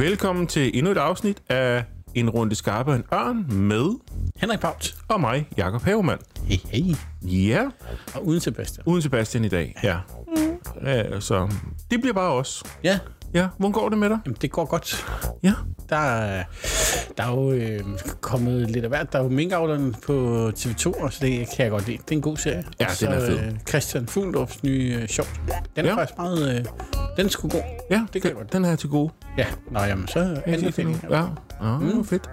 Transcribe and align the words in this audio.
Velkommen 0.00 0.46
til 0.46 0.78
endnu 0.78 0.92
et 0.92 0.96
afsnit 0.98 1.42
af 1.48 1.84
En 2.14 2.30
Runde 2.30 2.54
Skarpe 2.54 2.94
en 2.94 3.04
Ørn 3.14 3.46
med 3.68 4.00
Henrik 4.36 4.60
Paut. 4.60 4.94
og 5.08 5.20
mig, 5.20 5.48
Jakob 5.56 5.82
Havemann. 5.82 6.20
Hey, 6.44 6.56
hey. 6.72 6.94
Ja, 7.22 7.68
Og 8.14 8.26
uden 8.26 8.40
Sebastian. 8.40 8.84
uden 8.86 9.02
Sebastian 9.02 9.44
i 9.44 9.48
dag. 9.48 9.76
Ja. 9.82 9.98
ja 10.84 11.20
så 11.20 11.48
det 11.90 12.00
bliver 12.00 12.14
bare 12.14 12.32
os. 12.32 12.62
Ja, 12.84 12.98
Ja, 13.34 13.46
hvordan 13.58 13.72
går 13.72 13.88
det 13.88 13.98
med 13.98 14.08
dig? 14.10 14.18
jamen, 14.26 14.36
det 14.42 14.50
går 14.50 14.64
godt. 14.64 15.06
Ja. 15.42 15.52
Der, 15.88 15.96
er- 15.96 16.44
der 17.16 17.22
er 17.24 17.30
jo 17.30 17.52
øh, 17.52 17.80
kommet 18.20 18.70
lidt 18.70 18.84
af 18.84 18.90
hvert. 18.90 19.12
Der 19.12 19.18
er 19.18 19.22
jo 19.22 19.28
minkavleren 19.28 19.94
på 20.06 20.48
TV2, 20.56 21.02
og 21.02 21.12
så 21.12 21.18
det 21.26 21.46
kan 21.56 21.62
jeg 21.64 21.70
godt 21.70 21.86
lide. 21.86 21.98
Det 21.98 22.10
er 22.10 22.16
en 22.16 22.22
god 22.22 22.36
serie. 22.36 22.64
Ja, 22.80 22.84
den 22.84 22.94
så, 22.94 23.06
er 23.08 23.20
fed. 23.20 23.38
Øh, 23.40 23.52
Christian 23.68 24.06
Fuglendorfs 24.06 24.62
nye 24.62 24.98
øh, 25.02 25.08
sjovt. 25.08 25.40
Den 25.76 25.84
er 25.84 25.88
Ja. 25.90 25.96
faktisk 25.96 26.18
meget... 26.18 26.58
Øh, 26.58 26.64
den 27.16 27.26
er 27.26 27.30
sgu 27.30 27.48
god. 27.48 27.60
Ja, 27.90 28.06
Det 28.12 28.22
kan 28.22 28.28
jeg 28.28 28.30
den, 28.30 28.34
godt. 28.42 28.52
den 28.52 28.64
er 28.64 28.68
jeg 28.68 28.78
til 28.78 28.88
gode. 28.88 29.10
Ja, 29.38 29.46
nå 29.70 29.80
jamen, 29.80 30.08
så 30.08 30.40
anbefaling. 30.46 31.04
Ja, 31.10 31.24
ja 31.62 31.78
mm. 31.78 32.04
fedt. 32.04 32.30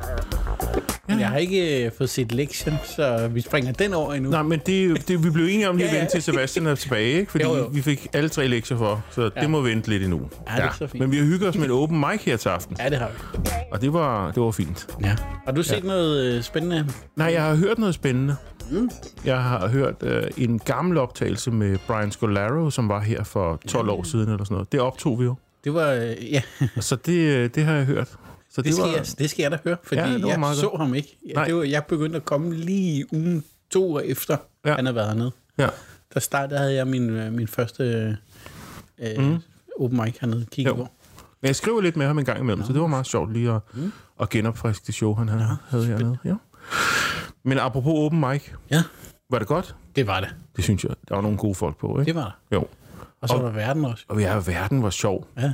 Men 1.08 1.20
jeg 1.20 1.30
har 1.30 1.38
ikke 1.38 1.86
øh, 1.86 1.92
fået 1.98 2.10
set 2.10 2.32
lektion, 2.32 2.76
så 2.84 3.28
vi 3.34 3.42
springer 3.42 3.72
den 3.72 3.94
over 3.94 4.14
endnu. 4.14 4.32
Nej, 4.32 4.44
men 4.44 4.60
det, 4.66 5.08
det, 5.08 5.24
vi 5.24 5.30
blev 5.30 5.46
enige 5.46 5.70
om 5.70 5.78
lige 5.78 5.88
at 5.88 5.92
Ja, 5.92 5.96
ja. 5.98 6.02
vente 6.02 6.16
til 6.16 6.24
Sebastian 6.24 6.66
er 6.68 6.76
tilbage, 6.76 7.20
ikke? 7.20 7.32
Fordi 7.32 7.44
Jo, 7.44 7.56
jo. 7.58 7.70
vi 7.74 7.82
fik 7.82 8.08
alle 8.14 8.30
tre 8.30 8.48
lektier 8.48 8.78
for, 8.78 9.06
så 9.12 9.32
ja. 9.36 9.42
det 9.42 9.50
må 9.50 9.62
vente 9.62 9.90
lidt 9.90 10.04
endnu. 10.04 10.30
Ja, 10.50 10.56
det 10.56 10.64
er 10.64 10.72
så 10.78 10.88
fint. 10.88 11.00
Men 11.02 11.12
vi 11.12 11.18
har 11.18 11.26
hygget 11.26 11.50
os 11.50 11.56
med 11.58 11.66
en 11.66 11.72
open 11.72 12.00
mic 12.00 12.24
her 12.24 12.38
til 12.38 12.50
aften, 12.50 12.76
Ja, 12.80 12.90
det 12.90 12.98
har 12.98 13.08
vi. 13.08 13.50
og 13.72 13.82
det 13.82 13.94
var, 13.94 14.32
det 14.32 14.44
var 14.44 14.52
fint. 14.52 14.88
Ja. 15.04 15.16
Har 15.46 15.52
du 15.52 15.64
set 15.64 15.84
noget 15.84 16.34
øh, 16.36 16.44
spændende? 16.44 16.88
Nej, 17.16 17.28
jeg 17.34 17.44
har 17.44 17.56
hørt 17.56 17.78
noget 17.78 17.96
spændende. 17.96 18.36
Mm. 18.72 18.90
Jeg 19.26 19.44
har 19.44 19.68
hørt 19.68 19.96
øh, 20.04 20.24
en 20.38 20.60
gammel 20.60 20.98
optagelse 20.98 21.52
med 21.52 21.78
Brian 21.88 22.12
Scolaro, 22.12 22.70
som 22.70 22.90
var 22.90 23.00
her 23.02 23.24
for 23.24 23.60
12 23.68 23.90
år 23.90 24.04
siden 24.04 24.30
eller 24.32 24.44
sådan 24.44 24.56
noget. 24.56 24.72
Det 24.72 24.80
optog 24.80 25.20
vi 25.20 25.26
jo. 25.26 25.36
Det 25.64 25.74
var... 25.74 25.92
Øh, 25.92 26.32
ja, 26.34 26.42
Så 26.80 26.96
det, 26.96 27.14
øh, 27.14 27.50
det 27.56 27.64
har 27.66 27.74
jeg 27.74 27.86
hørt. 27.86 28.08
Så 28.58 28.62
det 28.62 28.74
skal, 28.74 28.86
var, 28.86 28.92
jeg, 28.96 29.06
det 29.20 29.30
skal 29.30 29.44
jeg 29.44 29.52
da 29.52 29.58
høre, 29.64 29.78
fordi 29.84 30.02
Ja, 30.02 30.08
det 30.14 30.28
jeg 30.28 30.56
så 30.56 30.68
godt. 30.70 30.82
ham 30.82 30.94
ikke. 30.96 31.18
Ja, 31.28 31.34
Nej. 31.34 31.46
det 31.46 31.56
var, 31.56 31.64
jeg 31.64 31.84
begyndte 31.86 32.16
at 32.18 32.26
komme 32.26 32.56
lige 32.56 33.14
ugen 33.14 33.44
to 33.70 33.94
år 33.94 34.00
efter, 34.00 34.38
Ja. 34.66 34.76
han 34.76 34.86
har 34.86 34.94
været 34.94 35.08
hernede. 35.08 35.32
Ja. 35.58 35.68
Der 36.14 36.20
startede 36.20 36.60
havde 36.60 36.74
jeg 36.76 36.88
min, 36.88 37.10
øh, 37.10 37.34
min 37.34 37.48
første 37.48 37.84
øh, 39.00 39.24
mm. 39.24 39.38
open 39.80 40.02
mic 40.06 40.18
hernede. 40.22 40.46
Kigge 40.52 40.72
på. 40.76 40.88
Men 41.42 41.48
jeg 41.48 41.56
skriver 41.56 41.82
lidt 41.82 41.96
med 41.98 42.06
ham 42.08 42.20
en 42.20 42.26
gang 42.26 42.40
imellem, 42.40 42.64
så 42.66 42.74
det 42.74 42.82
var 42.82 42.88
meget 42.88 43.06
sjovt 43.06 43.34
lige 43.34 43.52
at, 43.52 43.62
mm. 43.74 43.92
at 44.22 44.30
genopfriske 44.30 44.84
det 44.88 44.96
show, 44.96 45.14
han 45.14 45.30
havde, 45.30 45.58
havde 45.70 45.86
hernede. 45.86 46.18
Ja. 46.26 46.34
Men 47.44 47.60
apropos 47.60 47.94
open 47.96 48.20
mic, 48.20 48.44
Ja, 48.72 48.84
var 49.30 49.40
det 49.40 49.48
godt? 49.48 49.76
det 49.96 50.08
var 50.08 50.20
det. 50.20 50.30
Det 50.56 50.64
synes 50.64 50.84
jeg. 50.84 50.92
Der 51.10 51.16
var 51.16 51.22
nogle 51.22 51.38
gode 51.38 51.56
folk 51.56 51.78
på, 51.78 52.00
ikke? 52.00 52.06
Det 52.10 52.16
var 52.16 52.38
der. 52.52 52.56
Jo. 52.58 52.66
Og 53.22 53.30
så 53.30 53.36
Og- 53.36 53.44
var 53.44 53.48
der 53.50 53.56
verden 53.56 53.86
også. 53.86 54.06
Og 54.08 54.20
ja, 54.20 54.36
verden 54.46 54.84
var 54.84 54.90
sjov. 54.90 55.28
Ja. 55.38 55.54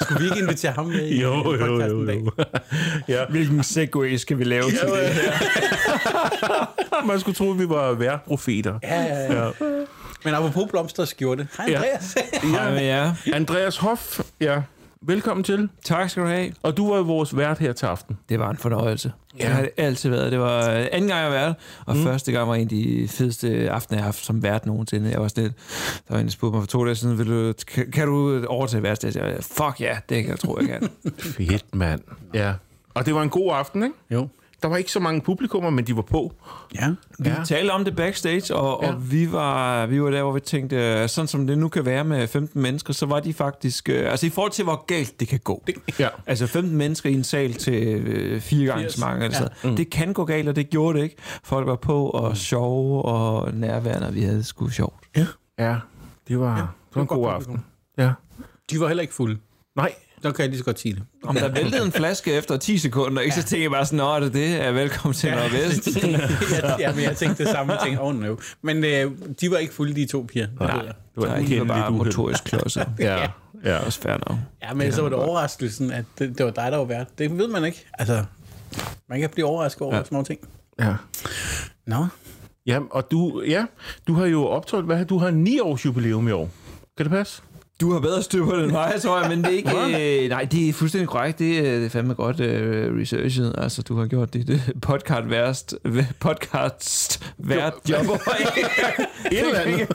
Skulle 0.00 0.20
vi 0.20 0.24
ikke 0.24 0.38
invitere 0.38 0.72
ham 0.72 0.86
med 0.86 1.06
i 1.08 1.20
Jo, 1.22 1.34
jo, 1.54 1.66
jo, 1.66 2.02
i 2.02 2.06
dag? 2.06 2.16
jo. 2.24 2.30
ja, 3.08 3.24
Hvilken 3.30 3.62
segway 3.64 4.16
skal 4.16 4.38
vi 4.38 4.44
lave 4.44 4.62
til 4.70 4.78
Jo, 4.88 4.94
det? 4.96 5.02
ja, 6.92 7.02
man 7.06 7.20
skulle 7.20 7.34
tro, 7.34 7.50
at 7.52 7.58
vi 7.58 7.68
var 7.68 7.92
værprofeter. 7.92 8.78
ja, 8.82 9.02
ja. 9.02 9.44
Ja. 9.44 9.50
Men 10.24 10.34
apropos 10.34 10.64
blomster 10.70 11.02
og 11.02 11.08
skjorte. 11.08 11.48
Hej 11.58 11.66
Ja. 11.68 11.76
Andreas. 11.76 12.14
Hej 12.42 12.70
med 12.70 12.82
jer. 12.84 13.14
Andreas 13.34 13.76
Hoff, 13.76 14.20
ja. 14.40 14.60
Velkommen 15.02 15.44
til. 15.44 15.68
Tak 15.84 16.10
skal 16.10 16.22
du 16.22 16.28
have. 16.28 16.52
Og 16.62 16.76
du 16.76 16.90
var 16.90 16.96
jo 16.96 17.02
vores 17.02 17.36
vært 17.36 17.58
her 17.58 17.72
til 17.72 17.86
aften. 17.86 18.18
Det 18.28 18.38
var 18.38 18.50
en 18.50 18.56
fornøjelse. 18.56 19.12
Ja. 19.38 19.44
Det 19.44 19.52
har 19.52 19.62
det 19.62 19.70
altid 19.76 20.10
været. 20.10 20.32
Det 20.32 20.40
var 20.40 20.70
øh, 20.70 20.86
anden 20.92 21.08
gang, 21.08 21.10
jeg 21.10 21.22
har 21.22 21.30
været, 21.30 21.54
og 21.86 21.96
mm. 21.96 22.02
første 22.02 22.32
gang 22.32 22.48
var 22.48 22.54
en 22.54 22.62
af 22.62 22.68
de 22.68 23.08
fedeste 23.08 23.70
aftener, 23.70 23.98
jeg 23.98 24.02
har 24.02 24.06
haft 24.06 24.24
som 24.24 24.42
vært 24.42 24.66
nogensinde. 24.66 25.10
Jeg 25.10 25.20
var 25.20 25.28
sådan 25.28 25.44
lidt, 25.44 25.54
der 26.08 26.14
var 26.14 26.20
en, 26.20 26.26
der 26.26 26.32
spurgte 26.32 26.56
mig 26.56 26.62
for 26.62 26.66
to 26.66 26.84
dage 26.84 26.94
siden, 26.94 27.18
Vil 27.18 27.26
du, 27.26 27.52
kan, 27.66 27.90
kan 27.90 28.06
du 28.06 28.46
overtage 28.46 28.82
vært? 28.82 29.04
Jeg 29.04 29.12
sagde, 29.12 29.42
fuck 29.42 29.80
ja, 29.80 29.86
yeah, 29.86 29.96
det 30.08 30.22
kan 30.22 30.30
jeg 30.30 30.38
tro, 30.38 30.58
jeg 30.60 30.68
kan. 30.68 30.88
Fedt, 31.36 31.74
mand. 31.74 32.00
Ja. 32.34 32.52
Og 32.94 33.06
det 33.06 33.14
var 33.14 33.22
en 33.22 33.30
god 33.30 33.52
aften, 33.54 33.82
ikke? 33.82 33.94
Jo. 34.10 34.28
Der 34.62 34.68
var 34.68 34.76
ikke 34.76 34.92
så 34.92 35.00
mange 35.00 35.20
publikummer, 35.20 35.70
men 35.70 35.84
de 35.86 35.96
var 35.96 36.02
på. 36.02 36.32
Ja. 36.74 36.88
Vi 37.18 37.28
ja. 37.28 37.44
talte 37.44 37.70
om 37.70 37.84
det 37.84 37.96
backstage, 37.96 38.54
og, 38.54 38.82
Ja. 38.84 38.92
og 38.94 39.12
vi, 39.12 39.32
var, 39.32 39.86
vi 39.86 40.02
var 40.02 40.10
der, 40.10 40.22
hvor 40.22 40.32
vi 40.32 40.40
tænkte, 40.40 40.76
øh, 40.76 41.08
sådan 41.08 41.28
som 41.28 41.46
det 41.46 41.58
nu 41.58 41.68
kan 41.68 41.84
være 41.84 42.04
med 42.04 42.26
15 42.28 42.62
mennesker, 42.62 42.92
så 42.92 43.06
var 43.06 43.20
de 43.20 43.32
faktisk... 43.34 43.88
øh, 43.88 44.10
Altså 44.10 44.26
i 44.26 44.30
forhold 44.30 44.52
til, 44.52 44.64
hvor 44.64 44.84
galt 44.86 45.20
det 45.20 45.28
kan 45.28 45.38
gå. 45.44 45.62
Det, 45.66 45.74
Ja. 45.98 46.08
Altså 46.26 46.46
15 46.46 46.76
mennesker 46.76 47.10
i 47.10 47.14
en 47.14 47.24
sal 47.24 47.52
til 47.54 47.82
øh, 48.06 48.40
fire 48.40 48.66
gange 48.66 48.90
så 48.90 49.00
mange. 49.00 49.24
Altså. 49.24 49.48
Ja. 49.64 49.68
Mm. 49.70 49.76
Det 49.76 49.90
kan 49.90 50.12
gå 50.12 50.24
galt, 50.24 50.48
og 50.48 50.56
det 50.56 50.70
gjorde 50.70 50.98
det 50.98 51.04
ikke. 51.04 51.16
Folk 51.44 51.66
var 51.66 51.76
på 51.76 52.06
og 52.08 52.36
sjove 52.36 53.02
og 53.04 53.54
nærværende, 53.54 54.06
og 54.06 54.14
vi 54.14 54.22
havde 54.22 54.44
sgu 54.44 54.68
sjovt. 54.68 54.94
Ja, 55.58 55.76
det 56.28 56.40
var, 56.40 56.56
ja, 56.56 56.62
det 56.62 56.94
var 56.94 57.00
en 57.00 57.06
godt 57.06 57.08
god 57.08 57.32
publikum. 57.32 57.54
aften. 57.54 57.64
Ja. 57.98 58.12
De 58.70 58.80
var 58.80 58.86
heller 58.86 59.02
ikke 59.02 59.14
fulde. 59.14 59.38
Nej, 59.76 59.92
Så 60.22 60.32
kan 60.32 60.42
jeg 60.42 60.48
lige 60.48 60.58
så 60.58 60.64
godt 60.64 60.80
sige 60.80 60.94
det. 60.94 61.02
Om 61.24 61.34
der 61.34 61.48
væltede 61.48 61.84
en 61.84 61.92
flaske 61.92 62.32
efter 62.32 62.56
10 62.56 62.78
sekunder, 62.78 63.22
ikke? 63.22 63.34
så 63.34 63.42
tænkte 63.42 63.62
jeg 63.62 63.70
bare 63.70 63.86
sådan, 63.86 64.00
er 64.00 64.20
det 64.20 64.32
det? 64.32 64.50
Ja, 64.50 64.70
velkommen 64.70 65.14
til 65.14 65.30
Nordvest. 65.30 65.88
ja, 66.62 66.76
ja, 66.78 66.94
men 66.94 67.04
jeg 67.04 67.16
tænkte 67.16 67.44
det 67.44 67.52
samme. 67.52 67.72
Jeg 67.72 67.82
tænkte, 67.84 68.00
oh 68.00 68.14
no. 68.20 68.36
Men 68.62 68.84
øh, 68.84 69.10
de 69.40 69.50
var 69.50 69.56
ikke 69.56 69.74
fulde, 69.74 69.94
de 69.94 70.06
to 70.06 70.26
piger. 70.32 70.46
Det 70.46 70.60
ved 70.60 70.68
jeg. 70.68 70.84
det 70.84 70.94
var 71.16 71.26
Nej, 71.26 71.40
lidt 71.40 71.68
bare 71.68 71.90
motorisk 71.90 72.44
klodset. 72.44 72.86
Ja, 72.98 73.26
ja. 73.64 73.78
Også 73.78 74.00
fair 74.00 74.12
nok. 74.28 74.38
Ja, 74.62 74.74
men 74.74 74.92
så 74.92 75.02
var 75.02 75.08
det 75.08 75.18
overraskelsen, 75.18 75.92
at 75.92 76.04
det, 76.18 76.38
det 76.38 76.46
var 76.46 76.52
dig, 76.52 76.72
der 76.72 76.78
var 76.78 76.84
vært. 76.84 77.06
Det 77.18 77.38
ved 77.38 77.48
man 77.48 77.64
ikke. 77.64 77.86
Altså, 77.98 78.24
man 79.08 79.20
kan 79.20 79.30
blive 79.30 79.46
overrasket 79.46 79.82
over 79.82 79.96
ja. 79.96 80.04
små 80.04 80.22
ting. 80.22 80.40
ja. 80.80 80.94
Nå, 81.86 82.06
Ja, 82.68 82.78
og 82.90 83.10
du, 83.10 83.42
ja, 83.46 83.64
du 84.06 84.14
har 84.14 84.26
jo 84.26 84.46
optrådt, 84.46 84.84
hvad, 84.84 85.04
du 85.04 85.18
har 85.18 85.30
9 85.30 85.60
års 85.60 85.84
jubilæum 85.84 86.28
i 86.28 86.30
år. 86.30 86.50
Kan 86.96 87.04
det 87.06 87.10
passe? 87.10 87.42
Du 87.80 87.92
har 87.92 88.00
bedre 88.00 88.22
styr 88.22 88.44
på 88.44 88.56
det 88.56 88.64
end 88.64 88.72
mig, 88.72 88.94
tror 89.02 89.20
jeg, 89.20 89.28
men 89.30 89.38
det 89.44 89.52
er 89.52 89.56
ikke... 89.56 90.22
Øh, 90.24 90.28
nej, 90.28 90.44
det 90.44 90.68
er 90.68 90.72
fuldstændig 90.72 91.08
korrekt. 91.08 91.38
Det, 91.38 91.58
er- 91.58 91.62
det 91.62 91.84
er 91.84 91.88
fandme 91.90 92.14
godt 92.14 92.40
øh, 92.40 93.00
researchet. 93.00 93.54
Altså, 93.58 93.82
du 93.82 93.96
har 93.98 94.06
gjort 94.06 94.34
dit 94.34 94.50
øh, 94.50 94.68
podcast 94.82 95.30
værst... 95.30 95.74
Podcast 96.20 97.32
vært 97.38 97.72
job. 97.88 98.04
Et 99.32 99.38
eller 99.38 99.60
andet. 99.60 99.88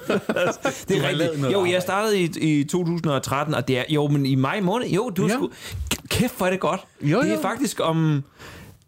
det 0.88 1.02
har 1.02 1.08
er 1.10 1.20
rigtigt. 1.20 1.52
Jo, 1.54 1.66
jeg 1.66 1.82
startede 1.82 2.20
i, 2.20 2.32
i 2.60 2.64
2013, 2.64 3.56
og 3.56 3.68
det 3.68 3.78
er... 3.80 3.84
Jo, 3.90 4.08
men 4.08 4.26
i 4.26 4.36
maj 4.36 4.60
måned... 4.62 4.88
Jo, 4.88 5.10
du 5.10 5.24
Ja. 5.28 5.34
sgu... 5.34 5.50
Kæft, 6.10 6.38
hvor 6.38 6.46
er 6.46 6.50
det 6.52 6.60
godt. 6.60 6.82
Jo, 7.02 7.22
Det 7.22 7.30
jo. 7.30 7.34
er 7.36 7.42
faktisk 7.42 7.80
om... 7.84 8.24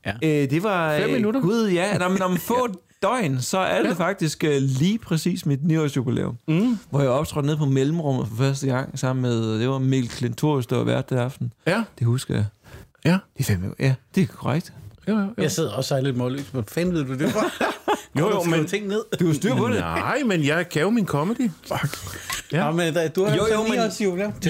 Ja. 0.05 0.11
Øh, 0.23 0.49
det 0.49 0.63
var... 0.63 0.97
Fem 0.97 1.09
øh, 1.09 1.15
minutter. 1.15 1.41
Gud, 1.41 1.69
ja. 1.69 1.97
Nå, 1.97 2.07
men 2.07 2.21
om 2.21 2.37
få 2.37 2.67
døgn, 3.05 3.41
så 3.41 3.57
er 3.57 3.83
det 3.83 3.97
faktisk 3.97 4.43
øh, 4.43 4.61
lige 4.61 4.97
præcis 4.99 5.45
mit 5.45 5.59
9-års 5.59 5.95
jubilæum. 5.97 6.37
Mm. 6.47 6.79
Hvor 6.89 6.99
jeg 7.01 7.09
optrådte 7.09 7.47
ned 7.47 7.57
på 7.57 7.65
mellemrummet 7.65 8.27
for 8.27 8.35
første 8.35 8.67
gang 8.67 8.99
sammen 8.99 9.21
med... 9.21 9.59
Det 9.59 9.69
var 9.69 9.79
Mikkel 9.79 10.09
Klintorius, 10.09 10.67
der 10.67 10.75
var 10.77 10.83
vært 10.83 11.09
det 11.09 11.15
aften. 11.17 11.53
Ja, 11.67 11.83
Det 11.99 12.07
husker 12.07 12.33
jeg. 12.35 12.45
ja. 13.05 13.17
Det 13.37 13.39
er 13.39 13.43
fandme... 13.43 13.73
Ja, 13.79 13.95
det 14.15 14.23
er 14.23 14.27
korrekt. 14.27 14.73
Jo, 15.07 15.13
jo, 15.13 15.19
jo. 15.19 15.27
jeg 15.37 15.51
sidder 15.51 15.71
også 15.71 15.93
og 15.95 15.99
er 15.99 16.03
lidt 16.03 16.17
målløs. 16.17 16.41
Hvor 16.51 16.63
fanden 16.67 16.93
ved 16.93 17.05
du 17.05 17.13
det 17.13 17.31
fra? 17.31 17.67
Jo, 18.19 18.29
jo, 18.29 18.43
men... 18.43 18.67
ting 18.67 18.87
ned. 18.87 19.01
Du 19.19 19.27
har 19.27 19.33
styr 19.33 19.55
på 19.55 19.67
det. 19.67 19.75
Nej, 19.79 20.23
men 20.25 20.43
jeg 20.43 20.65
gav 20.69 20.91
min 20.91 21.05
comedy. 21.05 21.51
Fuck. 21.67 21.97
Ja, 22.55 22.71
men 22.71 22.93
da, 22.93 23.07
du 23.07 23.25
har 23.25 23.35
Jo, 23.35 23.43
jo, 23.53 23.63
men-. 23.63 23.91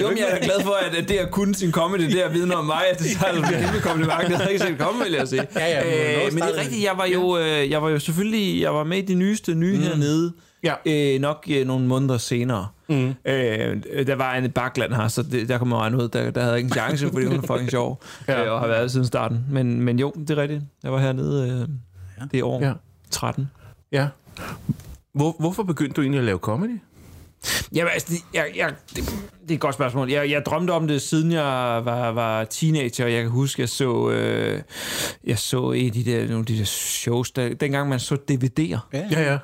Jo, 0.00 0.08
men 0.08 0.18
jeg 0.18 0.26
er 0.30 0.44
glad 0.44 0.60
for, 0.62 0.72
at 0.72 0.94
at 0.94 1.08
det 1.08 1.14
at 1.16 1.30
kunne 1.30 1.54
sin 1.54 1.72
comedy, 1.72 2.00
det 2.02 2.20
at 2.20 2.32
vidne 2.34 2.54
om 2.54 2.64
mig, 2.64 2.82
at 2.92 2.98
det 2.98 3.06
tager 3.20 3.32
en 3.32 3.42
kæmpe 3.42 3.80
kompliment. 3.80 4.20
Det 4.20 4.28
havde 4.28 4.42
jeg 4.42 4.52
ikke 4.52 4.64
set 4.66 4.78
komme, 4.78 5.04
vil 5.04 5.12
jeg 5.12 5.28
sige. 5.28 5.46
Ja, 5.56 5.66
ja, 5.66 6.26
øh, 6.26 6.32
men 6.32 6.42
det 6.42 6.56
er 6.56 6.60
rigtigt, 6.60 6.84
jeg 6.84 6.92
var 6.96 7.06
jo, 7.06 7.38
øh, 7.38 7.70
jeg 7.70 7.82
var 7.82 7.88
jo 7.88 7.98
selvfølgelig, 7.98 8.62
jeg 8.62 8.74
var 8.74 8.84
med 8.84 8.98
i 8.98 9.02
de 9.02 9.14
nyeste 9.14 9.54
nye 9.54 9.76
mm. 9.76 9.82
hernede. 9.82 10.32
Ja. 10.62 10.74
Øh, 10.86 11.20
nok 11.20 11.46
øh, 11.50 11.66
nogle 11.66 11.86
måneder 11.86 12.18
senere. 12.18 12.66
Mm. 12.88 13.14
Øh, 13.24 14.06
der 14.06 14.14
var 14.14 14.34
en 14.34 14.50
Bakland 14.50 14.92
her, 14.92 15.08
så 15.08 15.22
det, 15.22 15.48
der 15.48 15.58
kom 15.58 15.70
jeg 15.70 15.76
regne 15.78 15.96
ud, 15.96 16.08
der, 16.08 16.30
der 16.30 16.40
havde 16.40 16.52
jeg 16.52 16.58
ikke 16.58 16.68
en 16.68 16.72
chance, 16.72 17.08
fordi 17.12 17.26
hun 17.26 17.36
er 17.36 17.46
fucking 17.46 17.70
sjov, 17.70 18.02
Ja. 18.28 18.32
ja. 18.38 18.46
øh, 18.46 18.52
og 18.52 18.60
har 18.60 18.66
været 18.66 18.90
siden 18.90 19.06
starten. 19.06 19.44
Men, 19.50 19.80
men 19.80 19.98
jo, 19.98 20.12
det 20.16 20.30
er 20.30 20.36
rigtigt. 20.42 20.62
Jeg 20.82 20.92
var 20.92 20.98
hernede 20.98 21.66
øh, 22.20 22.28
det 22.32 22.42
år 22.42 22.60
Ja. 22.60 22.66
ja. 22.66 22.72
13. 23.10 23.50
Ja. 23.92 24.06
Hvor, 25.12 25.36
hvorfor 25.38 25.62
begyndte 25.62 25.94
du 25.94 26.00
egentlig 26.00 26.18
at 26.18 26.24
lave 26.24 26.38
comedy? 26.38 26.78
Jamen, 27.72 27.92
altså, 27.92 28.08
det, 28.10 28.20
jeg, 28.34 28.52
jeg, 28.56 28.74
det, 28.96 29.04
det 29.48 29.50
er 29.50 29.54
et 29.54 29.60
godt 29.60 29.74
spørgsmål. 29.74 30.10
Jeg, 30.10 30.30
jeg 30.30 30.42
drømte 30.46 30.70
om 30.70 30.88
det, 30.88 31.02
siden 31.02 31.32
jeg 31.32 31.42
var, 31.84 32.12
var 32.12 32.44
teenager, 32.44 33.04
og 33.04 33.12
jeg 33.12 33.22
kan 33.22 33.30
huske, 33.30 33.62
jeg 33.62 33.68
så, 33.68 34.10
øh, 34.10 34.60
jeg 35.26 35.38
så 35.38 35.70
et 35.70 35.86
af 35.86 35.92
de 35.92 36.04
der, 36.04 36.20
nogle 36.24 36.38
af 36.38 36.46
de 36.46 36.58
der 36.58 36.64
shows, 36.64 37.30
der, 37.30 37.54
dengang 37.54 37.88
man 37.88 38.00
så 38.00 38.14
DVD'er. 38.30 38.78
Ja, 38.92 39.02
Ja, 39.10 39.22
ja. 39.32 39.38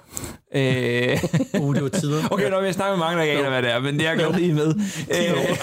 Øh, 0.54 1.18
uh, 1.62 1.74
det 1.74 1.82
var 1.82 1.88
tider. 1.88 2.22
okay, 2.30 2.50
når 2.50 2.60
vi 2.60 2.72
snakker 2.72 2.96
med 2.96 3.04
mange, 3.04 3.16
der 3.18 3.22
ikke 3.22 3.38
aner, 3.38 3.48
hvad 3.50 3.62
det 3.62 3.70
er, 3.70 3.80
men 3.80 3.98
det 3.98 4.06
er 4.06 4.10
jeg 4.12 4.24
godt 4.24 4.36
lige 4.36 4.54
med. 4.54 4.74
Øh, 5.10 5.56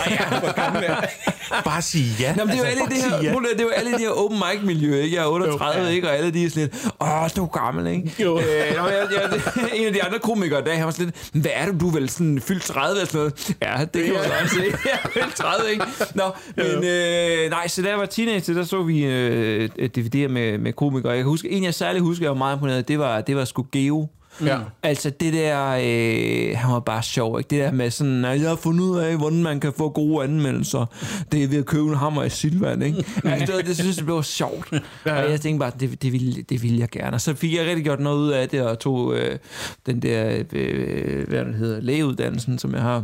Bare 1.66 1.82
sige 1.82 2.06
ja. 2.20 2.36
Nå, 2.36 2.46
men 2.46 2.56
det 2.56 2.56
er 2.56 2.64
jo 2.64 2.70
alle 2.70 2.80
bare 2.80 2.90
det 2.90 2.98
her, 3.04 3.16
ja. 3.24 3.36
det 3.54 3.60
er 3.60 3.64
jo 3.64 3.70
alle 3.70 3.92
de 3.94 3.98
her 3.98 4.10
open 4.10 4.38
mic 4.54 4.64
miljø, 4.66 5.02
ikke? 5.02 5.16
Jeg 5.16 5.24
er 5.24 5.28
38, 5.28 5.80
Jo, 5.80 5.86
ja. 5.86 5.90
ikke? 5.92 6.08
Og 6.10 6.16
alle 6.16 6.32
de 6.32 6.46
er 6.46 6.50
sådan 6.50 6.64
lidt, 6.64 6.76
åh, 7.02 7.30
du 7.36 7.44
er 7.44 7.48
gammel, 7.64 7.88
ikke? 7.88 8.12
Jo. 8.20 8.40
Øh, 8.40 8.46
nå, 8.78 8.88
jeg, 8.88 9.08
jeg, 9.12 9.42
en 9.80 9.88
af 9.88 9.94
de 9.94 10.04
andre 10.04 10.20
komikere, 10.20 10.64
der 10.64 10.74
han 10.74 10.86
var 10.86 10.92
sådan 10.92 11.06
lidt, 11.06 11.30
"Men 11.34 11.42
hvad 11.42 11.52
er 11.54 11.66
du, 11.66 11.78
du 11.80 11.88
er 11.88 11.94
vel 11.94 12.10
sådan 12.10 12.42
fyldt 12.42 12.64
30 12.64 12.92
eller 13.00 13.06
sådan 13.12 13.18
noget? 13.20 13.56
Ja, 13.62 13.86
det 13.94 14.06
kan 14.06 14.14
man 14.14 14.24
godt 14.30 14.50
se. 14.52 14.64
Jeg 14.86 15.00
er 15.04 15.10
fyldt 15.10 15.36
30, 15.36 15.72
ikke? 15.72 15.86
Nå, 16.16 16.24
men 16.58 16.84
øh, 16.84 17.50
nej, 17.50 17.68
så 17.68 17.82
da 17.82 17.90
jeg 17.90 17.98
var 17.98 18.06
teenager, 18.06 18.54
der 18.54 18.64
så 18.64 18.84
vi 18.84 19.06
øh, 19.06 19.70
DVD'er 19.98 20.28
med, 20.28 20.58
med 20.58 20.74
komikere. 20.74 21.12
Jeg 21.12 21.20
kan 21.20 21.26
huske, 21.26 21.50
en 21.50 21.64
jeg 21.64 21.74
særlig 21.74 22.02
husker, 22.02 22.26
jeg 22.26 22.32
var 22.32 22.38
meget 22.38 22.56
imponeret, 22.56 22.88
det 22.88 23.00
var, 23.00 23.22
det 23.22 23.36
var 23.36 23.46
sgu 23.46 23.66
Geo 23.72 24.08
Ja. 24.46 24.60
Altså 24.84 25.10
det 25.10 25.34
der, 25.34 25.70
øh, 25.70 26.58
han 26.58 26.72
var 26.72 26.80
bare 26.80 27.04
sjov, 27.04 27.40
ikke? 27.40 27.50
Det 27.50 27.60
der 27.60 27.72
med 27.72 27.92
sådan, 27.92 28.26
at 28.26 28.42
jeg 28.42 28.50
har 28.50 28.56
fundet 28.56 28.84
ud 28.84 29.00
af, 29.00 29.18
hvordan 29.18 29.44
man 29.44 29.60
kan 29.60 29.74
få 29.78 29.90
gode 29.90 30.24
anmeldelser. 30.24 30.86
Det 31.32 31.44
er 31.44 31.48
ved 31.48 31.58
at 31.58 31.66
købe 31.66 31.90
en 31.90 31.96
hammer 31.96 32.24
i 32.24 32.30
Silvan, 32.30 32.82
ikke? 32.82 33.06
Altså, 33.24 33.58
det, 33.58 33.66
det 33.66 33.78
synes 33.78 33.98
jeg 33.98 34.06
blev 34.06 34.24
sjovt. 34.24 34.74
Ja. 35.06 35.24
Og 35.24 35.32
jeg 35.32 35.42
tænkte 35.42 35.60
bare, 35.60 35.72
det, 35.80 36.02
det, 36.02 36.14
ville, 36.14 36.42
det 36.50 36.64
ville 36.64 36.80
jeg 36.80 36.90
gerne. 36.90 37.14
Og 37.16 37.22
så 37.22 37.36
fik 37.36 37.54
jeg 37.54 37.66
rigtig 37.66 37.84
gjort 37.84 38.00
noget 38.00 38.18
ud 38.18 38.30
af 38.30 38.50
det, 38.50 38.62
og 38.62 38.80
tog 38.80 39.16
øh, 39.16 39.38
den 39.86 40.02
der, 40.02 40.44
øh, 40.52 41.28
hvad 41.28 41.46
det 41.46 41.56
hedder, 41.56 41.82
lægeuddannelsen, 41.82 42.60
som 42.60 42.74
jeg 42.74 42.82
har. 42.82 43.04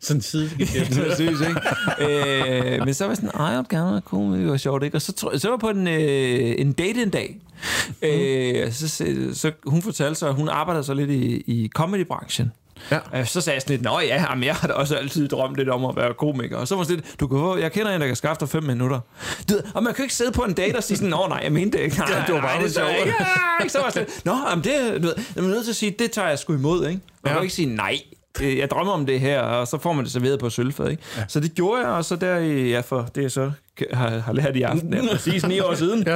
Sådan 0.00 0.20
side. 0.20 0.50
Præcis, 1.08 1.40
ikke? 1.40 1.60
øh, 2.00 2.84
men 2.84 2.94
så 2.94 3.04
var 3.04 3.10
jeg 3.10 3.16
sådan, 3.16 3.30
ej, 3.34 3.46
jeg 3.46 3.64
gerne 3.70 3.92
være 3.92 4.00
komiker, 4.00 4.42
det 4.42 4.50
var 4.50 4.56
sjovt, 4.56 4.82
ikke? 4.82 4.96
Og 4.96 5.02
så, 5.02 5.12
så 5.16 5.48
var 5.48 5.54
jeg 5.54 5.60
på 5.60 5.68
en, 5.68 5.88
øh, 5.88 6.54
en 6.58 6.72
date 6.72 7.02
en 7.02 7.10
dag. 7.10 7.40
Øh, 8.02 8.72
så, 8.72 8.88
så, 8.88 9.04
så, 9.34 9.52
hun 9.66 9.82
fortalte 9.82 10.14
så, 10.14 10.28
at 10.28 10.34
hun 10.34 10.48
arbejder 10.48 10.82
så 10.82 10.94
lidt 10.94 11.10
i, 11.10 11.42
i 11.46 11.68
comedybranchen. 11.74 12.52
Ja. 12.90 12.98
Øh, 13.14 13.26
Så 13.26 13.40
sagde 13.40 13.54
jeg 13.54 13.62
sådan 13.62 13.72
lidt, 13.76 13.82
nå 13.82 14.00
ja, 14.00 14.24
jamen, 14.30 14.44
jeg 14.44 14.54
har 14.54 14.68
da 14.68 14.74
også 14.74 14.96
altid 14.96 15.28
drømt 15.28 15.56
lidt 15.56 15.68
om 15.68 15.84
at 15.84 15.96
være 15.96 16.14
komiker. 16.14 16.56
Og 16.56 16.68
så 16.68 16.76
var 16.76 16.82
sådan 16.82 16.96
lidt, 16.96 17.20
du 17.20 17.26
kan 17.26 17.38
få, 17.38 17.56
jeg 17.56 17.72
kender 17.72 17.94
en, 17.94 18.00
der 18.00 18.06
kan 18.06 18.16
skaffe 18.16 18.40
dig 18.40 18.48
fem 18.48 18.62
minutter. 18.62 19.00
Du, 19.48 19.54
ved, 19.54 19.62
og 19.74 19.82
man 19.82 19.94
kan 19.94 20.04
ikke 20.04 20.14
sidde 20.14 20.32
på 20.32 20.42
en 20.42 20.52
date 20.52 20.76
og 20.76 20.82
sige 20.84 20.96
sådan, 20.96 21.10
nå 21.10 21.26
nej, 21.28 21.40
jeg 21.42 21.52
mente 21.52 21.78
det 21.78 21.84
ikke. 21.84 21.96
Nej, 21.98 22.22
det 22.26 22.34
var 22.34 22.40
bare 22.40 22.62
det, 22.62 22.72
for 22.72 22.80
sjov. 22.80 22.86
så, 22.88 22.90
ja, 22.92 23.04
ikke? 23.62 23.72
Så 23.72 23.78
var 23.80 23.90
sådan 23.90 24.08
nå, 24.24 24.36
jamen, 24.50 24.64
det, 24.64 25.02
du 25.02 25.06
ved, 25.06 25.14
jeg 25.36 25.44
er 25.44 25.48
nødt 25.48 25.64
til 25.64 25.72
at 25.72 25.76
sige, 25.76 25.94
det 25.98 26.10
tager 26.10 26.28
jeg 26.28 26.38
sgu 26.38 26.52
imod, 26.54 26.86
ikke? 26.86 27.00
Man 27.22 27.30
Ja. 27.30 27.32
kan 27.32 27.42
ikke 27.42 27.54
sige 27.54 27.74
nej. 27.74 27.98
Øh, 28.42 28.58
Jeg 28.58 28.70
drømmer 28.70 28.92
om 28.92 29.06
det 29.06 29.20
her, 29.20 29.40
og 29.40 29.68
så 29.68 29.78
får 29.78 29.92
man 29.92 30.04
det 30.04 30.12
serveret 30.12 30.38
på 30.40 30.50
sølvfad, 30.50 30.88
ikke? 30.90 31.02
Ja. 31.16 31.24
Så 31.28 31.40
det 31.40 31.54
gjorde 31.54 31.80
jeg, 31.80 31.88
og 31.90 32.04
så 32.04 32.16
der 32.16 32.38
i, 32.38 32.70
ja, 32.70 32.80
for 32.80 33.08
det 33.14 33.24
er 33.24 33.28
så 33.28 33.50
har, 33.92 34.18
har 34.18 34.32
lært 34.32 34.56
i 34.56 34.62
aften, 34.62 34.94
ja, 34.94 35.00
præcis 35.12 35.46
ni 35.46 35.60
år 35.60 35.74
siden. 35.74 36.06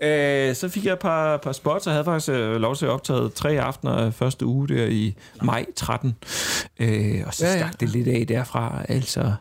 Ja. 0.00 0.48
Øh, 0.48 0.54
så 0.54 0.68
fik 0.68 0.84
jeg 0.84 0.92
et 0.92 0.98
par, 0.98 1.36
par 1.36 1.52
spots, 1.52 1.86
og 1.86 1.92
havde 1.92 2.04
faktisk 2.04 2.28
øh, 2.28 2.56
lov 2.56 2.76
til 2.76 2.86
at 2.86 2.90
optage 2.92 3.28
tre 3.28 3.60
aftener 3.60 4.10
første 4.10 4.46
uge 4.46 4.68
der 4.68 4.86
i 4.86 5.14
maj 5.42 5.64
13. 5.76 6.14
Øh, 6.80 7.22
og 7.26 7.34
så 7.34 7.46
Ja, 7.46 7.52
ja, 7.52 7.58
stak 7.58 7.80
det 7.80 7.88
lidt 7.88 8.08
af 8.08 8.26
derfra. 8.26 8.82
Altså, 8.88 9.32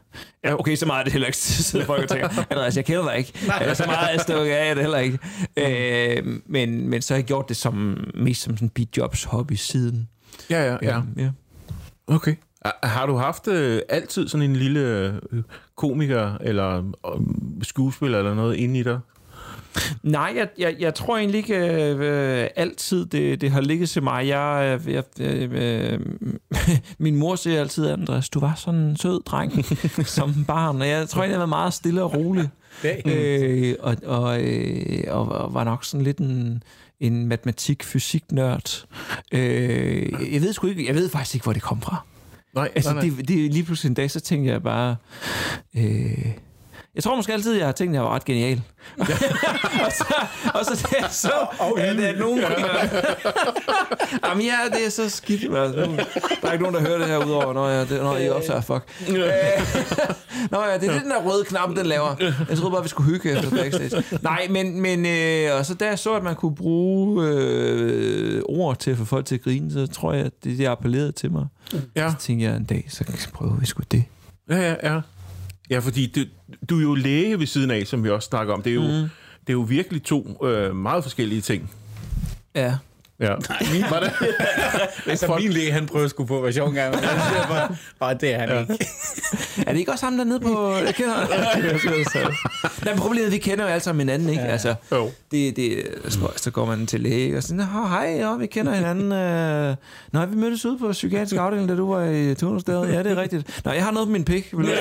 ja, 0.44 0.60
okay, 0.60 0.76
så 0.76 0.86
meget 0.86 1.00
er 1.00 1.04
det 1.04 1.12
heller 1.14 1.28
ikke, 1.28 1.38
så 1.72 1.84
folk 1.86 2.04
og 2.04 2.10
tænker, 2.10 2.30
Andreas, 2.50 2.76
jeg 2.78 2.86
kender 2.86 3.10
dig 3.10 3.18
ikke. 3.18 3.34
Nej. 3.48 3.74
Så 3.74 3.84
meget 3.86 4.16
er 4.16 4.22
stukket 4.22 4.54
af 4.54 4.76
det 4.76 4.84
heller 4.84 4.98
ikke. 5.00 5.20
Øh, 5.58 6.24
men, 6.46 6.90
men 6.90 7.02
så 7.02 7.14
har 7.14 7.18
jeg 7.18 7.26
gjort 7.26 7.50
det 7.50 7.58
som, 7.58 7.98
mest 8.14 8.42
som 8.42 8.58
sådan 8.58 8.70
bidjobs 8.70 9.24
hobby 9.24 9.54
siden. 9.54 10.08
Ja, 10.50 10.64
ja, 10.72 10.78
ja. 10.82 11.02
ja. 11.18 11.30
Okay. 12.08 12.36
Har 12.84 13.06
du 13.06 13.16
haft 13.16 13.48
øh, 13.48 13.82
altid 13.90 14.28
sådan 14.28 14.50
en 14.50 14.56
lille 14.56 14.80
øh, 15.32 15.44
komiker 15.76 16.38
eller 16.42 16.78
øh, 16.78 17.22
skuespiller 17.62 18.18
eller 18.18 18.34
noget 18.34 18.56
inde 18.56 18.80
i 18.80 18.84
dig? 18.84 19.00
Nej, 20.04 20.34
jeg, 20.36 20.50
jeg, 20.58 20.76
jeg 20.80 20.96
tror 20.96 21.18
egentlig 21.18 21.38
ikke 21.38 21.56
øh, 21.94 22.48
altid, 22.56 23.06
det, 23.06 23.42
det 23.42 23.52
har 23.52 23.62
ligget 23.62 23.90
til 23.90 24.04
mig. 24.04 24.28
Jeg, 24.28 24.80
øh, 24.88 24.94
jeg, 24.94 25.04
øh, 25.20 25.50
øh, 25.54 26.00
min 26.98 27.16
mor 27.16 27.36
siger 27.36 27.60
altid, 27.60 27.88
Andreas, 27.88 28.30
du 28.30 28.40
var 28.40 28.54
sådan 28.56 28.80
en 28.80 28.98
sød 28.98 29.24
dreng 29.24 29.66
som 30.06 30.46
barn, 30.48 30.82
og 30.82 30.88
jeg 30.88 31.10
tror 31.10 31.22
egentlig, 31.22 31.34
jeg 31.34 31.40
var 31.40 31.46
meget 31.46 31.74
stille 31.74 32.04
og 32.04 32.14
rolig. 32.14 32.50
øh, 33.06 33.76
og, 33.80 33.96
og, 34.06 34.42
øh, 34.44 35.04
og, 35.08 35.28
og 35.28 35.54
var 35.54 35.64
nok 35.64 35.86
sådan 35.86 36.04
lidt 36.04 36.18
en, 36.18 36.64
en 37.00 37.28
matematik-fysik-nørd. 37.28 38.86
Øh, 39.32 40.34
jeg 40.34 40.42
ved 40.42 40.54
sgu 40.54 40.68
ikke, 40.68 40.88
jeg 40.88 40.96
ved 40.96 41.10
faktisk 41.10 41.36
ikke, 41.36 41.44
hvor 41.44 41.54
det 41.54 41.62
kom 41.62 41.82
fra. 41.82 42.06
Nej, 42.54 42.72
Altså, 42.76 42.94
nej, 42.94 43.08
nej. 43.08 43.16
det, 43.18 43.28
det, 43.28 43.54
lige 43.54 43.64
pludselig 43.64 43.90
en 43.90 43.94
dag, 43.94 44.12
så 44.12 44.20
tænkte 44.20 44.52
jeg 44.52 44.64
bare... 44.64 44.96
Øh, 45.76 46.32
jeg 46.96 47.04
tror 47.04 47.16
måske 47.16 47.34
altid, 47.34 47.54
jeg 47.54 47.66
har 47.66 47.72
tænkt, 47.72 47.92
at 47.92 47.96
jeg 47.96 48.04
var 48.04 48.16
ret 48.16 48.26
genial. 48.26 48.62
og 49.86 49.92
så, 49.92 50.16
og 50.54 50.66
så 50.66 50.88
det 50.90 51.00
er 51.00 51.10
så, 51.10 51.48
at, 51.78 52.00
at 52.00 52.20
nogen... 52.20 52.40
Jamen 54.26 54.46
ja, 54.46 54.58
det 54.78 54.86
er 54.86 54.90
så 54.90 55.10
skidt. 55.10 55.44
Nu, 55.44 55.56
der 55.56 55.68
er 56.44 56.52
ikke 56.52 56.64
nogen, 56.64 56.76
der 56.76 56.82
hører 56.82 56.98
det 56.98 57.08
her 57.08 57.26
udover, 57.26 57.54
når 57.54 57.68
jeg, 57.70 57.90
det, 57.90 58.02
når 58.02 58.18
I 58.18 58.30
optager, 58.30 58.62
fuck. 58.62 58.84
Øh, 59.10 59.16
Nå 60.52 60.64
ja, 60.64 60.78
det 60.78 60.90
er 60.90 61.00
den 61.00 61.10
der 61.10 61.22
røde 61.24 61.46
knap, 61.46 61.70
den 61.76 61.86
laver. 61.86 62.16
Jeg 62.50 62.58
troede 62.58 62.72
bare, 62.72 62.84
vi 62.84 62.90
skulle 62.90 63.10
hygge 63.12 63.32
efter 63.32 63.50
backstage. 63.50 64.04
Nej, 64.22 64.48
men, 64.50 64.82
men 64.82 65.06
øh, 65.06 65.58
og 65.60 65.66
så 65.66 65.74
da 65.74 65.86
jeg 65.88 66.00
så, 66.00 66.14
at 66.14 66.24
man 66.24 66.36
kunne 66.36 66.56
bruge 66.56 67.28
øh, 67.28 68.42
ord 68.46 68.78
til 68.78 68.92
at 68.92 68.98
få 68.98 69.06
folk 69.06 69.26
til 69.26 69.36
at 69.36 69.42
grine, 69.42 69.72
så 69.72 69.88
tror 69.88 70.14
jeg, 70.14 70.26
at 70.26 70.32
det, 70.44 70.58
det 70.58 70.66
appellerede 70.66 71.12
til 71.12 71.32
mig. 71.32 71.46
Ja, 71.96 72.10
Så 72.10 72.16
tænkte 72.26 72.46
jeg 72.46 72.56
en 72.56 72.64
dag, 72.66 72.86
så 72.90 73.30
prøver 73.34 73.56
vi 73.56 73.66
sgu 73.66 73.84
det. 73.92 74.04
ja, 74.50 74.58
ja. 74.58 74.94
ja. 74.94 75.02
Ja, 75.70 75.80
fordi 75.80 76.06
du, 76.06 76.22
du 76.70 76.78
er 76.78 76.82
jo 76.82 76.94
læge 76.94 77.40
ved 77.40 77.48
siden 77.48 77.72
af, 77.72 77.88
som 77.88 78.04
vi 78.04 78.10
også 78.10 78.28
snakker 78.28 78.54
om. 78.54 78.62
Det 78.62 78.70
er 78.70 78.76
jo, 78.76 78.82
mm. 78.82 79.10
det 79.42 79.50
er 79.50 79.54
jo 79.54 79.62
virkelig 79.62 80.04
to 80.04 80.46
øh, 80.46 80.76
meget 80.76 81.04
forskellige 81.04 81.42
ting. 81.42 81.72
Ja. 82.56 82.78
Ja. 83.20 83.30
Var 83.94 84.00
det? 84.00 84.12
Altså, 85.08 85.36
min 85.40 85.52
læge, 85.52 85.72
han 85.72 85.86
prøver 85.86 86.10
på 86.28 86.38
at 86.38 86.44
være 86.44 86.54
sjov 86.54 86.68
engang, 86.68 86.96
men 86.96 87.04
jeg 87.04 87.22
siger 87.32 87.48
bare, 87.48 87.76
bare, 88.00 88.14
det 88.14 88.34
er 88.34 88.40
han 88.40 88.50
ja. 88.50 88.60
ikke. 88.62 88.86
Er 89.68 89.72
det 89.72 89.80
ikke 89.80 89.92
også 89.92 90.06
ham 90.06 90.18
dernede 90.18 90.40
på... 90.40 90.74
Jeg 90.86 90.96
kender 90.96 91.28
Nej, 92.86 92.94
men 92.94 93.00
problemet 93.02 93.26
at 93.26 93.32
vi 93.32 93.38
kender 93.38 93.64
jo 93.64 93.70
alle 93.70 93.84
sammen 93.84 94.00
hinanden, 94.00 94.30
ikke? 94.30 94.42
Ja. 94.44 94.48
Altså, 94.48 94.76
Jo. 94.92 95.12
det, 95.32 95.56
det 95.56 95.78
er 96.06 96.10
spøjst, 96.10 96.44
så 96.44 96.52
går 96.52 96.66
man 96.66 96.88
til 96.88 97.02
læge 97.02 97.38
og 97.38 97.44
sådan, 97.44 97.58
"Nå, 97.74 97.88
hej, 97.88 98.16
ja, 98.20 98.36
vi 98.36 98.46
kender 98.48 98.74
hinanden. 98.76 99.12
Øh, 99.12 99.76
Nå, 100.12 100.26
vi 100.26 100.36
mødtes 100.36 100.66
ude 100.66 100.78
på 100.80 100.92
psykiatrisk 100.92 101.36
afdeling, 101.36 101.70
da 101.70 101.76
du 101.76 101.94
var 101.94 102.04
i 102.06 102.36
Tunested. 102.36 102.84
Ja, 102.86 103.04
det 103.04 103.12
er 103.12 103.16
rigtigt. 103.22 103.62
Nå, 103.66 103.72
jeg 103.72 103.84
har 103.84 103.92
noget 103.92 104.08
på 104.08 104.12
min 104.12 104.26
pik. 104.26 104.54
Vil 104.58 104.66
du- 104.68 104.72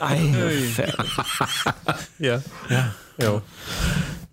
Ej, 0.00 0.18
færdig. 0.76 0.94
Ja. 2.20 2.40
ja. 2.70 2.84
Jo. 3.24 3.40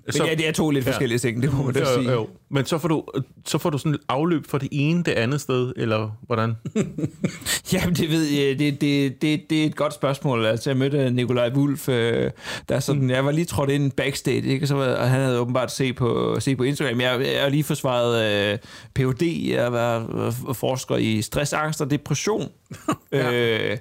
Men 0.05 0.15
ja, 0.27 0.35
det 0.35 0.47
er 0.47 0.51
to 0.51 0.69
lidt 0.69 0.85
forskellige 0.85 1.19
ting, 1.19 1.41
det 1.41 1.53
må 1.53 1.63
man 1.63 1.73
da 1.73 1.79
jo, 1.79 1.85
sige. 2.01 2.11
jo. 2.11 2.27
Men 2.53 2.65
så 2.65 2.77
får, 2.77 2.87
du, 2.87 3.03
så 3.45 3.57
får 3.57 3.69
du 3.69 3.77
sådan 3.77 3.93
et 3.93 3.99
afløb 4.09 4.47
fra 4.47 4.57
det 4.57 4.69
ene 4.71 5.03
det 5.03 5.11
andet 5.11 5.41
sted, 5.41 5.73
eller 5.75 6.09
hvordan? 6.21 6.55
Jamen, 7.73 7.95
det 7.95 8.09
ved 8.09 8.23
jeg. 8.23 8.59
Det, 8.59 8.81
det, 8.81 9.21
det, 9.21 9.49
det 9.49 9.61
er 9.61 9.65
et 9.65 9.75
godt 9.75 9.93
spørgsmål. 9.93 10.45
Altså, 10.45 10.69
jeg 10.69 10.77
mødte 10.77 11.11
Nikolaj 11.11 11.51
Wulf, 11.55 11.89
øh, 11.89 12.31
der 12.69 12.75
er 12.75 12.79
sådan, 12.79 13.09
jeg 13.09 13.25
var 13.25 13.31
lige 13.31 13.45
trådt 13.45 13.69
ind 13.69 13.91
backstage, 13.91 14.41
ikke? 14.41 14.67
Så 14.67 14.75
og 14.75 15.09
han 15.09 15.21
havde 15.21 15.39
åbenbart 15.39 15.71
set 15.71 15.95
på, 15.95 16.37
set 16.39 16.57
på 16.57 16.63
Instagram. 16.63 17.01
Jeg, 17.01 17.21
jeg 17.21 17.41
har 17.41 17.49
lige 17.49 17.63
forsvaret 17.63 18.51
øh, 18.53 18.57
Ph.D. 18.95 19.49
Jeg 19.49 19.71
var 19.71 20.25
øh, 20.49 20.55
forsker 20.55 20.95
i 20.95 21.21
stress, 21.21 21.53
angst 21.53 21.81
og 21.81 21.91
depression. 21.91 22.51
øh, 23.11 23.77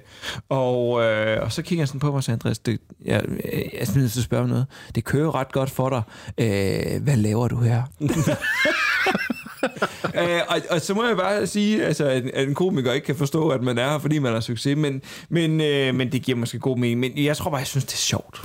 og, 0.49 1.03
øh, 1.03 1.43
og 1.43 1.51
så 1.51 1.61
kigger 1.61 1.81
jeg 1.81 1.87
sådan 1.87 1.99
på 1.99 2.07
mig 2.07 2.15
og 2.15 2.23
siger, 2.23 2.35
Andreas, 2.35 2.59
det, 2.59 2.79
jeg, 3.05 3.23
jeg 3.53 3.81
er 3.81 3.97
nødt 3.97 4.11
til 4.11 4.19
at 4.19 4.23
spørge 4.23 4.43
om 4.43 4.49
noget. 4.49 4.65
Det 4.95 5.03
kører 5.03 5.35
ret 5.35 5.51
godt 5.51 5.69
for 5.69 5.89
dig. 5.89 6.01
Øh, 6.37 7.03
hvad 7.03 7.15
laver 7.15 7.47
du 7.47 7.57
her? 7.57 7.83
øh, 10.19 10.41
og, 10.47 10.61
og 10.69 10.81
så 10.81 10.93
må 10.93 11.05
jeg 11.05 11.17
bare 11.17 11.47
sige, 11.47 11.85
altså, 11.85 12.05
at, 12.05 12.23
at 12.25 12.47
en 12.47 12.53
komiker 12.53 12.93
ikke 12.93 13.05
kan 13.05 13.15
forstå, 13.15 13.49
at 13.49 13.61
man 13.61 13.77
er 13.77 13.91
her, 13.91 13.99
fordi 13.99 14.19
man 14.19 14.33
har 14.33 14.39
succes, 14.39 14.77
men, 14.77 15.01
men, 15.29 15.61
øh, 15.61 15.95
men 15.95 16.11
det 16.11 16.21
giver 16.21 16.37
måske 16.37 16.59
god 16.59 16.77
mening. 16.77 16.99
Men 16.99 17.25
jeg 17.25 17.37
tror 17.37 17.49
bare, 17.49 17.57
jeg 17.57 17.67
synes, 17.67 17.85
det 17.85 17.93
er 17.93 17.97
sjovt. 17.97 18.41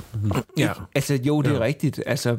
Ja. 0.57 0.71
Altså, 0.95 1.19
jo, 1.23 1.41
det 1.41 1.51
er 1.51 1.55
ja. 1.55 1.61
rigtigt. 1.61 2.03
Altså, 2.05 2.37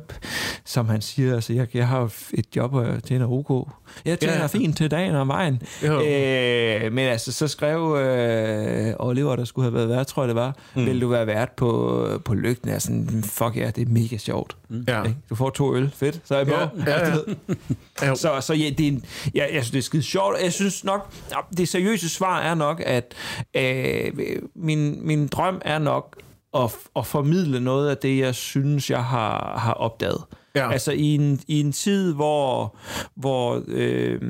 som 0.71 0.89
han 0.89 1.01
siger, 1.03 1.35
altså, 1.35 1.53
jeg, 1.53 1.77
jeg 1.77 1.89
har 1.89 2.13
et 2.35 2.57
job, 2.57 2.75
og 2.75 2.87
jeg 2.87 3.03
tjener 3.03 3.27
OK. 3.27 3.69
Jeg 4.05 4.19
tjener 4.19 4.35
Ja. 4.35 4.41
ja. 4.41 4.47
fint 4.47 4.77
til 4.77 4.91
dagen 4.91 5.15
og 5.15 5.29
vejen. 5.29 5.63
Jo. 5.87 6.01
Øh, 6.07 6.93
men 6.93 6.99
altså, 7.09 7.33
så 7.33 7.49
skrev 7.49 7.97
øh, 7.97 8.95
Oliver, 8.99 9.37
der 9.37 9.45
skulle 9.45 9.65
have 9.65 9.75
været 9.75 9.89
vært, 9.89 10.07
tror 10.07 10.23
jeg 10.23 10.29
det 10.29 10.37
var, 10.37 10.57
mm. 10.75 10.87
vil 10.87 11.01
du 11.01 11.09
være 11.09 11.27
vært 11.27 11.51
på, 11.57 12.07
på 12.25 12.35
lygten? 12.35 12.69
Jeg 12.69 12.75
er 12.75 12.79
sådan, 12.79 13.23
fuck 13.27 13.57
ja, 13.57 13.71
det 13.77 13.89
er 13.89 13.93
mega 13.93 14.17
sjovt. 14.17 14.57
Ja. 14.89 15.03
Ikke? 15.03 15.17
Du 15.31 15.35
får 15.35 15.51
to 15.51 15.75
øl, 15.77 15.91
fedt, 15.95 16.21
så 16.25 16.35
er 16.35 16.39
jeg 16.39 16.47
på. 16.47 16.55
Ja, 16.55 16.99
ja, 16.99 17.09
ja. 17.09 17.15
Ja. 18.09 18.15
Så, 18.15 18.41
så 18.41 18.55
ja, 18.55 18.71
det 18.79 18.81
er 18.85 18.89
en, 18.89 19.05
ja, 19.35 19.47
jeg 19.55 19.65
synes, 19.65 19.71
det 19.71 19.79
er 19.79 19.83
skide 19.83 20.03
sjovt. 20.03 20.37
Jeg 20.43 20.53
synes 20.53 20.85
nok, 20.85 21.13
ja, 21.31 21.37
det 21.57 21.69
seriøse 21.69 22.09
svar 22.09 22.41
er 22.41 22.55
nok, 22.55 22.83
at 22.87 23.15
øh, 23.57 24.13
min, 24.55 25.07
min 25.07 25.27
drøm 25.27 25.61
er 25.65 25.79
nok 25.79 26.17
at, 26.57 26.71
at 26.97 27.07
formidle 27.07 27.61
noget 27.61 27.91
af 27.91 27.97
det, 27.97 28.19
jeg 28.19 28.35
synes, 28.35 28.91
jeg 28.91 29.05
har, 29.05 29.59
har 29.59 29.73
opdaget. 29.73 30.25
Ja. 30.55 30.73
Altså 30.73 30.93
i 30.93 31.15
en, 31.15 31.41
i 31.49 31.61
en 31.61 31.73
tid, 31.73 32.15
hvor, 32.15 32.77
hvor 33.17 33.63
øh, 33.69 34.21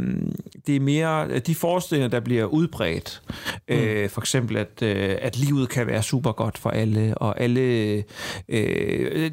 det 0.66 0.76
er 0.76 0.80
mere 0.80 1.38
de 1.38 1.54
forestillinger, 1.54 2.08
der 2.08 2.20
bliver 2.20 2.44
udbredt. 2.44 3.22
Mm. 3.68 3.74
Øh, 3.74 4.10
for 4.10 4.20
eksempel, 4.20 4.56
at, 4.56 4.82
øh, 4.82 5.16
at 5.20 5.38
livet 5.38 5.68
kan 5.68 5.86
være 5.86 6.02
super 6.02 6.32
godt 6.32 6.58
for 6.58 6.70
alle, 6.70 7.18
og 7.18 7.40
alle... 7.40 7.60
Øh, 7.60 8.02
øh, 8.48 9.30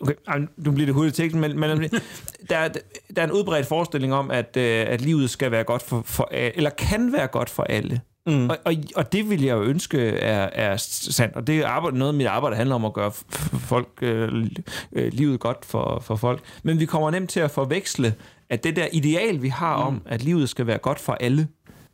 okay, 0.00 0.14
nu 0.56 0.70
bliver 0.72 0.86
det 0.86 0.94
hurtigt 0.94 1.16
tekst, 1.16 1.36
men, 1.36 1.60
men 1.60 1.70
der, 2.50 2.56
er- 2.56 2.68
der 3.16 3.22
er 3.22 3.26
en 3.26 3.32
udbredt 3.32 3.66
forestilling 3.66 4.14
om, 4.14 4.30
at, 4.30 4.56
øh, 4.56 4.84
at 4.88 5.00
livet 5.00 5.30
skal 5.30 5.50
være 5.50 5.64
godt 5.64 5.82
for, 5.82 6.02
for 6.06 6.28
alle, 6.32 6.56
eller 6.56 6.70
kan 6.70 7.12
være 7.12 7.26
godt 7.26 7.50
for 7.50 7.62
alle. 7.62 8.00
Mm. 8.28 8.50
Og, 8.50 8.58
og, 8.64 8.74
og 8.96 9.12
det 9.12 9.30
vil 9.30 9.42
jeg 9.42 9.56
jo 9.56 9.62
ønske 9.62 10.08
er, 10.08 10.48
er 10.52 10.76
sandt, 10.76 11.36
og 11.36 11.46
det 11.46 11.58
er 11.58 11.90
noget 11.90 12.12
af 12.12 12.14
mit 12.14 12.26
arbejde 12.26 12.56
handler 12.56 12.74
om 12.74 12.84
at 12.84 12.92
gøre 12.92 13.12
folk 13.52 13.88
øh, 14.02 14.46
øh, 14.92 15.12
livet 15.12 15.40
godt 15.40 15.64
for, 15.64 16.02
for 16.04 16.16
folk. 16.16 16.40
Men 16.62 16.80
vi 16.80 16.86
kommer 16.86 17.10
nemt 17.10 17.30
til 17.30 17.40
at 17.40 17.50
forveksle, 17.50 18.14
at 18.50 18.64
det 18.64 18.76
der 18.76 18.86
ideal, 18.92 19.42
vi 19.42 19.48
har 19.48 19.74
om, 19.74 20.02
at 20.06 20.22
livet 20.22 20.48
skal 20.48 20.66
være 20.66 20.78
godt 20.78 21.00
for 21.00 21.12
alle, 21.20 21.48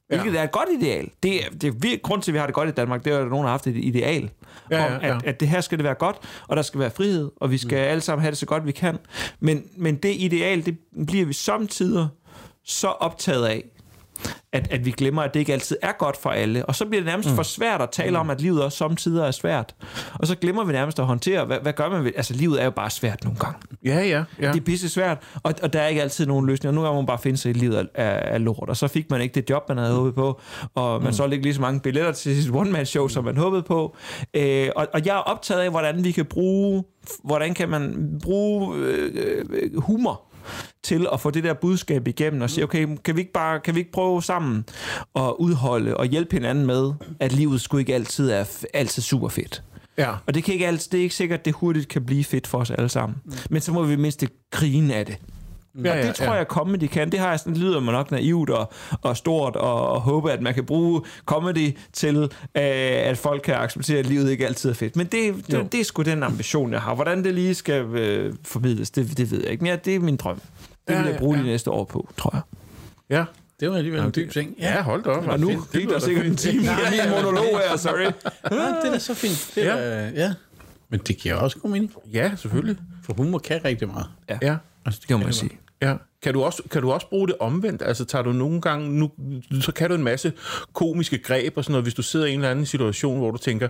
hvilket 0.09 0.41
er 0.41 0.43
et 0.43 0.53
godt 0.53 0.69
ideal. 0.81 1.11
Det 1.23 1.45
er, 1.45 1.51
det 1.51 1.65
er 1.65 1.73
virkelig 1.73 2.03
grund 2.03 2.23
til, 2.23 2.31
at 2.31 2.33
vi 2.33 2.39
har 2.39 2.47
det 2.47 2.55
godt 2.55 2.69
i 2.69 2.73
Danmark, 2.73 3.05
det 3.05 3.13
er, 3.13 3.19
at 3.19 3.29
nogen 3.29 3.45
har 3.45 3.51
haft 3.51 3.67
et 3.67 3.77
ideal 3.77 4.31
Ja, 4.71 4.83
ja, 4.83 4.97
om, 4.97 5.03
ja. 5.03 5.17
at, 5.17 5.25
at 5.25 5.41
det 5.41 5.49
her 5.49 5.61
skal 5.61 5.79
det 5.79 5.85
være 5.85 5.95
godt, 5.95 6.17
og 6.49 6.57
der 6.57 6.63
skal 6.63 6.81
være 6.81 6.91
frihed, 6.91 7.31
og 7.37 7.51
vi 7.51 7.59
skal 7.59 7.79
mm. 7.79 7.91
alle 7.91 8.01
sammen 8.01 8.23
have 8.23 8.31
det 8.31 8.39
så 8.39 8.47
godt, 8.47 8.67
vi 8.67 8.73
kan. 8.73 8.99
Men, 9.41 9.65
men 9.77 9.97
det 9.97 10.15
ideal, 10.19 10.67
det 10.67 10.79
bliver 11.07 11.27
vi 11.27 11.33
samtidig 11.33 12.09
så 12.65 12.89
optaget 12.89 13.47
af, 13.47 13.65
at, 14.55 14.73
at 14.73 14.85
vi 14.85 14.91
glemmer, 14.91 15.23
at 15.23 15.35
det 15.35 15.41
ikke 15.41 15.53
altid 15.53 15.77
er 15.83 15.93
godt 15.99 16.17
for 16.17 16.31
alle. 16.31 16.67
Og 16.67 16.75
så 16.75 16.87
bliver 16.87 17.01
det 17.01 17.07
nærmest 17.07 17.31
mm. 17.31 17.37
for 17.37 17.43
svært 17.43 17.83
at 17.83 17.91
tale 17.91 18.19
om, 18.19 18.31
at 18.31 18.41
livet 18.41 18.63
også 18.63 18.79
samtidig 18.79 19.23
er 19.23 19.31
svært. 19.31 19.75
Og 20.15 20.27
så 20.27 20.37
glemmer 20.37 20.65
vi 20.65 20.73
nærmest 20.73 20.99
at 20.99 21.07
håndtere, 21.07 21.45
hvad, 21.45 21.59
hvad 21.63 21.73
gør 21.73 21.89
man 21.89 22.05
ved... 22.05 22.13
Altså, 22.17 22.35
livet 22.35 22.61
er 22.61 22.65
jo 22.65 22.71
bare 22.71 22.91
svært 22.91 23.25
nogle 23.25 23.39
gange. 23.39 23.59
Ja, 23.85 24.01
ja, 24.01 24.25
ja. 24.41 24.53
Det 24.53 24.61
er 24.61 24.65
pisse 24.65 24.89
svært, 24.89 25.19
og, 25.43 25.55
og 25.63 25.73
der 25.73 25.81
er 25.81 25.89
ikke 25.89 26.03
altid 26.03 26.27
nogen 26.27 26.47
løsninger. 26.47 26.75
Nogle 26.75 26.89
gange 26.89 26.97
må 26.97 27.01
man 27.01 27.07
bare 27.07 27.19
finde 27.19 27.37
sig 27.39 27.51
i 27.51 27.53
livet 27.53 27.89
er, 27.95 28.05
er 28.05 28.39
lort, 28.39 28.69
og 28.69 28.77
så 28.77 28.89
fik 28.89 29.11
man 29.11 29.21
ikke 29.21 29.35
det 29.35 29.51
job, 29.51 29.69
man 29.69 29.79
havde 29.79 29.95
håbet 29.95 30.15
på, 30.15 30.41
og 30.75 31.03
man 31.03 31.09
mm. 31.09 31.13
solgte 31.13 31.35
ikke 31.35 31.47
lige 31.47 31.55
så 31.55 31.61
mange 31.61 31.81
billetter 31.81 32.13
til 32.13 32.43
sit 32.43 32.55
one-man-show, 32.55 33.09
som 33.09 33.25
man 33.25 33.37
håbede 33.37 33.63
på. 33.63 33.97
Øh, 34.35 34.69
og, 34.77 34.87
og 34.93 35.07
jeg 35.07 35.17
er 35.17 35.21
optaget 35.21 35.61
af, 35.61 35.71
hvordan 35.71 36.05
vi 36.05 36.13
kan 36.13 36.25
bruge, 36.25 36.85
hvordan 37.25 37.55
kan 37.55 37.69
man 37.69 38.11
bruge 38.23 38.77
øh, 38.77 39.45
øh 39.49 39.81
humor 39.81 40.34
til 40.83 41.07
at 41.13 41.21
få 41.21 41.31
det 41.31 41.45
der 41.45 41.55
budskab 41.55 42.09
igennem 42.09 42.43
og 42.43 42.51
sige, 42.51 42.65
okay, 42.65 42.87
kan 43.05 43.17
vi 43.17 43.21
ikke 43.21 43.33
bare 43.33 43.61
kan 43.61 43.75
vi 43.75 43.81
ikke 43.81 43.93
prøve 43.93 44.23
sammen 44.23 44.65
at 45.17 45.33
udholde 45.39 45.97
og 45.97 46.07
hjælpe 46.07 46.33
hinanden 46.33 46.67
med, 46.67 46.93
at 47.21 47.33
livet 47.33 47.61
sgu 47.61 47.77
ikke 47.77 47.95
altid 47.95 48.31
er 48.31 48.65
altid 48.75 49.03
super 49.03 49.29
fedt. 49.29 49.63
Ja. 49.99 50.15
Og 50.27 50.35
det, 50.35 50.45
kan 50.45 50.55
ikke 50.55 50.67
altid, 50.67 50.91
det 50.91 50.99
er 50.99 51.03
ikke 51.03 51.15
sikkert, 51.15 51.39
at 51.39 51.45
det 51.45 51.55
hurtigt 51.55 51.89
kan 51.89 52.05
blive 52.05 52.25
fedt 52.25 52.47
for 52.47 52.59
os 52.59 52.71
alle 52.71 52.89
sammen. 52.89 53.19
Mm. 53.25 53.33
Men 53.51 53.61
så 53.61 53.73
må 53.73 53.83
vi 53.83 53.97
mindst 53.97 54.25
grine 54.51 54.95
af 54.95 55.07
det. 55.07 55.19
Ja, 55.85 55.91
og 55.91 55.97
det 55.97 56.05
ja, 56.05 56.13
tror 56.13 56.25
ja. 56.25 56.33
jeg, 56.33 56.47
comedy 56.47 56.87
kan. 56.87 57.13
Det 57.13 57.21
har 57.21 57.31
jeg 57.31 57.39
sådan, 57.39 57.57
lyder 57.57 57.81
man 57.81 57.95
nok 57.95 58.11
naivt 58.11 58.51
og, 58.51 58.73
og 59.03 59.17
stort, 59.17 59.57
og, 59.57 59.89
og 59.89 60.01
håbe, 60.01 60.33
at 60.33 60.43
man 60.43 60.55
kan 60.55 60.65
bruge 60.65 61.03
comedy 61.25 61.77
til, 61.93 62.17
øh, 62.17 62.29
at 62.55 63.19
folk 63.19 63.43
kan 63.43 63.55
acceptere, 63.55 63.99
at 63.99 64.07
livet 64.07 64.31
ikke 64.31 64.47
altid 64.47 64.71
er 64.71 64.75
fedt. 64.75 64.97
Men 64.97 65.07
det, 65.07 65.47
det, 65.47 65.73
det 65.73 65.81
er 65.81 65.85
sgu 65.85 66.03
den 66.03 66.23
ambition, 66.23 66.73
jeg 66.73 66.81
har. 66.81 66.95
Hvordan 66.95 67.25
det 67.25 67.35
lige 67.35 67.55
skal 67.55 67.85
øh, 67.85 68.35
formidles, 68.45 68.91
det, 68.91 69.19
det 69.19 69.31
ved 69.31 69.41
jeg 69.43 69.51
ikke. 69.51 69.65
Men 69.65 69.71
ja, 69.71 69.77
det 69.77 69.95
er 69.95 70.01
min 70.01 70.17
drøm. 70.17 70.41
Det 70.89 70.99
vil 70.99 71.07
jeg 71.07 71.17
bruge 71.19 71.35
ja, 71.35 71.41
ja. 71.41 71.47
de 71.47 71.51
næste 71.51 71.71
år 71.71 71.85
på, 71.85 72.09
tror 72.17 72.31
jeg. 72.33 72.43
Ja, 73.11 73.25
det 73.61 73.71
var 73.71 73.77
alligevel 73.77 74.01
en 74.01 74.13
dyb 74.17 74.33
ting. 74.33 74.55
Ja, 74.59 74.83
hold 74.83 75.03
da 75.03 75.11
op. 75.11 75.27
Og 75.27 75.41
nu 75.41 75.65
gik 75.73 75.89
der 75.89 75.99
sikkert 75.99 76.27
en 76.27 76.37
time 76.37 76.63
i 76.63 76.67
min 76.91 77.11
monolog 77.11 77.61
her, 77.69 77.77
sorry. 77.77 78.01
Ja, 78.01 78.11
det 78.51 78.85
er 78.85 78.91
da 78.91 78.99
så 78.99 79.15
fint. 79.15 79.53
Det 79.55 79.67
er, 79.67 79.77
ja. 79.77 80.09
ja. 80.09 80.33
Men 80.89 81.01
det 81.01 81.17
giver 81.17 81.35
også 81.35 81.59
god 81.59 81.71
mening. 81.71 81.93
Ja, 82.13 82.31
selvfølgelig. 82.37 82.77
For 83.05 83.15
humor 83.15 83.39
kan 83.39 83.65
rigtig 83.65 83.89
meget. 83.89 84.07
Ja, 84.29 84.39
ja. 84.43 84.57
Altså, 84.87 85.01
det 85.01 85.09
kan 85.09 85.19
man 85.19 85.33
sige. 85.33 85.59
Ja. 85.83 85.95
Kan 86.23 86.35
du, 86.35 86.43
også, 86.43 86.63
kan 86.71 86.83
du 86.83 86.93
også 86.93 87.09
bruge 87.09 87.29
det 87.29 87.37
omvendt? 87.41 87.83
Altså 87.83 88.05
tager 88.05 88.23
du 88.23 88.33
nogle 88.33 88.61
gange, 88.61 88.91
nu, 88.99 89.11
så 89.61 89.73
kan 89.73 89.89
du 89.89 89.95
en 89.95 90.05
masse 90.05 90.33
komiske 90.73 91.19
greb 91.19 91.57
og 91.57 91.65
sådan 91.65 91.73
noget, 91.73 91.85
hvis 91.85 91.95
du 91.95 92.03
sidder 92.03 92.27
i 92.27 92.33
en 92.33 92.39
eller 92.39 92.51
anden 92.51 92.67
situation, 92.67 93.19
hvor 93.19 93.31
du 93.31 93.39
tænker, 93.39 93.69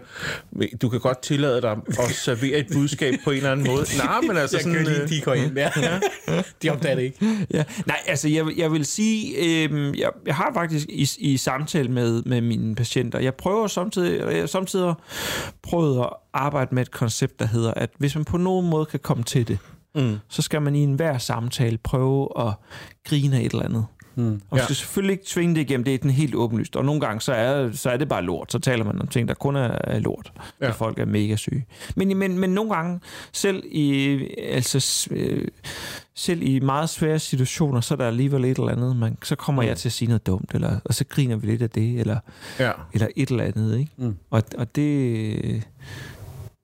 du 0.82 0.88
kan 0.88 1.00
godt 1.00 1.22
tillade 1.22 1.62
dig 1.62 1.70
at 1.88 2.10
servere 2.24 2.58
et 2.58 2.66
budskab 2.72 3.14
på 3.24 3.30
en 3.30 3.36
eller 3.36 3.52
anden 3.52 3.66
måde. 3.66 3.84
Nej, 4.04 4.20
men 4.20 4.36
altså 4.36 4.56
jeg 4.56 4.62
sådan... 4.62 4.78
Jeg 4.78 4.86
kan 4.86 4.94
lige, 4.94 5.16
de 5.16 5.20
går 5.20 5.34
ind. 5.34 5.56
Ja. 5.56 5.70
de 6.62 6.70
opdager 6.70 6.94
det 6.94 7.02
ikke. 7.02 7.46
Ja. 7.50 7.64
Nej, 7.86 7.98
altså 8.06 8.28
jeg, 8.28 8.46
jeg 8.56 8.72
vil 8.72 8.86
sige, 8.86 9.36
øh, 9.36 9.98
jeg, 9.98 10.10
jeg 10.26 10.34
har 10.34 10.50
faktisk 10.54 10.86
i, 10.88 11.08
i 11.18 11.36
samtale 11.36 11.88
med, 11.88 12.22
med 12.22 12.40
mine 12.40 12.74
patienter, 12.74 13.18
jeg 13.18 13.34
prøver 13.34 13.66
samtidig, 13.66 14.36
jeg 14.36 14.48
samtidig 14.48 14.94
prøvet 15.62 16.00
at 16.00 16.08
arbejde 16.34 16.74
med 16.74 16.82
et 16.82 16.90
koncept, 16.90 17.38
der 17.38 17.46
hedder, 17.46 17.74
at 17.74 17.90
hvis 17.98 18.14
man 18.14 18.24
på 18.24 18.36
nogen 18.36 18.70
måde 18.70 18.86
kan 18.86 19.00
komme 19.00 19.24
til 19.24 19.48
det, 19.48 19.58
mm. 19.94 20.16
så 20.28 20.42
skal 20.42 20.62
man 20.62 20.74
i 20.74 20.82
enhver 20.82 21.18
samtale 21.18 21.78
prøve 21.78 22.28
at 22.38 22.54
grine 23.04 23.36
af 23.36 23.40
et 23.40 23.52
eller 23.52 23.64
andet. 23.64 23.86
Mm. 24.16 24.40
Og 24.50 24.58
ja. 24.58 24.64
skal 24.64 24.76
selvfølgelig 24.76 25.12
ikke 25.12 25.24
tvinge 25.26 25.54
det 25.54 25.60
igennem, 25.60 25.84
det 25.84 25.94
er 25.94 25.98
den 25.98 26.10
helt 26.10 26.34
åbenlyst. 26.34 26.76
Og 26.76 26.84
nogle 26.84 27.00
gange, 27.00 27.20
så 27.20 27.32
er, 27.32 27.72
så 27.72 27.90
er 27.90 27.96
det 27.96 28.08
bare 28.08 28.22
lort. 28.22 28.52
Så 28.52 28.58
taler 28.58 28.84
man 28.84 29.00
om 29.00 29.08
ting, 29.08 29.28
der 29.28 29.34
kun 29.34 29.56
er 29.56 29.98
lort. 29.98 30.32
Ja. 30.60 30.68
At 30.68 30.74
folk 30.74 30.98
er 30.98 31.04
mega 31.04 31.36
syge. 31.36 31.66
Men, 31.96 32.16
men, 32.16 32.38
men 32.38 32.50
nogle 32.50 32.74
gange, 32.74 33.00
selv 33.32 33.62
i, 33.66 34.18
altså, 34.38 35.08
øh, 35.10 35.48
selv 36.14 36.42
i 36.42 36.60
meget 36.60 36.90
svære 36.90 37.18
situationer, 37.18 37.80
så 37.80 37.94
er 37.94 37.98
der 37.98 38.06
alligevel 38.06 38.44
et 38.44 38.58
eller 38.58 38.72
andet. 38.72 38.96
Man, 38.96 39.18
så 39.22 39.36
kommer 39.36 39.62
mm. 39.62 39.68
jeg 39.68 39.76
til 39.76 39.88
at 39.88 39.92
sige 39.92 40.08
noget 40.08 40.26
dumt, 40.26 40.54
eller, 40.54 40.80
og 40.84 40.94
så 40.94 41.04
griner 41.08 41.36
vi 41.36 41.46
lidt 41.46 41.62
af 41.62 41.70
det, 41.70 42.00
eller, 42.00 42.18
ja. 42.58 42.72
eller 42.92 43.08
et 43.16 43.28
eller 43.28 43.44
andet. 43.44 43.78
Ikke? 43.78 43.92
Mm. 43.96 44.16
Og, 44.30 44.42
og 44.58 44.76
det, 44.76 45.64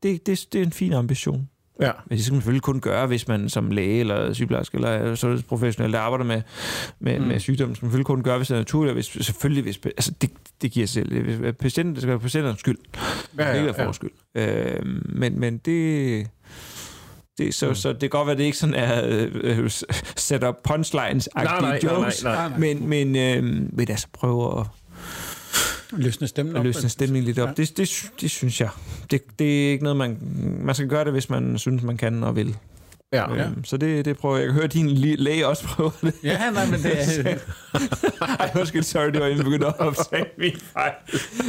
det, 0.03 0.27
det, 0.27 0.47
det 0.53 0.61
er 0.61 0.65
en 0.65 0.73
fin 0.73 0.93
ambition. 0.93 1.49
Ja. 1.81 1.91
Men 2.07 2.17
det 2.17 2.25
skal 2.25 2.33
man 2.33 2.41
selvfølgelig 2.41 2.63
kun 2.63 2.81
gøre, 2.81 3.07
hvis 3.07 3.29
man 3.29 3.49
som 3.49 3.71
læge 3.71 4.01
eller 4.01 4.33
sygeplejerske 4.33 4.77
eller 4.77 5.15
sundhedsprofessionel, 5.15 5.93
der 5.93 5.99
arbejder 5.99 6.25
med, 6.25 6.43
med, 7.01 7.19
mm. 7.19 7.27
med 7.27 7.41
sygdom, 7.41 7.75
skal 7.75 7.85
man 7.85 7.91
selvfølgelig 7.91 8.07
kun 8.07 8.23
gøre, 8.23 8.37
hvis 8.37 8.49
det 8.49 8.55
er 8.55 8.59
naturligt. 8.59 8.95
Hvis, 8.95 9.07
selvfølgelig, 9.21 9.63
hvis, 9.63 9.81
altså 9.85 10.13
det, 10.21 10.31
det 10.63 10.71
giver 10.71 10.87
selv. 10.87 11.23
Hvis 11.23 11.55
patienten, 11.61 11.95
det 11.95 12.03
skal 12.03 12.11
være 12.11 12.21
patientens 12.21 12.61
skyld. 12.61 12.79
Ja, 13.39 13.49
ja, 13.49 13.55
ikke 13.55 13.67
være 13.67 13.87
ja. 13.87 13.93
skyld. 13.93 14.11
Øh, 14.35 14.87
men, 15.05 15.41
men 15.41 15.59
det... 15.59 16.27
Det, 17.39 17.55
så, 17.55 17.69
mm. 17.69 17.75
så 17.75 17.93
det 17.93 18.01
kan 18.01 18.11
godt 18.11 18.27
være, 18.27 18.33
at 18.33 18.39
det 18.39 18.45
ikke 18.45 18.59
sådan 18.59 18.75
er 18.75 19.03
øh, 19.43 19.71
set 20.17 20.45
up 20.45 20.55
punchlines 20.65 21.29
nej, 21.35 21.61
nej, 21.61 21.81
jokes, 21.85 22.25
nej, 22.25 22.35
nej, 22.35 22.49
nej. 22.49 22.59
men, 22.59 22.89
men, 22.89 23.17
øh, 23.17 23.43
men 23.73 23.91
altså 23.91 24.07
prøve 24.13 24.61
at 24.61 24.67
Løsne 25.93 26.27
stemmen 26.27 26.57
op. 26.57 26.65
Løsne 26.65 26.89
stemningen 26.89 27.27
lidt 27.27 27.39
op. 27.39 27.49
Ja. 27.49 27.55
Det, 27.55 27.77
det, 27.77 28.11
det 28.21 28.31
synes 28.31 28.61
jeg. 28.61 28.69
Det, 29.11 29.39
det 29.39 29.67
er 29.67 29.71
ikke 29.71 29.85
noget, 29.85 29.97
man... 29.97 30.19
Man 30.61 30.75
skal 30.75 30.89
gøre 30.89 31.05
det, 31.05 31.13
hvis 31.13 31.31
man 31.31 31.59
synes, 31.59 31.83
man 31.83 31.97
kan 31.97 32.25
og 32.25 32.37
vil. 32.37 32.57
Ja. 33.13 33.35
Øhm, 33.35 33.65
så 33.65 33.77
det, 33.77 34.05
det 34.05 34.19
prøver 34.19 34.37
jeg. 34.37 34.43
Jeg 34.43 34.49
kan 34.49 34.55
høre, 34.55 34.65
at 34.65 34.73
din 34.73 34.89
læge 34.97 35.47
også 35.47 35.65
prøver 35.65 35.91
det. 36.03 36.15
Ja, 36.25 36.51
nej, 36.51 36.67
men 36.67 36.83
det 36.83 37.27
er... 37.27 37.35
Ej, 38.41 38.51
undskyld, 38.59 38.83
sorry, 38.83 39.07
det 39.07 39.21
var 39.21 39.27
inden 39.27 39.45
begyndt 39.45 39.65
at 39.65 39.79
opsage 39.79 40.25
min 40.39 40.53
fejl. 40.73 40.93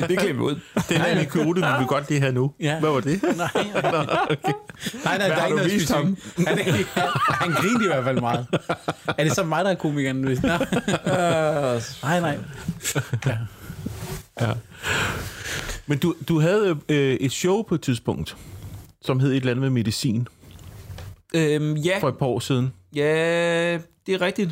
Det 0.10 0.20
glemte 0.20 0.44
ud. 0.44 0.60
Den 0.90 1.02
anekdote 1.02 1.62
vil 1.62 1.70
vi 1.80 1.86
godt 1.88 2.10
lige 2.10 2.22
have 2.22 2.34
nu. 2.34 2.52
Ja. 2.60 2.80
Hvad 2.80 2.90
var 2.90 3.00
det? 3.00 3.24
Nej, 3.24 3.32
nej, 3.38 4.06
okay. 4.30 4.54
nej, 5.06 5.18
nej 5.18 5.28
der 5.28 5.36
er 5.36 5.46
ikke 5.46 5.58
noget 5.58 5.72
specifikt. 5.72 5.92
Ham? 5.92 6.18
Han, 6.48 6.58
han 7.18 7.52
grinte 7.52 7.86
i 7.86 7.88
hvert 7.88 8.04
fald 8.04 8.20
meget. 8.20 8.46
Er 9.18 9.24
det 9.24 9.36
så 9.36 9.44
mig, 9.44 9.66
der 9.66 9.72
er 9.72 9.76
komikeren? 9.76 10.18
Nej, 10.22 10.38
nej. 12.04 12.20
nej. 12.20 12.38
Ja. 13.26 13.38
Ja. 14.42 14.52
Men 15.86 15.98
du, 15.98 16.16
du 16.28 16.40
havde 16.40 16.78
øh, 16.90 17.14
et 17.14 17.32
show 17.32 17.62
på 17.62 17.76
et 17.76 17.82
tidspunkt, 17.82 18.38
som 19.02 19.20
hed 19.20 19.32
et 19.32 19.36
eller 19.36 19.52
andet 19.52 19.62
med 19.62 19.70
medicin. 19.70 20.28
Øhm, 21.36 21.76
ja. 21.76 21.98
For 22.00 22.10
et 22.10 22.18
par 22.18 22.26
år 22.26 22.40
siden. 22.40 22.74
Ja, 22.96 23.74
det 24.06 24.14
er 24.14 24.22
rigtigt. 24.22 24.52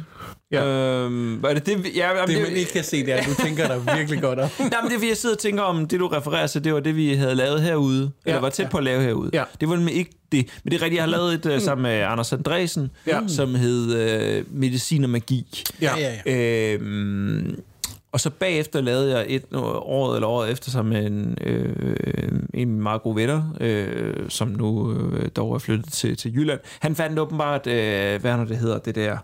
Ja. 0.52 0.66
Øhm, 0.66 1.42
var 1.42 1.54
det 1.54 1.66
det, 1.66 1.86
ja, 1.96 2.18
jamen, 2.18 2.36
det, 2.36 2.44
man 2.44 2.52
ikke 2.52 2.72
kan 2.72 2.84
se, 2.84 3.06
det 3.06 3.14
er, 3.14 3.24
du 3.24 3.34
tænker 3.44 3.68
dig 3.68 3.98
virkelig 3.98 4.22
godt 4.22 4.40
om. 4.40 4.50
Nej, 4.60 4.82
men 4.82 4.92
det 4.92 5.04
er, 5.04 5.08
jeg 5.08 5.18
sidder 5.18 5.36
og 5.36 5.40
tænker 5.40 5.64
om, 5.64 5.88
det 5.88 6.00
du 6.00 6.08
refererer 6.08 6.48
til, 6.48 6.64
det 6.64 6.74
var 6.74 6.80
det, 6.80 6.96
vi 6.96 7.14
havde 7.14 7.36
lavet 7.36 7.62
herude, 7.62 8.12
ja. 8.26 8.30
eller 8.30 8.42
var 8.42 8.50
tæt 8.50 8.64
ja. 8.64 8.70
på 8.70 8.78
at 8.78 8.84
lave 8.84 9.02
herude. 9.02 9.30
Ja. 9.34 9.44
Det 9.60 9.70
var 9.70 9.76
nemlig 9.76 9.96
ikke 9.96 10.12
det. 10.32 10.48
Men 10.64 10.72
det 10.72 10.78
er 10.78 10.82
rigtigt, 10.82 10.98
jeg 10.98 11.04
har 11.04 11.12
lavet 11.12 11.34
et 11.34 11.56
uh, 11.56 11.62
sammen 11.62 11.84
med 11.84 12.00
Anders 12.00 12.34
Andresen, 12.34 12.92
ja. 13.08 13.20
som 13.28 13.56
hed 13.56 14.40
uh, 14.40 14.60
Medicin 14.60 15.04
og 15.04 15.10
Magi. 15.10 15.64
Ja. 15.82 15.98
Ja, 15.98 16.16
ja, 16.26 16.32
ja. 16.32 16.74
Øhm, 16.74 17.64
og 18.12 18.20
så 18.20 18.30
bagefter 18.30 18.82
lavede 18.82 19.18
jeg 19.18 19.26
et 19.28 19.44
år 19.52 20.16
eller 20.16 20.28
året 20.28 20.52
efter 20.52 20.72
sammen 20.72 20.94
med 20.94 21.06
en, 21.06 21.38
øh, 21.42 22.42
en 22.54 22.82
meget 22.82 23.02
god 23.02 23.16
venner, 23.16 23.44
øh, 23.60 24.30
som 24.30 24.48
nu 24.48 24.94
øh, 24.94 25.30
dog 25.36 25.54
er 25.54 25.60
flyttet 25.60 25.94
til, 25.94 26.18
til 26.18 26.36
Jylland. 26.36 26.60
Han 26.80 26.96
fandt 26.96 27.20
åbenbart, 27.20 27.68
øh, 27.68 28.22
hvad 28.22 28.32
er 28.32 28.46
det 28.46 28.58
hedder, 28.58 28.78
det 28.78 28.96
der 28.96 29.18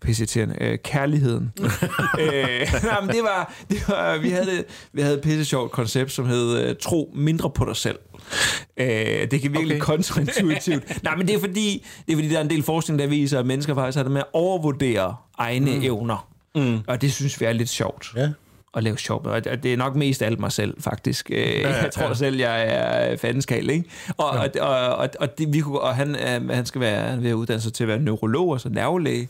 pisseirriterende, 0.00 0.56
øh, 0.60 0.78
kærligheden. 0.84 1.52
øh, 2.20 2.68
nej, 2.84 3.00
men 3.00 3.10
det 3.10 3.22
var, 3.22 3.54
det 3.70 3.88
var, 3.88 4.18
vi 4.18 4.30
havde, 4.30 4.64
vi 4.92 5.02
havde 5.02 5.16
et 5.16 5.22
pisse 5.22 5.44
sjovt 5.44 5.70
koncept, 5.70 6.12
som 6.12 6.26
hed 6.26 6.58
øh, 6.58 6.76
tro 6.80 7.12
mindre 7.14 7.50
på 7.50 7.64
dig 7.64 7.76
selv. 7.76 7.98
Øh, 8.76 8.86
det 9.30 9.40
kan 9.42 9.52
virkelig 9.52 9.76
okay. 9.76 9.78
kontraintuitivt. 9.78 11.02
Nej, 11.04 11.16
men 11.16 11.26
det 11.26 11.34
er 11.34 11.40
fordi, 11.40 11.86
det 12.06 12.12
er 12.12 12.16
fordi, 12.16 12.28
der 12.28 12.38
er 12.38 12.42
en 12.42 12.50
del 12.50 12.62
forskning, 12.62 12.98
der 12.98 13.06
viser, 13.06 13.38
at 13.38 13.46
mennesker 13.46 13.74
faktisk 13.74 13.96
har 13.96 14.02
det 14.02 14.12
med 14.12 14.20
at 14.20 14.28
overvurdere 14.32 15.16
egne 15.38 15.76
mm. 15.76 15.82
evner. 15.82 16.29
Mm. 16.54 16.80
Og 16.86 17.00
det 17.00 17.12
synes 17.12 17.40
vi 17.40 17.44
er 17.44 17.52
lidt 17.52 17.68
sjovt. 17.68 18.12
Ja 18.16 18.32
at 18.74 18.82
lave 18.82 18.98
sjov 18.98 19.26
Og 19.26 19.44
det 19.44 19.72
er 19.72 19.76
nok 19.76 19.96
mest 19.96 20.22
alt 20.22 20.40
mig 20.40 20.52
selv, 20.52 20.82
faktisk. 20.82 21.30
Ja, 21.30 21.82
jeg 21.82 21.90
tror 21.92 22.14
selv, 22.14 22.36
jeg 22.36 22.66
er 22.68 23.16
fandenskal, 23.16 23.70
ikke? 23.70 23.84
Og, 24.16 24.50
ja. 24.54 24.60
og, 24.60 24.88
og, 24.88 24.96
og, 24.96 25.08
og, 25.20 25.38
det, 25.38 25.52
vi 25.52 25.60
kunne, 25.60 25.80
og 25.80 25.94
han, 25.94 26.16
øh, 26.16 26.48
han 26.50 26.66
skal 26.66 26.80
være 26.80 27.22
ved 27.22 27.30
at 27.30 27.34
uddanne 27.34 27.60
sig 27.60 27.72
til 27.72 27.84
at 27.84 27.88
være 27.88 27.98
neurolog, 27.98 28.48
og 28.48 28.60
så 28.60 28.68
nervelæge. 28.68 29.28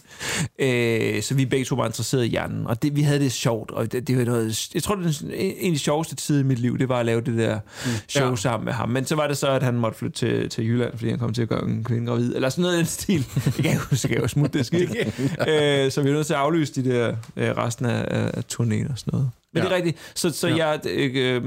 Øh, 0.58 1.22
så 1.22 1.34
vi 1.34 1.44
begge 1.44 1.64
to 1.64 1.74
var 1.74 1.86
interesseret 1.86 2.24
i 2.24 2.28
hjernen. 2.28 2.66
Og 2.66 2.82
det, 2.82 2.96
vi 2.96 3.02
havde 3.02 3.20
det 3.20 3.32
sjovt. 3.32 3.70
Og 3.70 3.92
det, 3.92 4.08
det 4.08 4.18
var 4.18 4.24
noget, 4.24 4.68
jeg 4.74 4.82
tror, 4.82 4.94
det 4.94 5.06
er 5.06 5.52
en 5.58 5.66
af 5.66 5.72
de 5.72 5.78
sjoveste 5.78 6.16
tider 6.16 6.40
i 6.40 6.42
mit 6.42 6.58
liv, 6.58 6.78
det 6.78 6.88
var 6.88 7.00
at 7.00 7.06
lave 7.06 7.20
det 7.20 7.38
der 7.38 7.58
mm. 7.84 7.90
show 8.08 8.30
ja. 8.30 8.36
sammen 8.36 8.64
med 8.64 8.72
ham. 8.72 8.88
Men 8.88 9.04
så 9.04 9.16
var 9.16 9.26
det 9.26 9.36
så, 9.36 9.48
at 9.50 9.62
han 9.62 9.74
måtte 9.74 9.98
flytte 9.98 10.18
til, 10.18 10.48
til 10.48 10.66
Jylland, 10.66 10.92
fordi 10.92 11.10
han 11.10 11.18
kom 11.18 11.34
til 11.34 11.42
at 11.42 11.48
gøre 11.48 11.64
en 11.64 11.84
kvinde 11.84 12.06
gravid. 12.06 12.34
Eller 12.34 12.48
sådan 12.48 12.62
noget 12.62 12.74
i 12.74 12.78
den 12.78 12.86
stil. 12.86 13.26
Jeg 13.64 13.64
kan 13.64 13.80
jo, 13.92 14.08
jeg 14.10 14.18
jo 14.18 14.28
smutte 14.28 14.58
det 14.58 14.66
skidt. 14.66 14.90
øh, 15.48 15.90
så 15.90 16.02
vi 16.02 16.08
er 16.08 16.12
nødt 16.12 16.26
til 16.26 16.34
at 16.34 16.40
aflyse 16.40 16.82
de 16.82 16.90
der 16.90 17.14
øh, 17.36 17.56
resten 17.56 17.86
af, 17.86 18.04
af 18.08 18.42
turnéen 18.52 18.92
og 18.92 18.98
sådan 18.98 19.10
noget. 19.12 19.29
Men 19.52 19.62
ja. 19.62 19.68
det 19.68 19.72
er 19.72 19.76
rigtigt. 19.76 20.12
Så, 20.14 20.30
så 20.30 20.48
ja. 20.48 20.68
jeg 20.68 20.80
øh, 20.86 21.44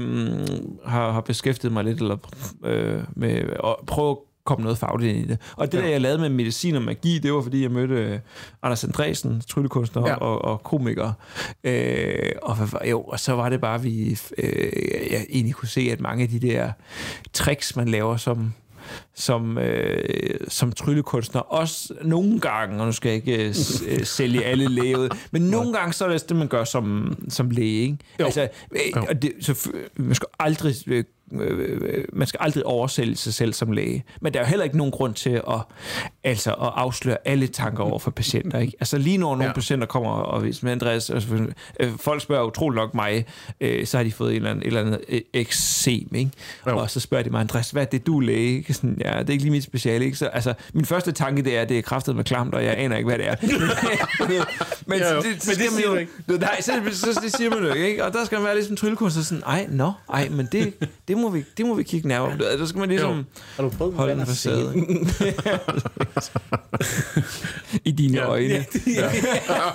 har, 0.84 1.12
har 1.12 1.20
beskæftiget 1.20 1.72
mig 1.72 1.84
lidt 1.84 2.00
eller, 2.00 2.16
øh, 2.64 3.02
med 3.16 3.34
at 3.64 3.76
prøve 3.86 4.10
at 4.10 4.16
komme 4.44 4.62
noget 4.62 4.78
fagligt 4.78 5.16
ind 5.16 5.24
i 5.24 5.28
det. 5.28 5.40
Og 5.56 5.72
det, 5.72 5.78
ja. 5.78 5.82
der 5.82 5.90
jeg 5.90 6.00
lavede 6.00 6.18
med 6.18 6.28
medicin 6.28 6.74
og 6.74 6.82
magi, 6.82 7.18
det 7.18 7.32
var, 7.32 7.42
fordi 7.42 7.62
jeg 7.62 7.70
mødte 7.70 7.94
øh, 7.94 8.18
Anders 8.62 8.84
Andresen, 8.84 9.40
tryllekunstner 9.48 10.08
ja. 10.08 10.14
og, 10.14 10.44
og 10.44 10.62
komiker. 10.62 11.12
Øh, 11.64 12.32
og, 12.42 12.56
jo, 12.90 13.00
og 13.00 13.20
så 13.20 13.32
var 13.32 13.48
det 13.48 13.60
bare, 13.60 13.82
vi 13.82 14.18
øh, 14.38 15.12
jeg 15.12 15.26
egentlig 15.28 15.54
kunne 15.54 15.68
se, 15.68 15.88
at 15.92 16.00
mange 16.00 16.22
af 16.22 16.28
de 16.28 16.38
der 16.38 16.72
tricks, 17.32 17.76
man 17.76 17.88
laver 17.88 18.16
som 18.16 18.52
som, 19.14 19.58
øh, 19.58 20.40
som 20.48 20.72
tryllekunstner. 20.72 21.40
Også 21.40 21.94
nogle 22.02 22.40
gange, 22.40 22.80
og 22.80 22.86
nu 22.86 22.92
skal 22.92 23.08
jeg 23.08 23.16
ikke 23.16 23.44
øh, 23.44 23.54
øh, 23.88 24.04
sælge 24.04 24.44
alle 24.44 24.68
læge 24.68 24.98
ud, 24.98 25.08
men 25.30 25.42
nogle 25.42 25.72
gange 25.72 25.92
så 25.92 26.04
er 26.04 26.08
det 26.08 26.28
det, 26.28 26.36
man 26.36 26.48
gør 26.48 26.64
som, 26.64 27.16
som 27.28 27.50
læge. 27.50 27.82
Ikke? 27.82 27.98
Jo. 28.20 28.24
Altså, 28.24 28.48
øh, 28.72 29.02
og 29.08 29.22
det, 29.22 29.32
så, 29.40 29.70
man 29.96 30.14
skal 30.14 30.28
aldrig... 30.38 30.74
Øh, 30.86 31.04
øh, 31.32 32.04
man 32.12 32.26
skal 32.26 32.38
aldrig 32.42 32.66
oversælge 32.66 33.16
sig 33.16 33.34
selv 33.34 33.52
som 33.52 33.72
læge. 33.72 34.04
Men 34.20 34.34
der 34.34 34.40
er 34.40 34.44
jo 34.44 34.48
heller 34.48 34.64
ikke 34.64 34.76
nogen 34.76 34.92
grund 34.92 35.14
til 35.14 35.30
at, 35.30 35.60
altså, 36.24 36.50
at 36.50 36.70
afsløre 36.74 37.16
alle 37.24 37.46
tanker 37.46 37.84
over 37.84 37.98
for 37.98 38.10
patienter. 38.10 38.58
Ikke? 38.58 38.72
Altså 38.80 38.98
lige 38.98 39.18
når 39.18 39.28
nogle 39.30 39.44
Ja. 39.44 39.52
patienter 39.52 39.86
kommer 39.86 40.10
og 40.10 40.40
hvis 40.40 40.62
med 40.62 40.72
Andreas, 40.72 41.10
altså, 41.10 41.46
øh, 41.80 41.90
folk 42.00 42.22
spørger 42.22 42.44
utrolig 42.46 42.76
nok 42.76 42.94
mig, 42.94 43.26
øh, 43.60 43.86
så 43.86 43.96
har 43.96 44.04
de 44.04 44.12
fået 44.12 44.30
et 44.30 44.36
eller 44.36 44.50
andet, 44.50 44.62
et 44.62 44.66
eller 44.66 44.80
andet 44.80 45.00
øh, 45.08 45.20
eksem, 45.32 46.08
ikke? 46.14 46.30
Jo. 46.66 46.78
Og 46.78 46.90
så 46.90 47.00
spørger 47.00 47.24
de 47.24 47.30
mig, 47.30 47.40
Andreas, 47.40 47.70
hvad 47.70 47.82
er 47.82 47.86
det, 47.86 48.06
du 48.06 48.16
er 48.18 48.22
læge? 48.22 48.56
Ikke? 48.56 48.74
Sådan, 48.84 48.96
ja, 49.04 49.18
det 49.18 49.28
er 49.28 49.32
ikke 49.32 49.44
lige 49.44 49.50
mit 49.52 49.62
speciale. 49.64 50.04
Ikke? 50.04 50.16
Så, 50.16 50.26
altså, 50.26 50.54
min 50.74 50.84
første 50.84 51.12
tanke, 51.12 51.42
det 51.42 51.56
er, 51.56 51.60
at 51.62 51.68
det 51.68 51.78
er 51.78 51.82
kraftet 51.82 52.16
med 52.16 52.24
klamt, 52.24 52.54
og 52.54 52.64
jeg 52.64 52.74
aner 52.78 52.96
ikke, 52.96 53.08
hvad 53.08 53.18
det 53.18 53.28
er. 53.28 53.34
men, 54.20 54.30
jo. 54.30 54.36
det, 54.36 54.46
Men 54.86 54.98
så 55.00 55.22
det 55.32 55.42
skal 55.42 55.56
man 55.58 55.70
siger 55.72 55.88
jo- 55.88 55.94
ikke. 55.94 56.12
Nej, 56.28 56.60
så, 56.60 56.72
så, 56.92 57.20
det 57.24 57.36
siger 57.36 57.50
man 57.50 57.58
jo 57.64 57.72
ikke. 57.72 58.04
Og 58.04 58.12
der 58.12 58.24
skal 58.24 58.36
man 58.38 58.44
være 58.46 58.54
lidt 58.54 58.66
som 58.66 58.76
tryllekunstner, 58.76 59.22
sådan, 59.22 59.42
ej, 59.46 59.66
nå, 59.70 59.92
ej, 60.12 60.28
men 60.28 60.48
det, 60.52 60.74
det, 61.08 61.16
må 61.18 61.30
vi, 61.30 61.44
det 61.56 61.66
må 61.66 61.74
vi 61.74 61.82
kigge 61.82 62.08
nærmere 62.08 62.30
på. 62.30 62.44
Der 62.58 62.66
skal 62.66 62.78
man 62.80 62.88
ligesom 62.88 63.26
Har 63.56 63.62
du 63.62 63.68
prøvet 63.68 63.94
holde 63.94 64.12
en 64.12 64.26
facade. 64.26 64.74
I 67.84 67.90
dine 67.90 68.16
Ja. 68.18 68.24
øjne. 68.28 68.64
Ja. 68.86 69.10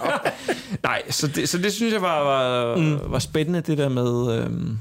Nej, 0.84 1.02
så 1.10 1.28
det, 1.28 1.50
så 1.50 1.58
det 1.58 1.74
synes 1.74 1.94
jeg 1.94 2.02
var, 2.02 2.20
var, 2.24 2.76
mm. 2.78 3.00
var 3.12 3.20
spændende, 3.20 3.62
det 3.62 3.78
der 3.78 3.90
med... 3.90 4.42
Øhm, 4.44 4.80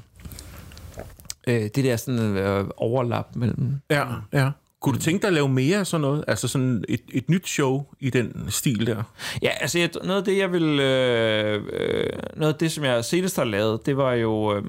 øh, 1.49 1.61
det 1.63 1.75
der 1.85 1.97
sådan 1.97 2.21
øh, 2.37 2.65
overlap 2.77 3.27
mellem... 3.37 3.75
Ja, 3.91 4.05
ja. 4.33 4.51
Kunne 4.81 4.95
du 4.95 5.01
tænke 5.01 5.23
dig 5.23 5.29
at 5.29 5.35
lave 5.35 5.49
mere 5.49 5.79
af 5.79 5.87
sådan 5.87 6.01
noget? 6.01 6.25
Altså 6.29 6.49
sådan 6.49 6.85
et, 6.89 7.01
et 7.13 7.31
nyt 7.31 7.49
show 7.49 7.85
i 8.01 8.11
den 8.11 8.45
stil 8.49 8.87
der? 8.87 9.03
Ja, 9.43 9.49
altså 9.61 9.79
jeg, 9.79 9.91
noget 10.05 10.19
af 10.19 10.25
det, 10.25 10.39
jeg 10.39 10.53
vil... 10.53 10.81
Øh, 10.81 11.63
øh, 11.73 12.07
noget 12.37 12.53
af 12.53 12.59
det, 12.59 12.73
som 12.73 12.85
jeg 12.85 13.05
senest 13.05 13.37
har 13.37 13.45
lavet, 13.45 13.87
det 13.87 13.97
var 13.97 14.13
jo... 14.13 14.57
Øh, 14.57 14.63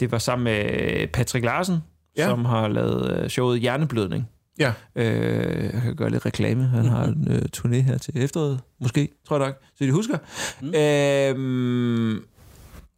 det 0.00 0.12
var 0.12 0.18
sammen 0.18 0.44
med 0.44 1.06
Patrick 1.06 1.44
Larsen, 1.44 1.78
Ja. 2.16 2.22
ja. 2.22 2.28
som 2.28 2.44
har 2.44 2.68
lavet 2.68 3.12
øh, 3.22 3.28
showet 3.28 3.60
Hjerneblødning. 3.60 4.28
Ja. 4.60 4.72
Øh, 4.96 5.64
jeg 5.64 5.82
kan 5.82 5.96
gøre 5.96 6.10
lidt 6.10 6.26
reklame. 6.26 6.64
Han 6.64 6.84
har 6.84 7.04
en 7.04 7.28
øh, 7.30 7.42
turné 7.56 7.74
her 7.76 7.98
til 7.98 8.12
efteråret, 8.16 8.60
måske, 8.80 9.08
tror 9.28 9.38
jeg 9.38 9.46
nok, 9.46 9.56
så 9.78 9.84
de 9.84 9.92
husker. 9.92 10.18
Mm. 10.60 10.74
Øh, 10.74 12.22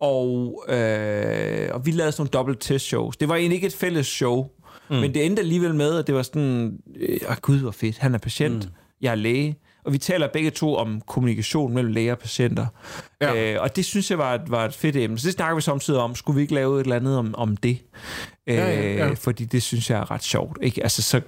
og, 0.00 0.64
øh, 0.68 1.68
og 1.72 1.86
vi 1.86 1.90
lavede 1.90 2.12
sådan 2.12 2.20
nogle 2.20 2.30
dobbelt 2.30 2.60
test 2.60 2.86
shows. 2.86 3.16
Det 3.16 3.28
var 3.28 3.36
egentlig 3.36 3.54
ikke 3.54 3.66
et 3.66 3.74
fælles 3.74 4.06
show, 4.06 4.46
mm. 4.90 4.96
men 4.96 5.14
det 5.14 5.26
endte 5.26 5.42
alligevel 5.42 5.74
med, 5.74 5.98
at 5.98 6.06
det 6.06 6.14
var 6.14 6.22
sådan, 6.22 6.78
øh, 6.96 7.18
oh, 7.28 7.36
gud 7.36 7.58
hvor 7.58 7.70
fedt, 7.70 7.98
han 7.98 8.14
er 8.14 8.18
patient, 8.18 8.64
mm. 8.64 8.70
jeg 9.00 9.10
er 9.10 9.14
læge. 9.14 9.58
Og 9.84 9.92
vi 9.92 9.98
taler 9.98 10.28
begge 10.32 10.50
to 10.50 10.76
om 10.76 11.00
kommunikation 11.06 11.74
mellem 11.74 11.92
læger 11.92 12.12
og 12.12 12.18
patienter. 12.18 12.66
Ja. 13.20 13.52
Øh, 13.54 13.62
og 13.62 13.76
det 13.76 13.84
synes 13.84 14.10
jeg 14.10 14.18
var 14.18 14.34
et, 14.34 14.40
var 14.50 14.64
et 14.64 14.74
fedt 14.74 14.96
emne. 14.96 15.18
Så 15.18 15.26
det 15.26 15.34
snakker 15.34 15.54
vi 15.54 15.60
samtidig 15.60 16.00
om. 16.00 16.14
Skulle 16.14 16.36
vi 16.36 16.42
ikke 16.42 16.54
lave 16.54 16.76
et 16.80 16.84
eller 16.84 16.96
andet 16.96 17.18
om, 17.18 17.34
om 17.34 17.56
det? 17.56 17.78
Øh, 18.46 18.56
Ja, 18.56 18.80
ja, 18.82 19.06
ja. 19.06 19.12
Fordi 19.14 19.44
det 19.44 19.62
synes 19.62 19.90
jeg 19.90 19.98
er 19.98 20.10
ret 20.10 20.22
sjovt. 20.22 20.58
Ikke? 20.62 20.82
Altså, 20.82 21.02
så, 21.02 21.20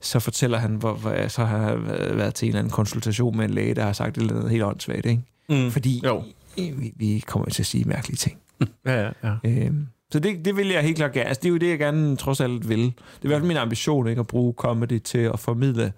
så 0.00 0.18
fortæller 0.20 0.58
han, 0.58 0.74
hvor, 0.74 0.94
hvor, 0.94 1.28
så 1.28 1.44
har 1.44 1.68
jeg 1.70 1.78
været 2.16 2.34
til 2.34 2.46
en 2.46 2.48
eller 2.48 2.58
anden 2.58 2.70
konsultation 2.72 3.36
med 3.36 3.44
en 3.44 3.50
læge, 3.50 3.74
der 3.74 3.82
har 3.84 3.92
sagt 3.92 4.16
et 4.16 4.20
eller 4.22 4.36
andet 4.36 4.50
helt 4.50 4.62
åndssvagt. 4.62 5.06
Ikke? 5.06 5.22
Mm. 5.48 5.70
Fordi 5.70 6.00
Jo. 6.04 6.22
vi, 6.56 6.92
vi 6.96 7.24
kommer 7.26 7.48
til 7.50 7.62
at 7.62 7.66
sige 7.66 7.84
mærkelige 7.84 8.16
ting. 8.16 8.38
Ja, 8.86 9.00
ja, 9.02 9.10
ja. 9.24 9.34
Øhm, 9.44 9.86
så 10.12 10.18
det, 10.18 10.44
det 10.44 10.56
vil 10.56 10.68
jeg 10.68 10.82
helt 10.82 10.96
klart 10.96 11.12
gerne. 11.12 11.28
Altså, 11.28 11.40
det 11.40 11.48
er 11.48 11.52
jo 11.52 11.56
det, 11.56 11.68
jeg 11.68 11.78
gerne 11.78 12.16
trods 12.16 12.40
alt 12.40 12.68
vil. 12.68 12.78
Det 12.78 12.86
er 12.86 13.24
i 13.24 13.26
hvert 13.26 13.38
fald 13.40 13.48
min 13.48 13.56
ambition, 13.56 14.08
ikke? 14.08 14.20
At 14.20 14.26
bruge 14.26 14.54
comedy 14.56 14.98
til 14.98 15.18
at 15.18 15.38
formidle 15.38 15.92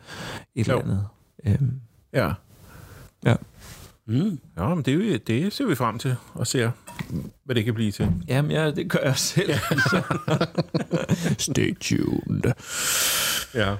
et 0.55 0.69
Jo. 0.69 0.73
eller 0.79 0.83
andet. 0.85 1.07
Øhm, 1.47 1.81
ja. 2.13 2.33
Ja. 3.25 3.35
Mm. 4.07 4.39
Ja, 4.57 4.75
men 4.75 4.85
det, 4.85 5.15
er 5.15 5.19
det 5.19 5.53
ser 5.53 5.67
vi 5.67 5.75
frem 5.75 5.99
til 5.99 6.17
og 6.35 6.47
ser, 6.47 6.71
hvad 7.45 7.55
det 7.55 7.65
kan 7.65 7.75
blive 7.75 7.93
til. 7.93 8.13
jamen, 8.29 8.51
ja, 8.51 8.71
det 8.71 8.91
gør 8.91 8.99
jeg 9.05 9.17
selv. 9.17 9.55
Stay 11.49 11.79
tuned. 11.81 12.53
Ja. 13.55 13.77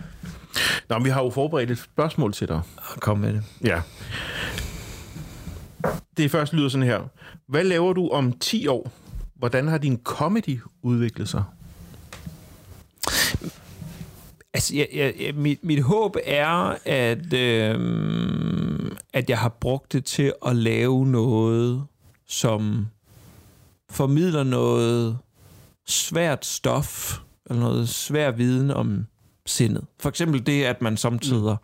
Nå, 0.89 0.99
men 0.99 1.05
vi 1.05 1.11
har 1.11 1.23
jo 1.23 1.31
forberedt 1.31 1.71
et 1.71 1.79
spørgsmål 1.79 2.33
til 2.33 2.49
dig. 2.49 2.61
Kom 3.01 3.19
med 3.19 3.33
det. 3.33 3.45
Ja. 3.65 3.83
Det 6.17 6.31
første 6.31 6.57
lyder 6.57 6.69
sådan 6.69 6.87
her. 6.87 7.01
Hvad 7.49 7.65
laver 7.65 7.93
du 7.93 8.09
om 8.09 8.33
10 8.33 8.67
år? 8.67 8.93
Hvordan 9.35 9.69
har 9.69 9.79
din 9.79 10.01
comedy 10.05 10.61
udviklet 10.83 11.29
sig? 11.29 11.45
Altså, 14.59 14.77
jeg, 14.77 15.15
jeg, 15.21 15.35
mit, 15.35 15.65
mit 15.65 15.83
håb 15.83 16.17
er, 16.25 16.77
at, 16.85 17.33
øhm, 17.33 18.97
at 19.13 19.31
jeg 19.31 19.39
har 19.39 19.49
brugt 19.49 19.93
det 19.93 20.05
til 20.05 20.33
at 20.47 20.57
lave 20.57 21.07
noget, 21.07 21.85
som 22.27 22.87
formidler 23.91 24.43
noget 24.43 25.19
svært 25.87 26.47
stof, 26.47 27.19
eller 27.51 27.63
noget 27.63 27.89
svær 27.89 28.31
viden 28.31 28.71
om 28.71 29.07
sindet. 29.47 29.85
For 30.01 30.09
eksempel 30.09 30.47
det, 30.47 30.65
at 30.65 30.83
man 30.83 30.97
samtidig 30.97 31.57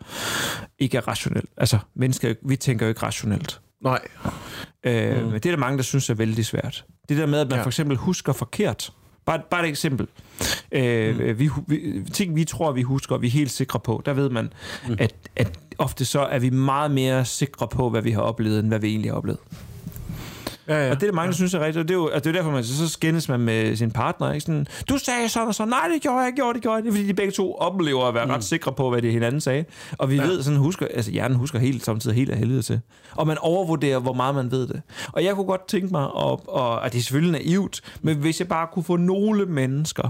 ikke 0.79 0.97
er 0.97 1.07
rationel. 1.07 1.45
Altså, 1.57 1.77
mennesker, 1.95 2.33
vi 2.41 2.55
tænker 2.55 2.85
jo 2.85 2.89
ikke 2.89 3.03
rationelt. 3.03 3.61
Nej. 3.81 4.01
Øh, 4.83 5.17
mm. 5.17 5.23
Men 5.23 5.33
det 5.33 5.45
er 5.45 5.51
der 5.51 5.57
mange, 5.57 5.77
der 5.77 5.83
synes 5.83 6.09
er 6.09 6.13
vældig 6.13 6.45
svært. 6.45 6.85
Det 7.09 7.17
der 7.17 7.25
med, 7.25 7.39
at 7.39 7.49
man 7.49 7.57
ja. 7.57 7.63
for 7.63 7.69
eksempel 7.69 7.97
husker 7.97 8.33
forkert. 8.33 8.93
Bare, 9.25 9.41
bare 9.49 9.63
et 9.63 9.69
eksempel. 9.69 10.07
Øh, 10.71 11.19
mm. 11.19 11.39
vi, 11.39 11.49
vi, 11.67 12.03
ting, 12.13 12.35
vi 12.35 12.43
tror, 12.43 12.71
vi 12.71 12.81
husker, 12.81 13.17
vi 13.17 13.27
er 13.27 13.31
helt 13.31 13.51
sikre 13.51 13.79
på, 13.79 14.01
der 14.05 14.13
ved 14.13 14.29
man, 14.29 14.53
mm. 14.87 14.95
at, 14.99 15.13
at 15.35 15.59
ofte 15.77 16.05
så 16.05 16.19
er 16.19 16.39
vi 16.39 16.49
meget 16.49 16.91
mere 16.91 17.25
sikre 17.25 17.67
på, 17.67 17.89
hvad 17.89 18.01
vi 18.01 18.11
har 18.11 18.21
oplevet, 18.21 18.59
end 18.59 18.67
hvad 18.67 18.79
vi 18.79 18.87
egentlig 18.87 19.11
har 19.11 19.17
oplevet. 19.17 19.39
Ja, 20.67 20.85
ja. 20.85 20.91
Og 20.91 20.95
det 20.95 21.03
er 21.03 21.11
der 21.11 21.15
mange, 21.15 21.27
der 21.27 21.35
synes 21.35 21.53
er 21.53 21.59
rigtigt, 21.59 21.77
og 21.77 21.87
det 21.87 21.93
er 21.93 21.97
jo 21.97 22.07
altså, 22.07 22.29
det 22.29 22.35
er 22.35 22.41
derfor, 22.41 22.51
man 22.51 22.63
så 22.63 22.89
skændes 22.89 23.29
man 23.29 23.39
med 23.39 23.75
sin 23.75 23.91
partner. 23.91 24.31
Ikke? 24.31 24.41
Sådan, 24.45 24.67
du 24.89 24.97
sagde 24.97 25.29
sådan 25.29 25.47
og 25.47 25.55
sådan, 25.55 25.69
nej, 25.69 25.87
det 25.93 26.01
gjorde 26.01 26.17
jeg, 26.17 26.27
ikke, 26.27 26.35
gjorde 26.35 26.53
det, 26.53 26.61
gjorde 26.61 26.75
jeg. 26.75 26.83
Det 26.83 26.89
er 26.89 26.93
fordi, 26.93 27.07
de 27.07 27.13
begge 27.13 27.31
to 27.31 27.55
oplever 27.55 28.07
at 28.07 28.13
være 28.13 28.25
mm. 28.25 28.31
ret 28.31 28.43
sikre 28.43 28.71
på, 28.73 28.89
hvad 28.89 29.01
det 29.01 29.11
hinanden 29.11 29.41
sagde. 29.41 29.65
Og 29.97 30.09
vi 30.09 30.15
ja. 30.15 30.23
ved, 30.23 30.43
sådan 30.43 30.59
husker, 30.59 30.87
altså 30.93 31.11
hjernen 31.11 31.37
husker 31.37 31.59
helt 31.59 31.85
samtidig 31.85 32.15
helt 32.15 32.29
af 32.29 32.37
helvede 32.37 32.61
til. 32.61 32.79
Og 33.15 33.27
man 33.27 33.37
overvurderer, 33.37 33.99
hvor 33.99 34.13
meget 34.13 34.35
man 34.35 34.51
ved 34.51 34.67
det. 34.67 34.81
Og 35.13 35.23
jeg 35.23 35.35
kunne 35.35 35.45
godt 35.45 35.67
tænke 35.67 35.87
mig, 35.91 36.07
og, 36.07 36.49
og, 36.49 36.79
og 36.79 36.93
det 36.93 36.99
er 36.99 37.03
selvfølgelig 37.03 37.41
naivt, 37.45 37.81
men 38.01 38.17
hvis 38.17 38.39
jeg 38.39 38.47
bare 38.47 38.67
kunne 38.73 38.83
få 38.83 38.95
nogle 38.97 39.45
mennesker 39.45 40.09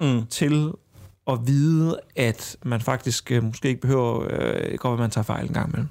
Mm. 0.00 0.26
til 0.26 0.70
at 1.30 1.38
vide, 1.46 1.98
at 2.16 2.56
man 2.64 2.80
faktisk 2.80 3.32
øh, 3.32 3.44
måske 3.44 3.68
ikke 3.68 3.80
behøver, 3.80 4.26
øh, 4.30 4.78
godt, 4.78 4.92
at 4.92 4.98
man 4.98 5.10
tager 5.10 5.24
fejl 5.24 5.46
en 5.46 5.54
gang 5.54 5.68
imellem. 5.68 5.88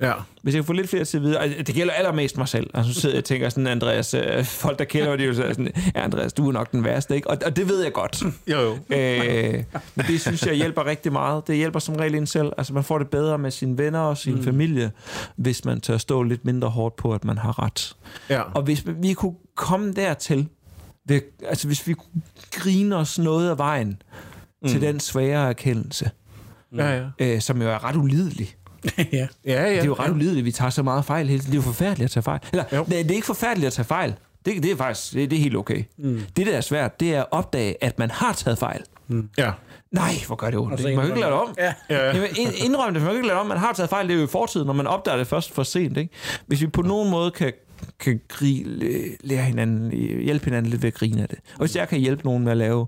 Ja. 0.00 0.12
Hvis 0.42 0.54
jeg 0.54 0.62
kan 0.62 0.66
få 0.66 0.72
lidt 0.72 0.88
flere 0.88 1.04
til 1.04 1.16
at 1.16 1.22
vide, 1.22 1.54
det 1.66 1.74
gælder 1.74 1.92
allermest 1.92 2.38
mig 2.38 2.48
selv. 2.48 2.70
Altså, 2.74 2.94
så 2.94 3.00
sidder 3.00 3.14
jeg 3.14 3.20
og 3.20 3.24
tænker 3.24 3.48
sådan, 3.48 3.66
Andreas, 3.66 4.14
øh, 4.14 4.44
folk 4.44 4.78
der 4.78 4.84
kender 4.84 5.08
mig, 5.08 5.18
de 5.18 5.22
er 5.24 5.28
jo 5.28 5.34
sådan, 5.34 5.72
ja, 5.94 6.04
Andreas, 6.04 6.32
du 6.32 6.48
er 6.48 6.52
nok 6.52 6.72
den 6.72 6.84
værste, 6.84 7.14
ikke? 7.14 7.30
Og, 7.30 7.38
og 7.46 7.56
det 7.56 7.68
ved 7.68 7.82
jeg 7.82 7.92
godt. 7.92 8.22
Jo, 8.46 8.60
jo. 8.60 8.96
Øh, 8.96 9.64
men 9.94 10.06
det 10.06 10.20
synes 10.20 10.46
jeg 10.46 10.54
hjælper 10.54 10.86
rigtig 10.86 11.12
meget. 11.12 11.46
Det 11.46 11.56
hjælper 11.56 11.78
som 11.78 11.96
regel 11.96 12.14
en 12.14 12.26
selv. 12.26 12.52
Altså, 12.58 12.72
man 12.72 12.84
får 12.84 12.98
det 12.98 13.10
bedre 13.10 13.38
med 13.38 13.50
sine 13.50 13.78
venner 13.78 14.00
og 14.00 14.16
sin 14.16 14.34
mm. 14.34 14.44
familie, 14.44 14.92
hvis 15.36 15.64
man 15.64 15.80
tør 15.80 15.96
stå 15.96 16.22
lidt 16.22 16.44
mindre 16.44 16.68
hårdt 16.68 16.96
på, 16.96 17.14
at 17.14 17.24
man 17.24 17.38
har 17.38 17.62
ret. 17.62 17.96
Ja. 18.30 18.42
Og 18.42 18.62
hvis 18.62 18.84
vi 18.86 19.12
kunne 19.12 19.34
komme 19.54 19.92
dertil, 19.92 20.48
ved, 21.08 21.20
altså 21.48 21.66
hvis 21.66 21.86
vi 21.86 21.92
kunne 21.92 22.22
grine 22.50 22.96
os 22.96 23.18
noget 23.18 23.50
af 23.50 23.58
vejen 23.58 24.02
mm. 24.62 24.68
til 24.68 24.80
den 24.80 25.00
svære 25.00 25.48
erkendelse, 25.48 26.10
Ja, 26.76 26.96
ja. 26.96 27.04
øh, 27.18 27.40
som 27.40 27.62
jo 27.62 27.68
er 27.68 27.84
ret 27.84 27.96
ulidelig. 27.96 28.56
ja. 28.98 29.04
Ja, 29.12 29.62
ja. 29.62 29.70
Det 29.70 29.78
er 29.80 29.84
jo 29.84 29.94
ret 29.94 30.10
ulideligt, 30.10 30.38
at 30.38 30.44
vi 30.44 30.52
tager 30.52 30.70
så 30.70 30.82
meget 30.82 31.04
fejl 31.04 31.28
hele 31.28 31.38
tiden. 31.40 31.52
Det 31.52 31.58
er 31.58 31.62
jo 31.62 31.72
forfærdeligt 31.72 32.04
at 32.04 32.10
tage 32.10 32.22
fejl. 32.22 32.40
Eller, 32.52 32.64
Jo. 32.72 32.84
det, 32.88 33.10
er 33.10 33.14
ikke 33.14 33.26
forfærdeligt 33.26 33.66
at 33.66 33.72
tage 33.72 33.86
fejl. 33.86 34.14
Det, 34.46 34.62
det 34.62 34.70
er 34.70 34.76
faktisk 34.76 35.12
det, 35.12 35.30
det 35.30 35.36
er 35.38 35.42
helt 35.42 35.56
okay. 35.56 35.84
Mm. 35.98 36.22
Det, 36.36 36.46
der 36.46 36.56
er 36.56 36.60
svært, 36.60 37.00
det 37.00 37.14
er 37.14 37.20
at 37.20 37.26
opdage, 37.30 37.84
at 37.84 37.98
man 37.98 38.10
har 38.10 38.32
taget 38.32 38.58
fejl. 38.58 38.82
Ja. 39.38 39.50
Nej, 39.90 40.12
hvor 40.26 40.36
gør 40.36 40.50
det 40.50 40.58
ondt. 40.58 40.70
Man 40.70 40.92
kan 40.92 40.94
jo 40.94 41.02
ikke 41.08 41.20
lade 41.20 41.30
det 41.32 41.40
om. 41.40 41.54
Ja. 41.58 41.72
Ja. 41.90 42.06
Jamen, 42.06 42.28
ind- 42.38 42.52
Indrøm 42.64 42.92
det, 42.94 43.02
man 43.02 43.10
kan 43.10 43.16
ikke 43.16 43.26
lade 43.28 43.34
det 43.34 43.40
om. 43.40 43.46
Man 43.46 43.58
har 43.58 43.72
taget 43.72 43.90
fejl, 43.90 44.08
det 44.08 44.14
er 44.14 44.18
jo 44.18 44.24
i 44.24 44.28
fortiden, 44.30 44.66
når 44.66 44.72
man 44.74 44.86
opdager 44.86 45.18
det 45.18 45.26
først 45.26 45.52
for 45.54 45.62
sent. 45.62 45.96
Ikke? 45.96 46.14
Hvis 46.46 46.60
vi 46.60 46.66
på 46.66 46.82
nogen 46.82 47.10
måde 47.10 47.30
kan, 47.30 47.52
kan 48.00 48.20
gri, 48.28 48.64
lære 49.20 49.42
hinanden, 49.42 49.90
hjælpe 50.22 50.44
hinanden 50.44 50.70
lidt 50.70 50.82
ved 50.82 50.88
at 50.88 50.94
grine 50.94 51.22
af 51.22 51.28
det. 51.28 51.38
Og 51.52 51.58
hvis 51.58 51.76
jeg 51.76 51.88
kan 51.88 51.98
hjælpe 51.98 52.24
nogen 52.24 52.44
med 52.44 52.52
at 52.52 52.58
lave 52.58 52.86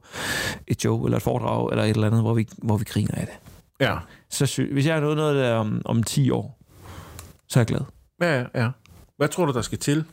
et 0.67 0.85
joke 0.85 1.05
eller 1.07 1.17
et 1.17 1.23
foredrag 1.23 1.71
eller 1.71 1.85
et 1.85 1.91
eller 1.91 2.07
andet, 2.07 2.21
hvor 2.23 2.35
vi, 2.35 2.49
hvor 2.59 2.77
vi 2.77 2.85
griner 2.85 3.15
af 3.15 3.27
det. 3.27 3.35
Ja. 3.81 3.97
Så 4.31 4.47
sy- 4.47 4.73
hvis 4.73 4.87
jeg 4.87 4.95
har 4.95 5.01
noget, 5.01 5.17
noget 5.17 5.37
der 5.37 5.55
om, 5.55 5.83
om 5.85 6.03
10 6.03 6.31
år, 6.31 6.59
så 7.49 7.59
er 7.59 7.61
jeg 7.61 7.67
glad. 7.67 7.81
Ja, 8.23 8.45
ja. 8.63 8.69
Hvad 9.17 9.29
tror 9.29 9.47
du, 9.47 9.53
der 9.53 9.63
skal 9.63 9.79
til? 9.79 10.05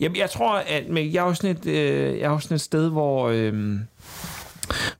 Jamen, 0.00 0.16
jeg 0.16 0.30
tror, 0.30 0.54
at 0.56 0.88
men 0.88 1.12
jeg 1.12 1.20
er 1.22 1.26
jo 1.28 1.34
sådan 1.34 1.56
et, 1.56 1.66
øh, 1.66 2.18
jeg 2.18 2.24
er 2.26 2.30
jo 2.30 2.38
sådan 2.38 2.54
et 2.54 2.60
sted, 2.60 2.88
hvor... 2.90 3.28
Øh, 3.28 3.74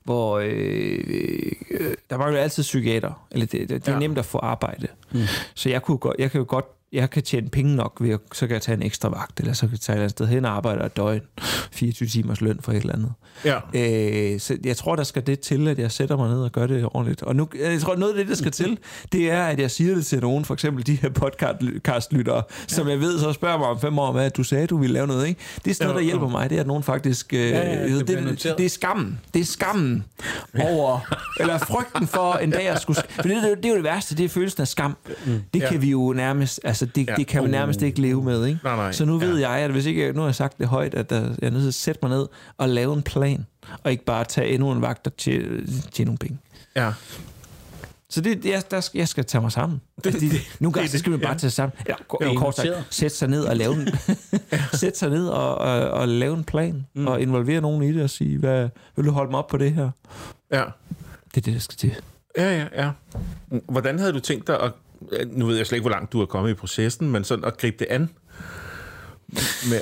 hvor 0.03 0.39
øh, 0.39 1.51
øh, 1.71 1.93
der 2.09 2.15
var 2.15 2.29
jo 2.29 2.35
altid 2.35 2.63
psykiater. 2.63 3.27
Eller 3.31 3.45
det, 3.45 3.59
det, 3.59 3.69
det 3.69 3.87
er 3.87 3.91
Ja. 3.91 3.93
ja. 3.93 3.99
nemt 3.99 4.17
at 4.17 4.25
få 4.25 4.37
arbejde. 4.37 4.87
Mm. 5.11 5.21
Så 5.55 5.69
jeg, 5.69 5.81
kunne 5.83 5.97
godt, 5.97 6.15
jeg 6.19 6.31
kan 6.31 6.39
jo 6.39 6.45
godt 6.49 6.65
jeg 6.93 7.09
kan 7.09 7.23
tjene 7.23 7.49
penge 7.49 7.75
nok 7.75 7.97
ved, 7.99 8.09
at, 8.09 8.19
så 8.33 8.47
kan 8.47 8.53
jeg 8.53 8.61
tage 8.61 8.75
en 8.77 8.83
ekstra 8.83 9.09
vagt, 9.09 9.39
eller 9.39 9.53
så 9.53 9.61
kan 9.61 9.71
jeg 9.71 9.79
tage 9.79 9.93
et 9.93 9.97
eller 9.97 10.03
andet 10.03 10.11
sted 10.11 10.27
hen 10.27 10.45
og 10.45 10.51
arbejde 10.51 10.85
et 10.85 10.97
døgn, 10.97 11.21
24 11.71 12.09
timers 12.09 12.41
løn 12.41 12.59
for 12.61 12.71
et 12.71 12.77
eller 12.77 12.93
andet. 12.93 13.13
Ja. 13.45 13.57
Øh, 14.33 14.39
så 14.39 14.57
jeg 14.63 14.77
tror, 14.77 14.95
der 14.95 15.03
skal 15.03 15.27
det 15.27 15.39
til, 15.39 15.67
at 15.67 15.79
jeg 15.79 15.91
sætter 15.91 16.17
mig 16.17 16.29
ned 16.29 16.41
og 16.43 16.51
gør 16.51 16.67
det 16.67 16.85
ordentligt. 16.93 17.23
Og 17.23 17.35
nu, 17.35 17.47
jeg 17.59 17.81
tror, 17.81 17.95
noget 17.95 18.11
af 18.13 18.17
det, 18.17 18.27
der 18.27 18.35
skal 18.35 18.51
til, 18.51 18.77
det 19.11 19.31
er, 19.31 19.43
at 19.43 19.59
jeg 19.59 19.71
siger 19.71 19.95
det 19.95 20.05
til 20.05 20.19
nogen, 20.19 20.45
for 20.45 20.53
eksempel 20.53 20.85
de 20.87 20.95
her 20.95 21.09
podcastlyttere, 21.09 22.43
som 22.67 22.87
jeg 22.89 22.99
ved, 22.99 23.19
så 23.19 23.33
spørger 23.33 23.57
mig 23.57 23.67
om 23.67 23.79
fem 23.79 23.99
år, 23.99 24.11
hvad 24.11 24.29
du 24.29 24.43
sagde, 24.43 24.67
du 24.67 24.77
ville 24.77 24.93
lave 24.93 25.07
noget, 25.07 25.27
ikke? 25.27 25.39
Det 25.65 25.71
er 25.71 25.75
sådan 25.75 25.87
noget, 25.87 25.99
der 26.01 26.05
hjælper 26.05 26.27
mig, 26.27 26.49
det 26.49 26.55
er, 26.55 26.61
at 26.61 26.67
nogen 26.67 26.83
faktisk... 26.83 27.33
Øh, 27.33 27.39
ja, 27.49 27.73
ja, 27.73 27.85
det 27.97 28.07
det, 28.07 28.53
det, 28.57 28.65
er 28.65 28.69
skammen. 28.69 29.19
Det 29.33 29.39
er 29.41 29.45
skammen 29.45 30.05
over... 30.61 30.99
eller 31.39 31.57
frygten 31.57 32.07
for 32.07 32.33
en 32.33 32.51
dag 32.51 32.67
at 32.67 32.81
skulle... 32.81 33.01
For 33.15 33.21
det, 33.21 33.43
det, 33.43 33.57
det 33.57 33.65
er 33.65 33.69
jo 33.69 33.75
det 33.75 33.83
værste, 33.83 34.15
det 34.15 34.25
er 34.25 34.29
følelsen 34.29 34.61
af 34.61 34.67
skam. 34.67 34.97
Det 35.53 35.59
Ja. 35.59 35.69
kan 35.69 35.81
vi 35.81 35.89
jo 35.89 36.13
nærmest... 36.13 36.59
Altså, 36.63 36.78
det, 36.85 37.07
Ja. 37.07 37.15
det 37.15 37.27
kan 37.27 37.41
man 37.41 37.51
nærmest 37.51 37.81
ikke 37.81 38.01
leve 38.01 38.23
med, 38.23 38.45
ikke? 38.45 38.59
Nej, 38.63 38.75
nej. 38.75 38.91
Så 38.91 39.05
nu 39.05 39.17
ved 39.17 39.39
Ja. 39.39 39.49
jeg, 39.49 39.59
at 39.59 39.71
hvis 39.71 39.85
ikke... 39.85 40.13
Nu 40.13 40.19
har 40.19 40.27
jeg 40.27 40.35
sagt 40.35 40.57
det 40.57 40.67
højt, 40.67 40.93
at 40.93 41.09
der, 41.09 41.21
jeg 41.21 41.47
er 41.47 41.49
nødt 41.49 41.61
til 41.61 41.67
at 41.67 41.73
sætte 41.73 41.99
mig 42.03 42.11
ned 42.11 42.27
og 42.57 42.69
lave 42.69 42.93
en 42.93 43.01
plan. 43.01 43.45
Og 43.83 43.91
ikke 43.91 44.05
bare 44.05 44.23
tage 44.25 44.47
endnu 44.49 44.71
en 44.71 44.81
vagt 44.81 45.07
og 45.07 45.17
tjene, 45.17 45.67
tjene 45.91 46.05
nogle 46.07 46.17
penge. 46.17 46.37
Ja. 46.75 46.91
Så 48.09 48.21
det, 48.21 48.45
jeg, 48.45 48.63
der, 48.71 48.79
skal- 48.81 48.99
jeg 48.99 49.07
skal 49.07 49.25
tage 49.25 49.41
mig 49.41 49.51
sammen. 49.51 49.81
Det, 50.03 50.13
det, 50.13 50.21
det, 50.21 50.41
nogle 50.59 50.73
gange 50.73 50.91
det- 50.91 50.99
skal 50.99 51.09
man 51.11 51.19
bare 51.19 51.31
ja. 51.31 51.37
tage 51.37 51.51
sammen. 51.51 51.77
Ja, 51.87 51.93
Det 52.19 52.27
er 52.27 52.31
ja, 52.31 52.35
kort 52.39 52.55
sagt, 52.55 52.67
sætte 52.89 53.17
sig 53.17 53.27
ned 53.27 53.43
og 53.43 53.55
lave 53.57 53.73
en, 53.73 53.87
sætte 54.73 54.99
sig 54.99 55.09
ned 55.09 55.27
og, 55.27 55.55
og, 55.57 55.89
og 55.91 56.07
lave 56.07 56.37
en 56.37 56.43
plan. 56.43 56.85
Mm. 56.95 57.07
Og 57.07 57.21
involvere 57.21 57.61
nogen 57.61 57.83
i 57.83 57.93
det 57.93 58.03
og 58.03 58.09
sige, 58.09 58.37
hvad, 58.37 58.69
vil 58.95 59.05
du 59.05 59.11
holde 59.11 59.31
mig 59.31 59.39
op 59.39 59.47
på 59.47 59.57
det 59.57 59.71
her? 59.73 59.89
Ja. 60.51 60.63
Det 61.35 61.37
er 61.37 61.41
det, 61.41 61.53
der 61.53 61.59
skal 61.59 61.77
til. 61.77 61.95
Ja, 62.37 62.57
ja, 62.57 62.65
ja. 62.83 62.89
Hvordan 63.69 63.99
havde 63.99 64.13
du 64.13 64.19
tænkt 64.19 64.47
dig 64.47 64.59
at... 64.61 64.71
Nu 65.27 65.45
ved 65.45 65.57
jeg 65.57 65.65
slet 65.65 65.75
ikke, 65.75 65.83
hvor 65.83 65.89
langt 65.89 66.13
du 66.13 66.21
er 66.21 66.25
kommet 66.25 66.51
i 66.51 66.53
processen, 66.53 67.09
men 67.09 67.23
sådan 67.23 67.45
at 67.45 67.57
gribe 67.57 67.77
det 67.79 67.87
an? 67.89 68.09
Med, 69.69 69.81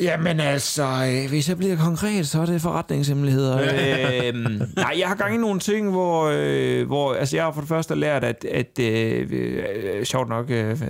Jamen 0.00 0.40
altså, 0.40 0.82
øh, 0.82 1.28
hvis 1.28 1.48
jeg 1.48 1.56
bliver 1.56 1.76
konkret, 1.76 2.28
så 2.28 2.40
er 2.40 2.46
det 2.46 2.60
forretningshemmeligheder. 2.60 3.58
øhm, 3.58 4.62
nej, 4.76 4.94
jeg 4.98 5.08
har 5.08 5.14
gang 5.14 5.34
i 5.34 5.38
nogle 5.38 5.60
ting, 5.60 5.90
hvor, 5.90 6.32
øh, 6.34 6.86
hvor 6.86 7.14
altså 7.14 7.36
jeg 7.36 7.44
har 7.44 7.52
for 7.52 7.60
det 7.60 7.68
første 7.68 7.94
lært, 7.94 8.24
at, 8.24 8.44
at 8.44 8.78
øh, 8.80 9.28
øh, 9.30 10.04
sjovt 10.04 10.28
nok 10.28 10.50
øh, 10.50 10.80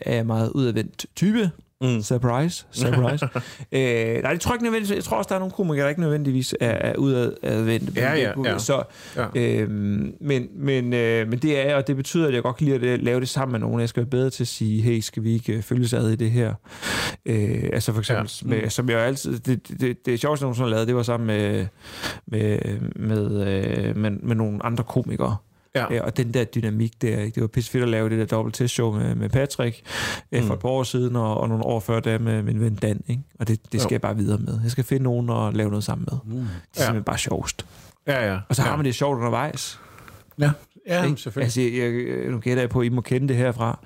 er 0.00 0.14
jeg 0.14 0.26
meget 0.26 0.50
udadvendt 0.50 1.06
type. 1.16 1.50
Mm. 1.84 2.02
Surprise, 2.02 2.64
surprise. 2.70 3.28
øh, 3.72 4.22
nej, 4.22 4.32
det 4.32 4.40
tror 4.40 4.50
jeg 4.52 4.54
ikke 4.56 4.64
nødvendigvis. 4.64 4.96
Jeg 4.96 5.04
tror 5.04 5.16
også, 5.16 5.28
der 5.28 5.34
er 5.34 5.38
nogle 5.38 5.52
komikere, 5.52 5.82
der 5.84 5.88
ikke 5.88 6.00
nødvendigvis 6.00 6.54
er, 6.60 6.70
er 6.70 6.96
udadvendte. 6.96 7.92
Ja, 7.96 8.12
ja, 8.14 8.32
ja. 8.44 8.58
Så, 8.58 8.82
Ja. 9.16 9.26
øhm, 9.34 10.14
men, 10.20 10.48
men, 10.56 10.92
øh, 10.92 11.28
men 11.28 11.38
det 11.38 11.58
er 11.58 11.66
jeg, 11.66 11.76
og 11.76 11.86
det 11.86 11.96
betyder, 11.96 12.28
at 12.28 12.34
jeg 12.34 12.42
godt 12.42 12.56
kan 12.56 12.66
lide 12.66 12.90
at 12.90 13.02
lave 13.02 13.20
det 13.20 13.28
sammen 13.28 13.52
med 13.52 13.60
nogen. 13.60 13.80
Jeg 13.80 13.88
skal 13.88 14.00
være 14.00 14.10
bedre 14.10 14.30
til 14.30 14.44
at 14.44 14.48
sige, 14.48 14.82
hey, 14.82 15.00
skal 15.00 15.22
vi 15.24 15.34
ikke 15.34 15.52
øh, 15.52 15.62
følges 15.62 15.92
ad 15.92 16.10
i 16.10 16.16
det 16.16 16.30
her? 16.30 16.54
Øh, 17.26 17.70
altså 17.72 17.92
for 17.92 17.98
eksempel, 18.00 18.30
ja. 18.42 18.46
med, 18.62 18.70
som 18.70 18.88
jeg 18.90 19.00
altid, 19.00 19.38
det, 19.38 19.68
det, 19.68 19.80
det, 19.80 20.06
det 20.06 20.20
sjoveste, 20.20 20.42
jeg 20.42 20.46
nogensinde 20.46 20.68
har 20.68 20.74
lavet, 20.74 20.88
det 20.88 20.96
var 20.96 21.02
sammen 21.02 21.26
med, 21.26 21.66
med, 22.26 22.58
med, 22.96 23.46
øh, 23.46 23.96
med, 23.96 24.10
med 24.10 24.36
nogle 24.36 24.66
andre 24.66 24.84
komikere. 24.84 25.36
Ja. 25.74 25.92
Ja. 25.94 26.02
Og 26.02 26.16
den 26.16 26.34
der 26.34 26.44
dynamik 26.44 27.02
der, 27.02 27.18
ikke? 27.20 27.34
det 27.34 27.40
var 27.40 27.46
pisse 27.46 27.70
fedt 27.70 27.82
at 27.82 27.88
lave 27.88 28.08
det 28.10 28.18
der 28.18 28.24
dobbelt 28.36 28.54
testshow 28.54 28.92
med, 28.92 29.14
med 29.14 29.28
Patrick 29.28 29.82
mm. 30.32 30.42
for 30.46 30.54
et 30.54 30.60
par 30.60 30.68
år 30.68 30.82
siden, 30.82 31.16
og, 31.16 31.36
og 31.40 31.48
nogle 31.48 31.64
år 31.64 31.80
før 31.80 32.00
der 32.00 32.18
med 32.18 32.42
min 32.42 32.60
ven 32.60 32.74
Dan. 32.74 33.00
Ikke? 33.08 33.22
Og 33.40 33.48
det, 33.48 33.72
det 33.72 33.80
skal 33.80 33.90
Jo. 33.90 33.94
jeg 33.94 34.00
bare 34.00 34.16
videre 34.16 34.38
med. 34.38 34.60
Jeg 34.62 34.70
skal 34.70 34.84
finde 34.84 35.04
nogen 35.04 35.30
og 35.30 35.52
lave 35.52 35.68
noget 35.70 35.84
sammen 35.84 36.08
med. 36.10 36.18
Mm. 36.24 36.30
Det 36.32 36.40
er 36.40 36.46
Ja. 36.76 36.80
simpelthen 36.84 37.04
bare 37.04 37.18
sjovest. 37.18 37.66
ja, 38.06 38.32
ja. 38.32 38.38
Og 38.48 38.56
så 38.56 38.62
ja. 38.62 38.68
har 38.68 38.76
man 38.76 38.84
det 38.84 38.94
sjovt 38.94 39.16
undervejs. 39.16 39.80
Ja, 40.40 40.50
ja 40.88 41.04
Ikke? 41.04 41.20
selvfølgelig. 41.20 41.44
Altså, 41.46 41.60
jeg, 41.60 42.08
jeg, 42.22 42.30
nu 42.30 42.38
gætter 42.38 42.62
jeg 42.62 42.70
på, 42.70 42.80
at 42.80 42.86
I 42.86 42.88
må 42.88 43.00
kende 43.00 43.28
det 43.28 43.36
herfra. 43.36 43.78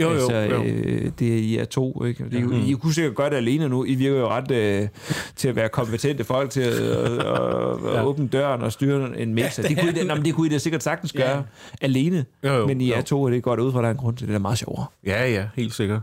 Jo, 0.00 0.06
jo, 0.08 0.12
altså, 0.14 0.36
jo. 0.36 0.62
Øh, 0.62 1.10
det 1.18 1.32
er 1.32 1.36
I 1.38 1.56
er 1.56 1.64
to, 1.64 2.04
ikke? 2.04 2.24
Det, 2.32 2.44
mm. 2.44 2.52
I 2.66 2.72
kunne 2.72 2.94
sikkert 2.94 3.14
gøre 3.14 3.30
det 3.30 3.36
alene 3.36 3.68
nu. 3.68 3.84
I 3.84 3.94
virker 3.94 4.18
jo 4.20 4.28
ret 4.28 4.50
øh, 4.50 4.88
til 5.36 5.48
at 5.48 5.56
være 5.56 5.68
kompetente 5.68 6.24
folk 6.24 6.50
til 6.50 6.60
at, 6.60 6.74
at 6.74 7.94
Ja. 7.94 8.04
åbne 8.06 8.28
døren 8.28 8.62
og 8.62 8.72
styre 8.72 9.20
en 9.20 9.34
mixer. 9.34 9.62
Det 9.62 9.78
kunne, 9.80 9.90
I, 9.90 9.94
da- 9.94 10.04
nå, 10.04 10.14
men 10.14 10.24
det 10.24 10.34
kunne 10.34 10.46
I 10.46 10.50
da 10.50 10.58
sikkert 10.58 10.82
sagtens 10.82 11.14
Ja. 11.14 11.20
gøre 11.20 11.44
alene. 11.80 12.24
Jo, 12.44 12.52
jo, 12.52 12.66
men 12.66 12.80
I 12.80 12.90
er 12.92 12.96
jo. 12.96 13.02
to, 13.02 13.22
og 13.22 13.30
det 13.30 13.36
er 13.36 13.40
godt 13.40 13.60
ud 13.60 13.72
fra, 13.72 13.78
at 13.78 13.82
der 13.82 13.88
er 13.88 13.92
en 13.92 13.98
grund 13.98 14.16
til 14.16 14.26
det. 14.26 14.28
Det 14.32 14.36
er 14.36 14.42
meget 14.42 14.58
sjovere. 14.58 14.86
Ja, 15.06 15.30
ja, 15.30 15.46
helt 15.56 15.74
sikkert. 15.74 16.00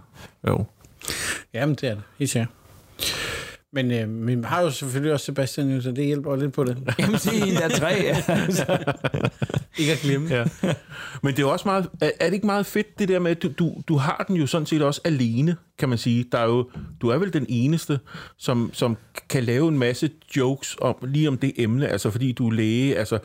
Jo. 0.48 0.66
Jamen, 1.54 1.76
det 1.76 1.84
er 1.90 1.94
det. 1.94 2.04
Helt 2.20 2.32
sikkert. 2.32 2.50
Men 3.76 3.92
øh, 3.92 4.28
vi 4.28 4.38
har 4.46 4.62
jo 4.62 4.70
selvfølgelig 4.72 5.14
også 5.14 5.26
Sebastian, 5.26 5.82
så 5.82 5.92
det 5.92 6.06
hjælper 6.06 6.36
lidt 6.36 6.54
på 6.54 6.64
det. 6.64 6.78
Jamen, 7.00 7.18
se, 7.20 7.36
en 7.36 7.54
der 7.56 7.62
er 7.62 7.70
tre. 7.70 7.90
Altså. 7.92 8.78
Ikke 9.78 9.92
at 9.92 10.00
glemme. 10.00 10.30
Ja. 10.30 10.46
Men 11.24 11.32
det 11.34 11.40
er 11.40 11.44
jo 11.44 11.52
også 11.52 11.68
meget, 11.68 11.90
er, 12.02 12.12
er 12.20 12.26
det 12.26 12.34
ikke 12.34 12.46
meget 12.46 12.66
fedt 12.66 13.00
det 13.00 13.08
der 13.08 13.20
med, 13.20 13.32
at 13.32 13.44
du, 13.44 13.50
du, 13.60 13.74
du 13.88 13.98
har 13.98 14.26
den 14.28 14.36
jo 14.36 14.48
sådan 14.48 14.66
set 14.66 14.82
også 14.82 15.02
alene, 15.04 15.56
kan 15.80 15.90
man 15.90 15.98
sige. 15.98 16.26
Der 16.32 16.38
er 16.38 16.46
jo, 16.46 16.70
du 17.02 17.10
er 17.10 17.18
vel 17.18 17.34
den 17.34 17.46
eneste, 17.50 18.00
som, 18.38 18.70
som 18.74 18.98
kan 19.30 19.44
lave 19.44 19.68
en 19.68 19.78
masse 19.78 20.10
jokes 20.38 20.78
om, 20.82 20.96
lige 21.02 21.28
om 21.28 21.38
det 21.38 21.54
emne, 21.58 21.88
altså 21.88 22.10
fordi 22.10 22.32
du 22.32 22.48
er 22.48 22.52
læge, 22.52 22.98
altså 22.98 23.20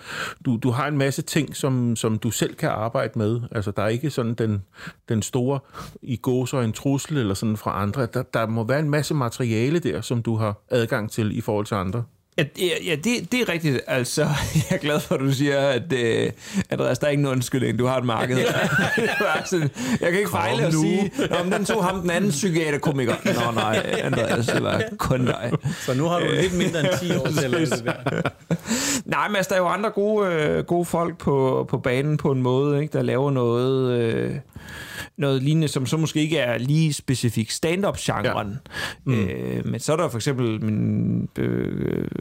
du, 0.45 0.57
du 0.57 0.71
har 0.71 0.89
en 0.89 0.99
masse 0.99 1.23
ting, 1.23 1.57
som, 1.57 1.97
som 1.97 2.19
du 2.19 2.31
selv 2.31 2.55
kan 2.55 2.69
arbejde 2.69 3.19
med. 3.19 3.41
Altså 3.53 3.71
der 3.71 3.83
er 3.83 3.89
ikke 3.89 4.11
sådan 4.11 4.35
den, 4.35 4.63
den 5.09 5.23
store 5.23 5.61
i 6.03 6.17
gås 6.17 6.53
og 6.53 6.65
en 6.65 6.73
trussel 6.73 7.17
eller 7.17 7.35
sådan 7.35 7.57
fra 7.57 7.83
andre. 7.83 8.07
Der, 8.07 8.23
der 8.23 8.47
må 8.47 8.65
være 8.65 8.81
en 8.81 8.91
masse 8.91 9.15
materiale 9.15 9.79
der, 9.79 10.01
som 10.01 10.23
du 10.23 10.37
har 10.37 10.63
adgang 10.71 11.11
til 11.11 11.39
i 11.39 11.41
forhold 11.41 11.67
til 11.67 11.75
andre. 11.75 12.05
Ja, 12.39 12.45
ja, 12.59 12.75
ja 12.87 12.95
det, 12.95 13.33
det 13.33 13.41
er 13.41 13.49
rigtigt. 13.49 13.81
Altså, 13.87 14.23
jeg 14.55 14.77
er 14.77 14.77
glad 14.77 15.01
for, 15.01 15.15
at 15.15 15.21
du 15.21 15.33
siger, 15.33 15.59
at 15.59 15.93
øh, 15.93 16.31
Andreas, 16.71 16.99
der 16.99 17.07
er 17.07 17.11
ikke 17.11 17.23
nogen 17.23 17.37
undskyldning. 17.37 17.79
Du 17.79 17.87
har 17.87 17.99
et 17.99 18.05
marked. 18.05 18.37
Var 19.21 19.43
sådan, 19.47 19.71
jeg 20.01 20.11
kan 20.11 20.19
ikke 20.19 20.31
fejle 20.31 20.63
at 20.63 20.73
nu. 20.73 20.81
sige, 20.81 21.13
om 21.41 21.51
den 21.51 21.65
tog 21.65 21.85
ham 21.85 22.01
den 22.01 22.11
anden 22.11 22.31
psykiaterkomiker. 22.31 23.15
Nå 23.25 23.51
nej, 23.55 24.01
Andreas, 24.03 24.47
det 24.47 24.63
var 24.63 24.83
kun 24.99 25.27
dig. 25.27 25.53
Så 25.79 25.95
nu 25.95 26.05
har 26.05 26.19
du 26.21 26.27
lidt 26.41 26.55
mindre 26.55 26.81
end 26.81 26.89
10 27.01 27.17
år 27.17 27.27
til 27.27 27.45
at 27.45 27.51
lave 27.51 27.67
det 27.67 27.85
der. 27.85 28.21
Nej, 29.05 29.29
men 29.29 29.37
altså, 29.37 29.49
der 29.49 29.55
er 29.55 29.61
jo 29.61 29.69
andre 29.69 29.91
gode, 29.91 30.33
øh, 30.33 30.65
gode 30.65 30.85
folk 30.85 31.19
på, 31.19 31.67
på 31.71 31.79
banen 31.79 32.17
på 32.17 32.33
en 32.33 32.43
måde, 32.43 32.83
ikke, 32.83 32.93
der 32.93 33.03
laver 33.03 33.31
noget, 33.31 33.99
øh, 34.01 34.35
noget 35.17 35.43
lignende, 35.43 35.69
som 35.69 35.87
så 35.87 35.97
måske 35.97 36.21
ikke 36.21 36.39
er 36.39 36.59
lige 36.59 36.93
specifikt 36.93 37.53
stand-up-genren. 37.53 38.49
Ja. 39.07 39.13
Mm. 39.13 39.25
Øh, 39.29 39.67
men 39.67 39.81
så 39.81 39.93
er 39.93 39.97
der 39.97 40.09
for 40.09 40.19
eksempel 40.19 40.65
min 40.65 41.29
øh, 41.39 42.13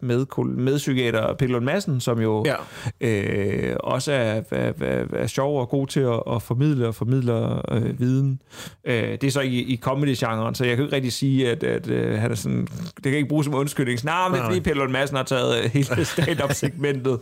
med, 0.00 0.26
medpsykiater 0.56 1.34
Peter 1.34 1.52
Lund 1.52 1.64
Madsen, 1.64 2.00
som 2.00 2.20
jo 2.20 2.44
Ja. 2.46 2.54
øh, 3.00 3.76
også 3.80 4.12
er, 4.12 4.42
er, 4.50 4.72
er, 4.80 5.04
er 5.12 5.26
sjov 5.26 5.60
og 5.60 5.68
god 5.68 5.86
til 5.86 6.00
at, 6.00 6.22
at 6.34 6.42
formidle 6.42 6.86
og 6.86 6.94
formidle 6.94 7.32
øh, 7.74 8.00
viden. 8.00 8.40
Øh, 8.84 9.02
det 9.10 9.24
er 9.24 9.30
så 9.30 9.40
i, 9.40 9.48
i 9.58 9.76
comedy-genren, 9.76 10.54
så 10.54 10.64
jeg 10.64 10.76
kan 10.76 10.78
jo 10.82 10.86
ikke 10.86 10.96
rigtig 10.96 11.12
sige, 11.12 11.50
at, 11.50 11.64
at 11.64 11.90
øh, 11.90 12.18
han 12.18 12.30
er 12.30 12.34
sådan, 12.34 12.66
det 12.96 13.02
kan 13.02 13.12
ikke 13.14 13.28
bruges 13.28 13.44
som 13.44 13.54
undskyldning. 13.54 14.04
Nej, 14.04 14.28
men 14.28 14.34
det 14.34 14.40
er 14.40 14.44
fordi 14.44 14.60
Peter 14.60 14.76
Lund 14.76 14.92
Madsen 14.92 15.16
har 15.16 15.24
taget 15.24 15.64
øh, 15.64 15.70
hele 15.70 16.04
stand-up-segmentet. 16.14 17.18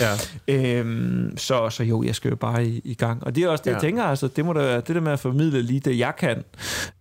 Ja. 0.00 0.12
Øhm, 0.48 1.36
så, 1.36 1.70
så 1.70 1.84
jo, 1.84 2.02
jeg 2.02 2.14
skal 2.14 2.28
jo 2.28 2.36
bare 2.36 2.66
i, 2.66 2.80
i 2.84 2.94
gang. 2.94 3.24
Og 3.24 3.36
det 3.36 3.44
er 3.44 3.48
også 3.48 3.62
det. 3.64 3.70
Ja. 3.70 3.74
jeg 3.74 3.82
tænker, 3.82 4.03
altså, 4.04 4.28
det 4.28 4.44
må 4.44 4.52
da 4.52 4.58
være 4.58 4.80
det 4.80 4.94
der 4.94 5.00
med 5.00 5.12
at 5.12 5.20
formidle 5.20 5.62
lige 5.62 5.80
det, 5.80 5.98
jeg 5.98 6.12
kan, 6.18 6.44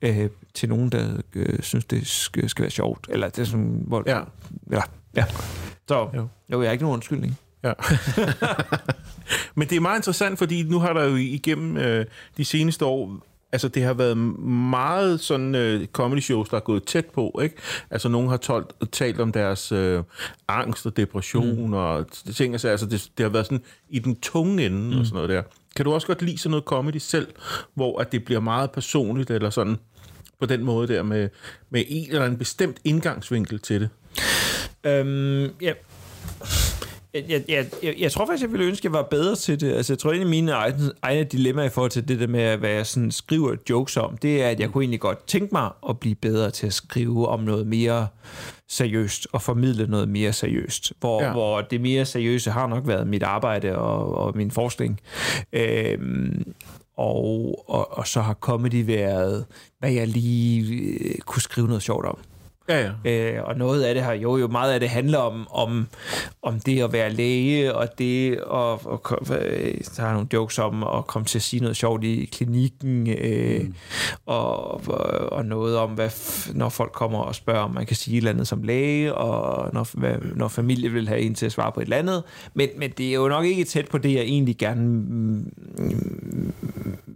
øh, 0.01 0.29
til 0.53 0.69
nogen, 0.69 0.89
der 0.89 1.17
øh, 1.35 1.59
synes, 1.61 1.85
det 1.85 2.07
skal, 2.07 2.49
skal 2.49 2.63
være 2.63 2.71
sjovt. 2.71 3.07
Eller 3.09 3.29
det 3.29 3.39
er 3.39 3.45
sådan, 3.45 3.83
hvor, 3.87 4.03
Ja. 4.05 4.19
ja. 4.71 4.81
ja. 5.15 5.25
Så 5.87 6.09
Jo. 6.13 6.27
jo. 6.51 6.61
jeg 6.61 6.69
har 6.69 6.71
ikke 6.71 6.83
nogen 6.83 6.93
undskyldning. 6.95 7.37
Ja. 7.63 7.73
Men 9.55 9.67
det 9.69 9.75
er 9.75 9.79
meget 9.79 9.97
interessant, 9.97 10.39
fordi 10.39 10.63
nu 10.63 10.79
har 10.79 10.93
der 10.93 11.03
jo 11.03 11.15
igennem 11.15 11.77
øh, 11.77 12.05
de 12.37 12.45
seneste 12.45 12.85
år, 12.85 13.19
altså 13.51 13.67
det 13.67 13.83
har 13.83 13.93
været 13.93 14.17
meget 14.17 15.19
sådan 15.19 15.55
øh, 15.55 15.87
comedy 15.87 16.19
shows, 16.19 16.49
der 16.49 16.57
er 16.57 16.61
gået 16.61 16.83
tæt 16.83 17.05
på, 17.05 17.39
ikke? 17.43 17.55
Altså 17.89 18.09
nogen 18.09 18.29
har 18.29 18.37
talt, 18.37 18.65
talt 18.91 19.19
om 19.19 19.31
deres 19.31 19.71
øh, 19.71 20.03
angst 20.47 20.85
og 20.85 20.97
depression 20.97 21.67
mm. 21.67 21.73
og 21.73 22.05
ting, 22.35 22.53
altså, 22.53 22.67
altså 22.67 22.85
det, 22.85 23.09
det 23.17 23.23
har 23.23 23.29
været 23.29 23.45
sådan 23.45 23.63
i 23.89 23.99
den 23.99 24.15
tunge 24.15 24.65
ende 24.65 24.93
mm. 24.93 24.99
og 24.99 25.05
sådan 25.05 25.15
noget 25.15 25.29
der. 25.29 25.43
Kan 25.75 25.85
du 25.85 25.93
også 25.93 26.07
godt 26.07 26.21
lide 26.21 26.37
sådan 26.37 26.51
noget 26.51 26.63
comedy 26.63 26.97
selv, 26.97 27.27
hvor 27.73 27.99
at 27.99 28.11
det 28.11 28.25
bliver 28.25 28.39
meget 28.39 28.71
personligt 28.71 29.31
eller 29.31 29.49
sådan 29.49 29.77
på 30.39 30.45
den 30.45 30.63
måde 30.63 30.87
der 30.87 31.03
med, 31.03 31.29
med 31.69 31.83
en 31.87 32.07
eller 32.09 32.23
anden 32.23 32.39
bestemt 32.39 32.77
indgangsvinkel 32.83 33.59
til 33.59 33.81
det? 33.81 33.89
Øhm, 34.83 35.49
ja. 35.61 35.73
Jeg, 37.13 37.43
jeg, 37.47 37.65
jeg, 37.83 37.95
jeg, 37.99 38.11
tror 38.11 38.25
faktisk, 38.25 38.43
jeg 38.43 38.51
ville 38.51 38.65
ønske, 38.65 38.81
at 38.81 38.83
jeg 38.83 38.93
var 38.93 39.03
bedre 39.03 39.35
til 39.35 39.61
det. 39.61 39.73
Altså, 39.73 39.93
jeg 39.93 39.99
tror, 39.99 40.11
en 40.11 40.21
af 40.21 40.27
mine 40.27 40.51
egne, 40.51 40.91
egne 41.01 41.23
dilemmaer 41.23 41.65
i 41.65 41.69
forhold 41.69 41.91
til 41.91 42.07
det 42.07 42.19
der 42.19 42.27
med, 42.27 42.57
hvad 42.57 42.69
jeg 42.69 42.85
sådan 42.85 43.11
skriver 43.11 43.55
jokes 43.69 43.97
om, 43.97 44.17
det 44.17 44.43
er, 44.43 44.49
at 44.49 44.59
jeg 44.59 44.69
kunne 44.69 44.83
egentlig 44.83 44.99
godt 44.99 45.27
tænke 45.27 45.49
mig 45.51 45.69
at 45.89 45.99
blive 45.99 46.15
bedre 46.15 46.51
til 46.51 46.67
at 46.67 46.73
skrive 46.73 47.27
om 47.27 47.39
noget 47.39 47.67
mere 47.67 48.07
seriøst 48.69 49.27
og 49.31 49.41
formidle 49.41 49.87
noget 49.87 50.09
mere 50.09 50.33
seriøst. 50.33 50.93
Hvor, 50.99 51.23
ja. 51.23 51.31
hvor 51.31 51.61
det 51.61 51.81
mere 51.81 52.05
seriøse 52.05 52.51
har 52.51 52.67
nok 52.67 52.87
været 52.87 53.07
mit 53.07 53.23
arbejde 53.23 53.75
og, 53.77 54.15
og 54.15 54.37
min 54.37 54.51
forskning. 54.51 54.99
Øhm, 55.53 56.53
og, 56.97 57.63
og, 57.69 57.97
og 57.97 58.07
så 58.07 58.21
har 58.21 58.33
comedy 58.33 58.85
været, 58.85 59.45
hvad 59.79 59.91
jeg 59.91 60.07
lige 60.07 60.73
øh, 60.73 61.17
kunne 61.17 61.41
skrive 61.41 61.67
noget 61.67 61.83
sjovt 61.83 62.05
om. 62.05 62.17
Ja, 62.69 62.91
ja. 63.05 63.11
Øh, 63.11 63.43
og 63.43 63.57
noget 63.57 63.83
af 63.83 63.93
det 63.93 64.03
her, 64.03 64.13
jo, 64.13 64.37
jo 64.37 64.47
meget 64.47 64.73
af 64.73 64.79
det 64.79 64.89
handler 64.89 65.17
om, 65.17 65.47
om, 65.51 65.87
om 66.41 66.59
det 66.59 66.81
at 66.81 66.93
være 66.93 67.13
læge, 67.13 67.75
og 67.75 67.97
det 67.97 68.31
at, 68.33 68.41
og, 68.47 69.17
øh, 69.31 69.73
der 69.97 70.03
er 70.03 70.13
nogle 70.13 70.27
jokes 70.33 70.59
om 70.59 70.83
at 70.83 71.07
komme 71.07 71.25
til 71.25 71.37
at 71.37 71.41
sige 71.41 71.59
noget 71.59 71.77
sjovt 71.77 72.03
i 72.03 72.29
klinikken, 72.31 73.09
øh, 73.09 73.61
mm. 73.61 73.73
og, 74.25 74.87
og, 74.87 75.31
og 75.31 75.45
noget 75.45 75.77
om, 75.77 75.89
hvad, 75.89 76.09
når 76.53 76.69
folk 76.69 76.91
kommer 76.91 77.19
og 77.19 77.35
spørger, 77.35 77.61
om 77.61 77.71
man 77.71 77.85
kan 77.85 77.95
sige 77.95 78.13
et 78.13 78.17
eller 78.17 78.31
andet 78.31 78.47
som 78.47 78.63
læge, 78.63 79.13
og 79.13 79.69
når, 79.73 79.87
hvad, 79.99 80.15
når 80.35 80.47
familie 80.47 80.89
vil 80.89 81.07
have 81.07 81.19
en 81.19 81.35
til 81.35 81.45
at 81.45 81.51
svare 81.51 81.71
på 81.71 81.79
et 81.79 81.83
eller 81.83 81.97
andet. 81.97 82.23
Men, 82.53 82.69
men 82.77 82.91
det 82.97 83.09
er 83.09 83.13
jo 83.13 83.27
nok 83.27 83.45
ikke 83.45 83.63
tæt 83.63 83.87
på 83.87 83.97
det, 83.97 84.13
jeg 84.13 84.21
egentlig 84.21 84.57
gerne 84.57 84.81
mm, 84.87 85.51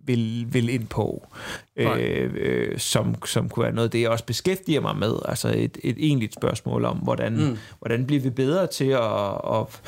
vil, 0.08 0.48
vil 0.54 0.70
ind 0.70 0.88
på, 0.88 1.28
øh, 1.76 2.30
øh, 2.36 2.80
som, 2.80 3.16
som 3.26 3.50
kunne 3.50 3.64
være 3.64 3.74
noget 3.74 3.88
af 3.88 3.92
det, 3.92 4.02
jeg 4.02 4.10
også 4.10 4.26
beskæftiger 4.26 4.82
mig 4.82 4.98
med. 4.98 5.14
Altså 5.26 5.48
et, 5.48 5.78
et 5.84 5.96
egentligt 6.00 6.34
spørgsmål 6.34 6.86
om, 6.86 6.98
hvordan, 6.98 7.34
mm. 7.34 7.58
hvordan 7.80 8.06
bliver 8.06 8.22
vi 8.22 8.30
bedre 8.30 8.68
til 8.68 8.90
at, 8.90 9.32
at 9.54 9.82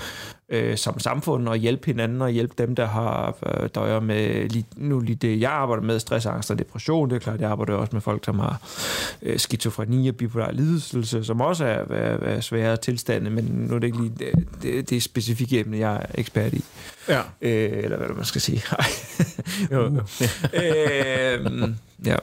øh, 0.50 0.78
som 0.78 1.00
samfund 1.00 1.48
og 1.48 1.58
hjælpe 1.58 1.86
hinanden 1.86 2.22
og 2.22 2.30
hjælpe 2.30 2.54
dem, 2.58 2.76
der 2.76 2.86
har 2.86 3.38
øh, 3.46 3.70
døjer 3.76 4.00
med 4.00 4.50
lige, 4.50 4.66
nu 4.76 5.00
lige 5.00 5.16
det, 5.16 5.42
jeg 5.42 5.52
arbejder 5.52 5.84
med, 5.84 6.00
stress, 6.00 6.26
angst 6.26 6.52
og 6.52 6.60
depression. 6.60 7.10
Det 7.10 7.16
er 7.16 7.20
klart, 7.20 7.42
jeg 7.42 7.50
arbejder 7.50 7.74
også 7.74 7.90
med 7.94 8.02
folk, 8.02 8.26
som 8.26 8.40
har 8.40 8.62
øh, 9.22 9.40
skizofreni 9.40 10.08
og 10.08 10.16
bipolar 10.16 10.52
lidelse, 10.52 11.24
som 11.24 11.42
også 11.42 11.66
er, 11.66 11.84
er, 11.90 12.18
er 12.18 12.42
svære 12.42 12.78
tilstande, 12.78 13.30
men 13.30 13.44
nu 13.44 13.76
er 13.76 13.80
det 13.80 13.88
ikke 13.88 14.02
lige 14.02 14.14
det, 14.20 14.48
det, 14.62 14.90
det 14.90 15.04
specifikke 15.04 15.60
emne, 15.60 15.78
jeg 15.78 15.96
er 15.96 16.06
ekspert 16.16 16.54
i. 16.54 16.64
Ja. 17.10 17.22
Øh, 17.42 17.84
eller 17.84 17.98
hvad 17.98 18.08
man 18.10 18.26
skal 18.26 18.42
sige. 18.42 18.64
jo, 19.72 19.82
jo. 19.82 20.02
øh, 20.54 21.70
ja. 22.06 22.16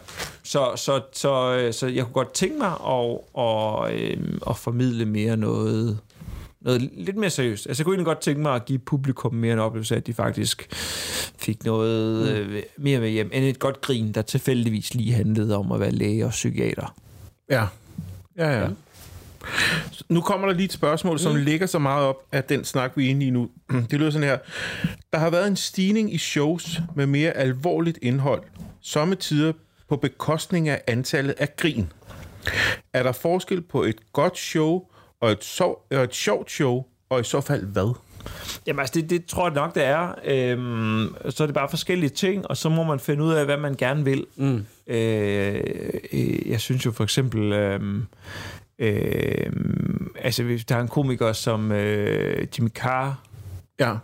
Så, 0.43 0.73
så, 0.77 1.01
så, 1.13 1.69
så 1.73 1.87
jeg 1.87 2.05
kunne 2.05 2.13
godt 2.13 2.33
tænke 2.33 2.59
mig 2.59 2.73
at, 2.89 3.19
at, 3.39 3.95
øh, 3.95 4.39
at 4.51 4.57
formidle 4.57 5.05
mere 5.05 5.37
noget 5.37 5.99
noget 6.67 6.91
lidt 6.93 7.17
mere 7.17 7.31
seriøst. 7.31 7.67
Altså, 7.67 7.81
jeg 7.81 7.85
kunne 7.85 7.95
egentlig 7.95 8.07
godt 8.07 8.21
tænke 8.21 8.43
mig 8.43 8.55
at 8.55 8.65
give 8.65 8.79
publikum 8.79 9.35
mere 9.35 9.53
en 9.53 9.59
oplevelse 9.59 9.97
at 9.97 10.07
de 10.07 10.15
faktisk 10.15 10.69
fik 11.39 11.65
noget 11.65 12.47
mm. 12.47 12.53
øh, 12.53 12.63
mere 12.77 13.01
med 13.01 13.11
hjem, 13.11 13.31
end 13.33 13.45
et 13.45 13.59
godt 13.59 13.81
grin, 13.81 14.13
der 14.13 14.23
tilfældigvis 14.23 14.95
lige 14.95 15.13
handlede 15.13 15.57
om 15.57 15.73
at 15.73 15.81
være 15.81 15.91
læge 15.91 16.25
og 16.25 16.31
psykiater. 16.31 16.95
Ja. 17.51 17.67
Ja, 18.39 18.49
ja. 18.49 18.61
ja. 18.61 18.69
Nu 20.09 20.21
kommer 20.21 20.47
der 20.47 20.55
lige 20.55 20.65
et 20.65 20.73
spørgsmål, 20.73 21.19
som 21.19 21.33
mm. 21.33 21.45
ligger 21.45 21.67
så 21.67 21.79
meget 21.79 22.07
op 22.07 22.17
af 22.33 22.45
den 22.45 22.65
snak, 22.65 22.93
vi 22.97 23.07
er 23.07 23.11
inde 23.11 23.27
i 23.27 23.31
nu. 23.31 23.51
Det 23.91 23.99
lyder 23.99 24.11
sådan 24.11 24.29
her. 24.29 24.39
Der 25.13 25.19
har 25.19 25.31
været 25.31 25.49
en 25.49 25.57
stigning 25.57 26.15
i 26.15 26.19
shows 26.19 26.81
med 26.95 27.07
mere 27.07 27.31
alvorligt 27.31 27.99
indhold, 28.03 28.43
sommetider 28.81 29.53
på 29.89 29.97
bekostning 29.97 30.69
af 30.69 30.83
antallet 30.87 31.35
af 31.39 31.57
grin. 31.57 31.93
Er 32.93 33.03
der 33.03 33.13
forskel 33.13 33.63
på 33.63 33.83
et 33.83 34.13
godt 34.13 34.39
show 34.39 34.83
og 35.21 35.33
et, 35.33 35.45
sov, 35.45 35.87
og 35.91 36.03
et 36.03 36.15
sjovt 36.15 36.51
show, 36.51 36.85
og 37.11 37.21
i 37.21 37.25
så 37.25 37.41
fald 37.41 37.67
hvad? 37.67 37.95
Jamen 38.67 38.81
altså, 38.81 39.01
det, 39.01 39.11
det 39.11 39.27
tror 39.27 39.47
jeg 39.47 39.55
nok, 39.55 39.75
det 39.75 39.85
er. 39.85 40.15
Øhm, 40.25 41.15
så 41.31 41.43
er 41.43 41.47
det 41.47 41.55
bare 41.55 41.69
forskellige 41.69 42.11
ting, 42.11 42.47
og 42.47 42.57
så 42.57 42.69
må 42.69 42.85
man 42.85 43.01
finde 43.01 43.25
ud 43.25 43.33
af, 43.33 43.45
hvad 43.45 43.57
man 43.57 43.75
gerne 43.75 44.05
vil. 44.05 44.27
Mm. 44.37 44.67
Øh, 44.87 45.61
øh 46.13 46.51
jeg 46.51 46.61
synes 46.61 46.87
jo 46.87 46.93
for 46.93 47.05
eksempel... 47.05 47.53
Øh, 47.53 47.81
øh, 48.79 49.53
altså, 50.19 50.43
hvis 50.43 50.65
der 50.65 50.77
er 50.77 50.81
en 50.81 50.89
komiker 50.89 51.33
som 51.33 51.73
øh, 51.73 52.47
Jimmy 52.59 52.71
Carr. 52.71 53.23
Ja. 53.81 53.95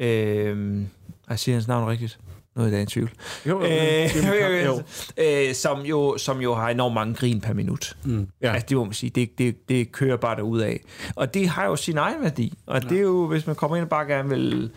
Øh, 0.00 0.82
jeg 1.28 1.38
siger 1.38 1.56
hans 1.56 1.68
navn 1.68 1.90
rigtigt 1.90 2.18
nu 2.60 2.76
er 2.76 2.80
en 2.80 2.86
tvivl. 2.86 3.10
Jo, 3.46 3.62
øh, 3.62 4.64
jo. 4.66 4.82
Øh, 5.16 5.54
som, 5.54 5.80
jo, 5.80 6.18
som 6.18 6.40
jo 6.40 6.54
har 6.54 6.68
enormt 6.68 6.94
mange 6.94 7.14
grin 7.14 7.40
per 7.40 7.52
minut. 7.52 7.96
Mm. 8.04 8.28
Ja. 8.42 8.52
Altså, 8.52 8.66
det 8.68 8.76
må 8.76 8.84
man 8.84 8.92
sige, 8.92 9.10
det, 9.10 9.38
det, 9.38 9.68
det 9.68 9.92
kører 9.92 10.16
bare 10.16 10.44
ud 10.44 10.60
af. 10.60 10.80
Og 11.14 11.34
det 11.34 11.48
har 11.48 11.66
jo 11.66 11.76
sin 11.76 11.98
egen 11.98 12.22
værdi. 12.22 12.58
Og 12.66 12.82
ja. 12.82 12.88
det 12.88 12.98
er 12.98 13.02
jo, 13.02 13.26
hvis 13.26 13.46
man 13.46 13.56
kommer 13.56 13.76
ind 13.76 13.84
og 13.84 13.88
bare 13.88 14.06
gerne 14.06 14.28
vil 14.28 14.70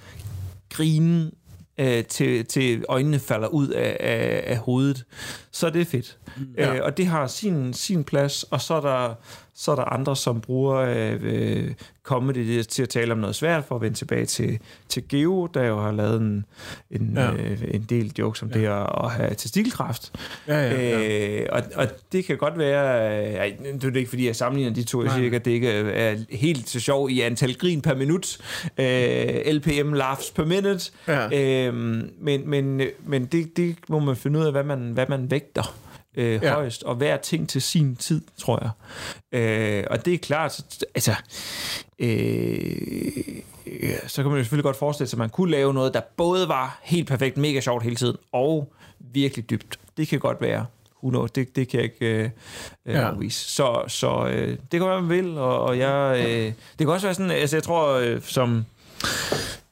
grine 0.69 1.32
øh, 1.78 2.04
til, 2.04 2.46
til 2.46 2.86
øjnene 2.89 3.19
falder 3.19 3.48
ud 3.48 3.67
af, 3.67 3.98
af, 4.00 4.43
af 4.48 4.58
hovedet, 4.58 5.06
så 5.52 5.67
er 5.67 5.72
det 5.72 5.88
fedt. 5.88 6.17
Mm. 6.38 6.48
Ja. 6.58 6.76
Øh, 6.76 6.84
og 6.84 6.98
det 6.98 7.08
har 7.08 7.28
sin, 7.28 7.74
sin 7.74 8.04
plads, 8.04 8.43
og 8.43 8.62
så 8.62 8.74
er 8.74 8.82
der 8.82 9.13
så 9.56 9.72
er 9.72 9.76
der 9.76 9.84
andre, 9.84 10.16
som 10.16 10.42
bruger 10.42 11.18
øh, 11.22 11.72
comedy 12.04 12.62
til 12.62 12.84
at 12.84 12.89
tale 12.89 13.12
om 13.12 13.18
noget 13.18 13.36
svært, 13.36 13.63
for 13.66 13.76
at 13.76 13.82
vende 13.82 13.98
tilbage 13.98 14.26
til, 14.26 14.60
til 14.89 15.08
Geo, 15.10 15.46
der 15.54 15.63
jo 15.63 15.82
har 15.82 15.92
lavet 15.92 16.22
en, 16.22 16.46
en, 16.92 17.13
ja. 17.16 17.32
øh, 17.32 17.62
en 17.72 17.86
del 17.89 18.12
jokes 18.20 18.42
om 18.42 18.52
ja. 18.54 18.60
det 18.60 18.66
at, 18.66 18.89
at 19.04 19.12
have 19.12 19.36
testikelkræft. 19.36 20.12
Ja, 20.48 20.58
ja, 20.58 20.89
ja. 20.89 21.42
Øh, 21.42 21.48
og, 21.52 21.62
og 21.76 21.88
det 22.12 22.26
kan 22.26 22.38
godt 22.38 22.58
være... 22.58 23.44
Øh, 23.50 23.82
det 23.82 23.84
er 23.84 23.98
ikke, 23.98 24.10
fordi 24.10 24.28
jeg 24.28 24.36
sammenligner 24.36 24.74
de 24.74 24.84
to. 24.84 25.04
Jeg 25.04 25.12
siger 25.12 25.26
ikke, 25.26 25.36
at 25.36 25.46
det 25.46 25.52
ikke 25.52 25.70
er 25.70 26.16
helt 26.30 26.70
så 26.70 26.80
sjovt 26.80 27.12
i 27.12 27.22
antal 27.22 27.58
grin 27.58 27.82
per 27.82 27.96
minut. 27.96 28.38
Øh, 28.78 29.54
LPM 29.54 29.94
laughs 29.94 30.32
per 30.32 30.46
minute. 30.46 30.92
Ja. 31.08 31.68
Øh, 31.68 31.74
men 32.20 32.50
men, 32.50 32.82
men 33.06 33.26
det, 33.26 33.58
det 33.58 33.76
må 33.89 34.00
man 34.00 34.16
finde 34.16 34.39
ud 34.39 34.46
af, 34.46 34.52
hvad 34.52 34.63
man, 34.63 34.80
hvad 34.80 35.06
man 35.10 35.32
vægter 35.32 35.83
øh, 36.15 36.43
ja. 36.43 36.54
højst, 36.54 36.84
og 36.84 36.95
hver 36.95 37.17
ting 37.17 37.49
til 37.49 37.62
sin 37.62 37.95
tid, 37.95 38.21
tror 38.38 38.60
jeg. 38.62 38.69
Øh, 39.39 39.84
og 39.89 40.06
det 40.06 40.13
er 40.13 40.17
klart, 40.17 40.84
altså, 40.95 41.15
øh, 41.99 43.41
så 44.08 44.21
kan 44.21 44.32
man 44.32 44.38
jo 44.38 44.43
selvfølgelig 44.43 44.63
godt 44.63 44.78
forestille 44.78 45.10
sig, 45.10 45.17
at 45.17 45.19
man 45.19 45.30
kunne 45.30 45.52
lave 45.52 45.73
noget, 45.73 45.93
der 45.93 46.02
både 46.17 46.47
var 46.47 46.80
helt 46.84 47.08
perfekt, 47.08 47.38
mega 47.38 47.60
sjovt 47.60 47.84
hele 47.84 47.95
tiden, 47.95 48.17
og 48.32 48.73
virkelig 48.99 49.49
dybt. 49.49 49.80
Det 49.97 50.08
kan 50.08 50.19
godt 50.19 50.41
være. 50.41 50.65
Who 51.04 51.26
Det, 51.26 51.56
det 51.56 51.67
kan 51.67 51.78
jeg 51.78 51.84
ikke 51.84 52.23
øh, 52.23 52.30
øh, 52.86 52.95
ja. 52.95 53.02
afvise. 53.02 53.49
Så, 53.49 53.84
så 53.88 54.28
øh, 54.28 54.47
det 54.47 54.80
kan 54.80 54.89
være, 54.89 55.02
man 55.02 55.10
vil, 55.10 55.38
og, 55.38 55.60
og 55.60 55.78
jeg, 55.78 56.26
øh, 56.28 56.45
det 56.45 56.56
kan 56.80 56.89
også 56.89 57.08
være 57.08 57.13
sådan, 57.13 57.32
altså 57.32 57.56
jeg 57.56 57.63
tror, 57.63 57.93
øh, 57.93 58.21
som 58.21 58.65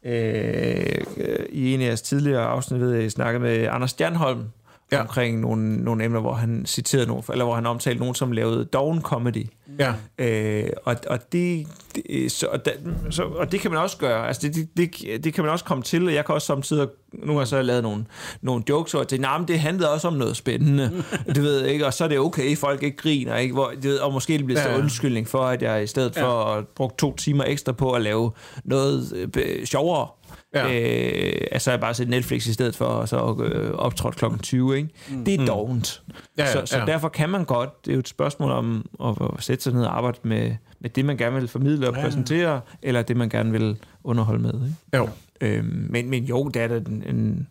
øh, 0.04 1.06
i 1.50 1.74
en 1.74 1.82
af 1.82 1.86
jeres 1.86 2.02
tidligere 2.02 2.46
afsnit, 2.46 2.82
ved 2.82 2.94
jeg, 2.94 3.12
snakkede 3.12 3.44
med 3.44 3.68
Anders 3.68 3.90
Stjernholm, 3.90 4.44
ja. 4.92 5.02
omkring 5.02 5.40
nogle, 5.40 5.84
nogle 5.84 6.04
emner, 6.04 6.20
hvor 6.20 6.34
han 6.34 6.66
citerede 6.66 7.08
nogle, 7.08 7.24
eller 7.32 7.46
hvor 7.46 7.56
han 7.56 7.66
omtalte 7.66 8.00
nogen, 8.00 8.16
som 8.16 8.32
lavede 8.32 8.66
down 8.66 9.02
comedy. 9.02 9.48
Ja. 9.80 9.94
Øh, 10.18 10.70
og, 10.84 10.96
og, 11.08 11.32
det, 11.32 11.68
det, 11.96 12.32
så, 12.32 12.48
og, 12.48 12.66
da, 12.66 12.72
så, 13.10 13.24
og 13.24 13.52
det 13.52 13.60
kan 13.60 13.72
man 13.72 13.80
også 13.80 13.98
gøre. 13.98 14.28
Altså 14.28 14.42
det, 14.48 14.56
det, 14.56 14.70
det, 14.78 15.24
det 15.24 15.34
kan 15.34 15.44
man 15.44 15.54
også 15.54 15.66
komme 15.66 15.84
til, 15.84 16.08
og 16.08 16.14
jeg 16.14 16.26
kan 16.26 16.36
også 16.36 16.48
samtidig, 16.48 16.88
nu 17.14 17.34
har 17.34 17.40
jeg 17.40 17.48
så 17.48 17.62
lavet 17.62 17.84
nogle, 17.84 18.06
nogle 18.42 18.64
jokes, 18.70 18.94
og 18.94 19.10
det, 19.10 19.22
nah, 19.22 19.48
det 19.48 19.60
handlede 19.60 19.94
også 19.94 20.08
om 20.08 20.14
noget 20.14 20.38
spændende, 20.38 21.04
du 21.36 21.42
ved, 21.42 21.66
ikke? 21.66 21.86
og 21.86 21.94
så 21.94 22.04
er 22.04 22.08
det 22.08 22.20
okay, 22.20 22.58
folk 22.58 22.84
ikke 22.84 22.98
griner, 22.98 23.36
ikke? 23.36 23.54
Hvor, 23.54 23.74
det, 23.84 24.00
og 24.00 24.14
måske 24.14 24.38
det 24.38 24.46
bliver 24.46 24.62
ja, 24.62 24.72
ja. 24.72 24.80
undskyldning 24.80 25.28
for, 25.28 25.40
at 25.40 25.62
jeg 25.62 25.84
i 25.84 25.88
stedet 25.88 26.16
for 26.16 26.52
ja. 26.52 26.58
at 26.58 26.68
bruge 26.68 26.92
to 26.98 27.16
timer 27.16 27.44
ekstra 27.44 27.72
på 27.72 27.92
at 27.92 28.02
lave 28.02 28.32
noget 28.64 29.30
øh, 29.36 29.66
sjovere, 29.66 30.08
Ja. 30.54 30.66
Øh, 30.66 31.48
altså 31.52 31.72
jeg 31.72 31.80
bare 31.80 31.94
set 31.94 32.10
Netflix 32.10 32.48
i 32.48 32.54
stedet 32.54 32.76
for, 32.76 32.86
og 32.86 33.10
så 33.10 33.44
øh, 33.44 33.72
optrådt 33.72 34.16
klokken 34.16 34.40
20, 34.40 34.78
ikke? 34.78 34.90
Mm. 35.10 35.26
Det 35.26 35.34
er 35.34 35.40
mm. 35.40 35.46
dovent. 35.46 36.04
Ja, 36.38 36.44
ja, 36.44 36.52
så, 36.52 36.62
så 36.66 36.80
ja. 36.80 36.86
derfor 36.86 37.10
kan 37.10 37.30
man 37.30 37.46
godt, 37.46 37.86
det 37.86 37.92
er 37.92 37.96
jo 37.96 38.00
et 38.00 38.08
spørgsmål 38.08 38.52
om 38.52 38.90
at, 39.04 39.16
at 39.22 39.44
sætte 39.44 39.64
sig 39.64 39.74
ned 39.74 39.84
og 39.84 39.98
arbejde 39.98 40.20
med, 40.24 40.56
med 40.80 40.90
det, 40.90 41.06
man 41.06 41.18
gerne 41.18 41.36
vil 41.36 41.48
formidle 41.48 41.88
og 41.90 41.96
ja. 41.96 42.02
præsentere, 42.02 42.62
eller 42.82 43.02
det, 43.02 43.18
man 43.18 43.30
gerne 43.30 43.52
vil 43.52 43.78
underholde 44.04 44.42
med. 44.42 44.54
Ikke? 44.54 44.98
Jo. 44.98 45.10
Øh, 45.42 45.66
men, 45.66 46.10
men 46.10 46.24
jo, 46.24 46.48
det 46.48 46.62
er 46.62 46.68
da 46.68 46.76
en, 46.78 47.04
en, 47.08 47.48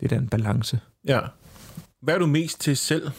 det 0.00 0.04
er 0.04 0.08
da 0.08 0.16
en 0.16 0.28
balance. 0.28 0.80
Ja. 1.08 1.20
Hvad 2.02 2.14
er 2.14 2.18
du 2.18 2.26
mest 2.26 2.60
til 2.60 2.76
selv? 2.76 3.10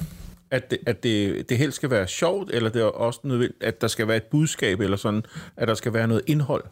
At, 0.51 0.71
det, 0.71 0.79
at 0.85 1.03
det, 1.03 1.49
det 1.49 1.57
helst 1.57 1.75
skal 1.75 1.89
være 1.89 2.07
sjovt, 2.07 2.51
eller 2.53 2.69
det 2.69 2.81
er 2.81 2.85
også 2.85 3.19
nødvendigt, 3.23 3.63
at 3.63 3.81
der 3.81 3.87
skal 3.87 4.07
være 4.07 4.17
et 4.17 4.23
budskab, 4.23 4.79
eller 4.79 4.97
sådan, 4.97 5.23
at 5.57 5.67
der 5.67 5.73
skal 5.73 5.93
være 5.93 6.07
noget 6.07 6.23
indhold? 6.27 6.63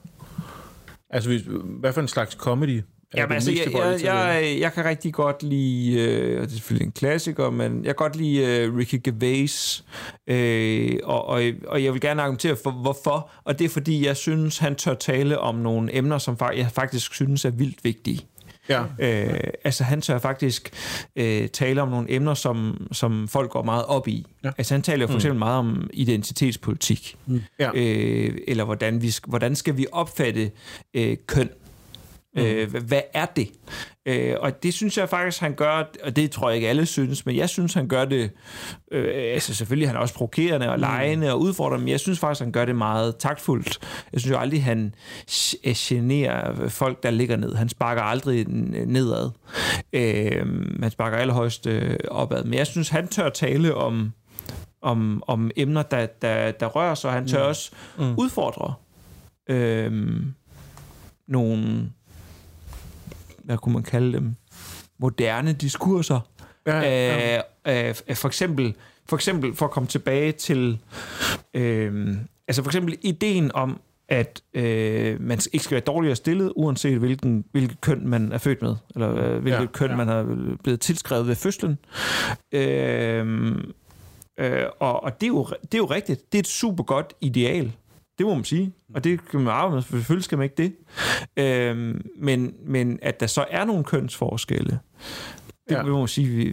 Altså, 1.12 1.30
hvis, 1.30 1.42
hvad 1.80 1.94
for 1.94 2.02
en 2.02 2.08
slags 2.08 2.34
comedy 2.34 2.82
Ja, 3.16 3.34
altså, 3.34 3.52
jeg, 3.52 3.74
jeg, 3.74 4.00
jeg, 4.04 4.58
jeg 4.60 4.74
kan 4.74 4.86
rigtig 4.86 5.14
godt 5.14 5.44
lide, 5.44 6.02
øh, 6.02 6.42
og 6.42 6.48
det 6.48 6.52
er 6.52 6.58
selvfølgelig 6.58 6.86
en 6.86 6.92
klassiker, 6.92 7.50
men 7.50 7.76
jeg 7.76 7.86
kan 7.86 7.96
godt 7.96 8.16
lide 8.16 8.46
øh, 8.46 8.78
Ricky 8.78 8.96
Gervais, 9.04 9.86
øh, 10.28 11.00
og, 11.04 11.26
og, 11.26 11.44
og 11.68 11.84
jeg 11.84 11.94
vil 11.94 12.02
gerne 12.02 12.22
argumentere 12.22 12.56
for, 12.64 12.72
hvorfor, 12.72 13.30
og 13.44 13.60
det 13.60 13.66
er 13.66 13.70
fordi, 13.70 14.06
jeg 14.06 14.18
synes, 14.18 14.58
han 14.58 14.76
tør 14.76 14.94
tale 14.94 15.40
om 15.40 15.56
nogle 15.56 15.96
emner, 15.96 16.18
som 16.18 16.38
jeg 16.56 16.72
faktisk 16.72 17.14
synes 17.14 17.46
er 17.46 17.50
vildt 17.50 17.84
vigtige. 17.84 18.20
Ja. 18.72 18.84
Øh, 19.00 19.40
altså 19.64 19.84
han 19.84 20.02
tør 20.02 20.18
faktisk 20.18 20.72
øh, 21.16 21.48
tale 21.48 21.82
om 21.82 21.90
nogle 21.90 22.12
emner, 22.12 22.34
som, 22.34 22.88
som 22.92 23.28
folk 23.28 23.52
går 23.52 23.64
meget 23.64 23.86
op 23.86 24.08
i. 24.08 24.26
Ja. 24.44 24.52
Altså 24.58 24.74
han 24.74 24.82
taler 24.82 25.02
jo 25.02 25.08
for 25.08 25.14
mm. 25.14 25.18
eksempel 25.18 25.36
mm. 25.36 25.40
meget 25.40 25.60
om 25.60 25.90
identitetspolitik. 25.94 27.18
Mm. 27.26 27.42
Ja. 27.60 27.70
Øh, 27.74 28.38
eller 28.48 28.64
hvordan, 28.64 29.02
vi, 29.02 29.14
hvordan 29.28 29.56
skal 29.56 29.78
vi 29.78 29.86
opfatte 29.92 30.52
øh, 30.94 31.18
køn? 31.28 31.48
Mm. 31.48 31.71
Øh, 32.38 32.76
hvad 32.88 33.02
er 33.14 33.26
det? 33.26 33.52
Øh, 34.06 34.36
og 34.40 34.64
det 34.64 34.74
synes 34.74 34.98
jeg 34.98 35.10
faktisk, 35.10 35.42
han 35.42 35.54
gør, 35.54 35.84
og 36.04 36.16
det 36.16 36.32
tror 36.32 36.50
jeg 36.50 36.56
ikke 36.56 36.70
alle 36.70 36.86
synes, 36.86 37.26
men 37.26 37.36
jeg 37.36 37.50
synes, 37.50 37.74
han 37.74 37.88
gør 37.88 38.06
det, 38.06 38.32
øh, 38.92 39.34
altså 39.34 39.56
selvfølgelig 39.56 39.90
han 39.90 39.96
er 39.96 40.00
også 40.00 40.14
provokerende 40.14 40.70
og 40.70 40.76
mm. 40.76 40.80
lejende 40.80 41.34
og 41.34 41.40
udfordrende, 41.40 41.84
men 41.84 41.92
jeg 41.92 42.00
synes 42.00 42.20
faktisk, 42.20 42.42
han 42.42 42.52
gør 42.52 42.66
det 42.66 42.76
meget 42.76 43.18
taktfuldt. 43.18 43.80
Jeg 44.14 44.22
synes 44.22 44.32
jo 44.32 44.40
aldrig, 44.40 44.64
han 44.64 44.96
generer 45.76 46.70
folk, 46.70 47.04
der 47.04 47.12
ligger 47.12 47.36
ned. 47.36 47.56
Han 47.56 47.70
sparker 47.70 48.02
aldrig 48.02 48.46
nedad. 48.88 49.30
Øh, 49.94 50.46
han 50.82 50.92
sparker 50.92 51.18
allerhøjst 51.18 51.68
øh, 51.68 51.98
opad. 52.08 52.44
Men 52.44 52.54
jeg 52.54 52.68
synes, 52.68 52.90
han 52.90 53.08
tør 53.08 53.30
tale 53.30 53.76
om 53.76 54.12
om, 54.82 55.24
om 55.28 55.52
emner, 55.56 55.84
der, 55.84 56.06
der, 56.06 56.52
der 56.52 56.66
rører 56.66 56.96
sig. 56.96 57.12
Han 57.12 57.28
tør 57.28 57.44
mm. 57.44 57.50
også 57.50 57.72
mm. 57.98 58.16
udfordre 58.18 58.74
øh, 59.50 60.22
nogle, 61.28 61.92
hvad 63.44 63.58
kunne 63.58 63.74
man 63.74 63.84
kalde 63.84 64.14
dem, 64.14 64.36
moderne 65.00 65.54
diskurser. 65.54 66.20
Ja, 66.68 66.80
ja. 66.80 67.42
Æh, 67.66 67.88
øh, 67.88 68.16
for 68.16 68.28
eksempel, 68.28 68.76
for 69.06 69.16
eksempel 69.16 69.56
for 69.56 69.66
at 69.66 69.72
komme 69.72 69.88
tilbage 69.88 70.32
til, 70.32 70.80
øh, 71.54 72.16
altså 72.48 72.64
for 72.64 72.70
eksempel 72.70 72.98
ideen 73.02 73.52
om, 73.54 73.82
at 74.10 74.42
øh, 74.54 75.22
man 75.22 75.40
ikke 75.54 75.64
skal 75.64 75.76
være 75.76 75.82
dårligere 75.82 76.16
stillet, 76.16 76.54
uanset 76.56 77.00
hvilken, 77.00 77.46
hvilket 77.52 77.82
køn 77.82 78.08
man 78.08 78.32
er 78.32 78.38
født 78.38 78.62
med, 78.62 78.76
eller 78.96 79.16
øh, 79.16 79.42
hvilket 79.42 79.62
ja, 79.62 79.66
køn 79.66 79.90
ja. 79.90 79.96
man 79.96 80.08
har 80.08 80.24
blevet 80.64 80.80
tilskrevet 80.80 81.28
ved 81.28 81.36
fødslen. 81.36 81.78
Øh, 82.52 83.56
øh, 84.40 84.66
og 84.80 85.04
og 85.04 85.22
det, 85.22 85.28
er 85.28 85.28
jo, 85.28 85.48
det 85.62 85.74
er 85.74 85.78
jo 85.78 85.86
rigtigt. 85.86 86.32
Det 86.32 86.38
er 86.38 86.42
et 86.42 86.48
super 86.48 86.84
godt 86.84 87.14
ideal. 87.22 87.72
Det 88.22 88.28
må 88.28 88.36
man 88.36 88.44
sige. 88.44 88.74
Og 88.94 89.04
det 89.04 89.30
kan 89.30 89.40
man 89.40 89.54
arbejde 89.54 89.76
med, 89.76 89.84
selvfølgelig 89.84 90.24
skal 90.24 90.38
man 90.38 90.44
ikke 90.44 90.56
det. 90.58 90.76
Øh, 91.38 91.96
men, 92.18 92.54
men 92.66 93.00
at 93.02 93.20
der 93.20 93.28
så 93.28 93.46
er 93.50 93.66
nogle 93.66 93.84
kønsforskelle, 93.84 94.80
det 95.70 95.76
ja. 95.76 95.84
må 95.84 96.00
man 96.00 96.08
sige, 96.08 96.28
vi 96.28 96.44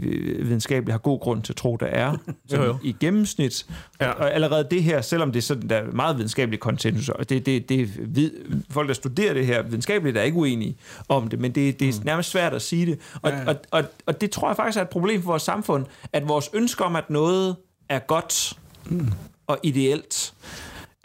videnskabeligt 0.43 0.93
har 0.93 0.99
god 0.99 1.21
grund 1.21 1.43
til 1.43 1.53
at 1.53 1.57
tro, 1.57 1.77
der 1.77 1.87
er. 1.87 2.17
jo, 2.53 2.65
jo. 2.65 2.77
I 2.83 2.97
gennemsnit. 3.01 3.67
Ja. 4.01 4.11
Og 4.11 4.35
allerede 4.35 4.67
det 4.71 4.83
her, 4.83 5.01
selvom 5.01 5.33
det 5.33 5.39
er 5.39 5.43
sådan, 5.43 5.69
der 5.69 5.77
er 5.77 5.93
meget 5.93 6.17
videnskabelig 6.17 6.61
konsensus, 6.61 7.09
og 7.09 7.29
det, 7.29 7.47
det, 7.47 7.69
det 7.69 8.17
vid, 8.17 8.31
folk, 8.71 8.89
der 8.89 8.95
studerer 8.95 9.35
det 9.35 9.47
her 9.47 9.63
videnskabeligt, 9.63 10.17
er 10.17 10.23
ikke 10.23 10.37
uenige 10.37 10.77
om 11.09 11.29
det, 11.29 11.39
men 11.39 11.53
det, 11.55 11.81
det 11.81 11.89
er 11.89 11.93
mm. 11.99 12.05
nærmest 12.07 12.31
svært 12.31 12.55
at 12.55 12.63
sige 12.63 12.87
det. 12.87 13.01
Og, 13.23 13.31
ja. 13.31 13.49
og, 13.49 13.57
og, 13.71 13.85
og 14.07 14.21
det 14.21 14.31
tror 14.31 14.49
jeg 14.49 14.57
faktisk 14.57 14.79
er 14.79 14.83
et 14.83 14.89
problem 14.89 15.23
for 15.23 15.29
vores 15.31 15.43
samfund, 15.43 15.87
at 16.13 16.29
vores 16.29 16.51
ønske 16.55 16.85
om, 16.85 16.97
at 16.97 17.11
noget 17.11 17.57
er 17.89 17.99
godt 17.99 18.59
mm. 18.87 19.13
og 19.47 19.59
ideelt, 19.63 20.35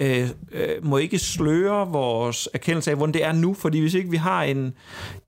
øh, 0.01 0.29
øh, 0.51 0.85
må 0.85 0.97
ikke 0.97 1.19
sløre 1.19 1.87
vores 1.87 2.49
erkendelse 2.53 2.91
af, 2.91 2.97
hvordan 2.97 3.13
det 3.13 3.23
er 3.23 3.31
nu, 3.31 3.53
fordi 3.53 3.79
hvis 3.79 3.93
ikke 3.93 4.09
vi 4.09 4.17
har 4.17 4.43
en, 4.43 4.73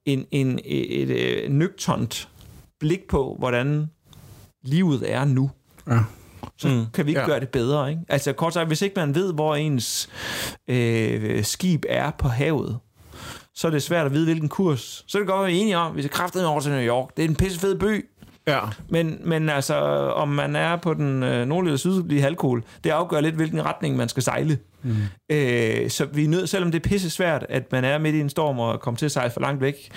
en, 0.06 0.26
en, 0.32 0.60
et, 0.66 1.02
et, 1.02 1.46
et 1.46 1.52
nøgtont 1.52 2.30
blik 2.80 3.08
på, 3.08 3.36
hvordan 3.40 3.86
livet 4.64 5.12
er 5.14 5.26
nu, 5.26 5.52
ja. 5.90 6.00
så 6.58 6.68
mm. 6.68 6.86
kan 6.94 7.06
vi 7.06 7.12
ikke 7.12 7.22
ja. 7.22 7.28
gøre 7.28 7.40
det 7.40 7.50
bedre. 7.50 7.90
Ikke? 7.90 8.02
Altså 8.10 8.34
kort 8.34 8.54
sagt, 8.54 8.68
hvis 8.68 8.82
ikke 8.82 8.94
man 8.96 9.16
ved, 9.16 9.34
hvor 9.34 9.56
ens 9.56 10.10
øh, 10.68 11.44
skib 11.44 11.86
er 11.90 12.12
på 12.12 12.28
havet, 12.28 12.80
så 13.56 13.68
er 13.68 13.72
det 13.72 13.84
svært 13.84 14.06
at 14.06 14.14
vide, 14.14 14.26
hvilken 14.26 14.50
kurs. 14.50 15.04
Så 15.08 15.18
er 15.18 15.22
det 15.22 15.28
godt 15.28 15.40
at 15.40 15.46
være 15.46 15.62
enige 15.62 15.78
om, 15.78 15.94
hvis 15.94 16.04
jeg 16.04 16.30
er 16.36 16.46
over 16.46 16.60
til 16.60 16.72
New 16.72 16.82
York, 16.82 17.18
det 17.18 17.26
er 17.26 17.30
en 17.30 17.36
pissefed 17.36 17.80
by, 17.80 18.10
Ja. 18.48 18.60
Men, 18.90 19.22
men 19.26 19.50
altså, 19.50 19.76
om 20.16 20.28
man 20.28 20.56
er 20.56 20.76
på 20.76 20.94
den 20.94 21.24
øh, 21.24 21.48
nordlige 21.48 21.70
eller 21.70 21.78
sydlige 21.78 22.22
halvkugle, 22.22 22.64
det 22.84 22.90
afgør 22.90 23.22
lidt, 23.22 23.36
hvilken 23.36 23.66
retning 23.66 23.96
man 23.96 24.10
skal 24.10 24.24
sejle. 24.24 24.58
Mm. 24.84 24.96
Øh, 25.30 25.90
så 25.90 26.06
vi 26.06 26.24
er 26.24 26.28
nødt, 26.28 26.50
selvom 26.50 26.72
det 26.72 26.86
er 26.86 26.90
pisse 26.90 27.10
svært, 27.10 27.46
at 27.50 27.72
man 27.72 27.84
er 27.84 27.98
midt 27.98 28.16
i 28.16 28.20
en 28.20 28.30
storm 28.30 28.60
og 28.60 28.80
kommer 28.80 28.98
til 28.98 29.06
at 29.06 29.12
sejle 29.12 29.32
for 29.32 29.42
langt 29.42 29.62
væk, 29.62 29.92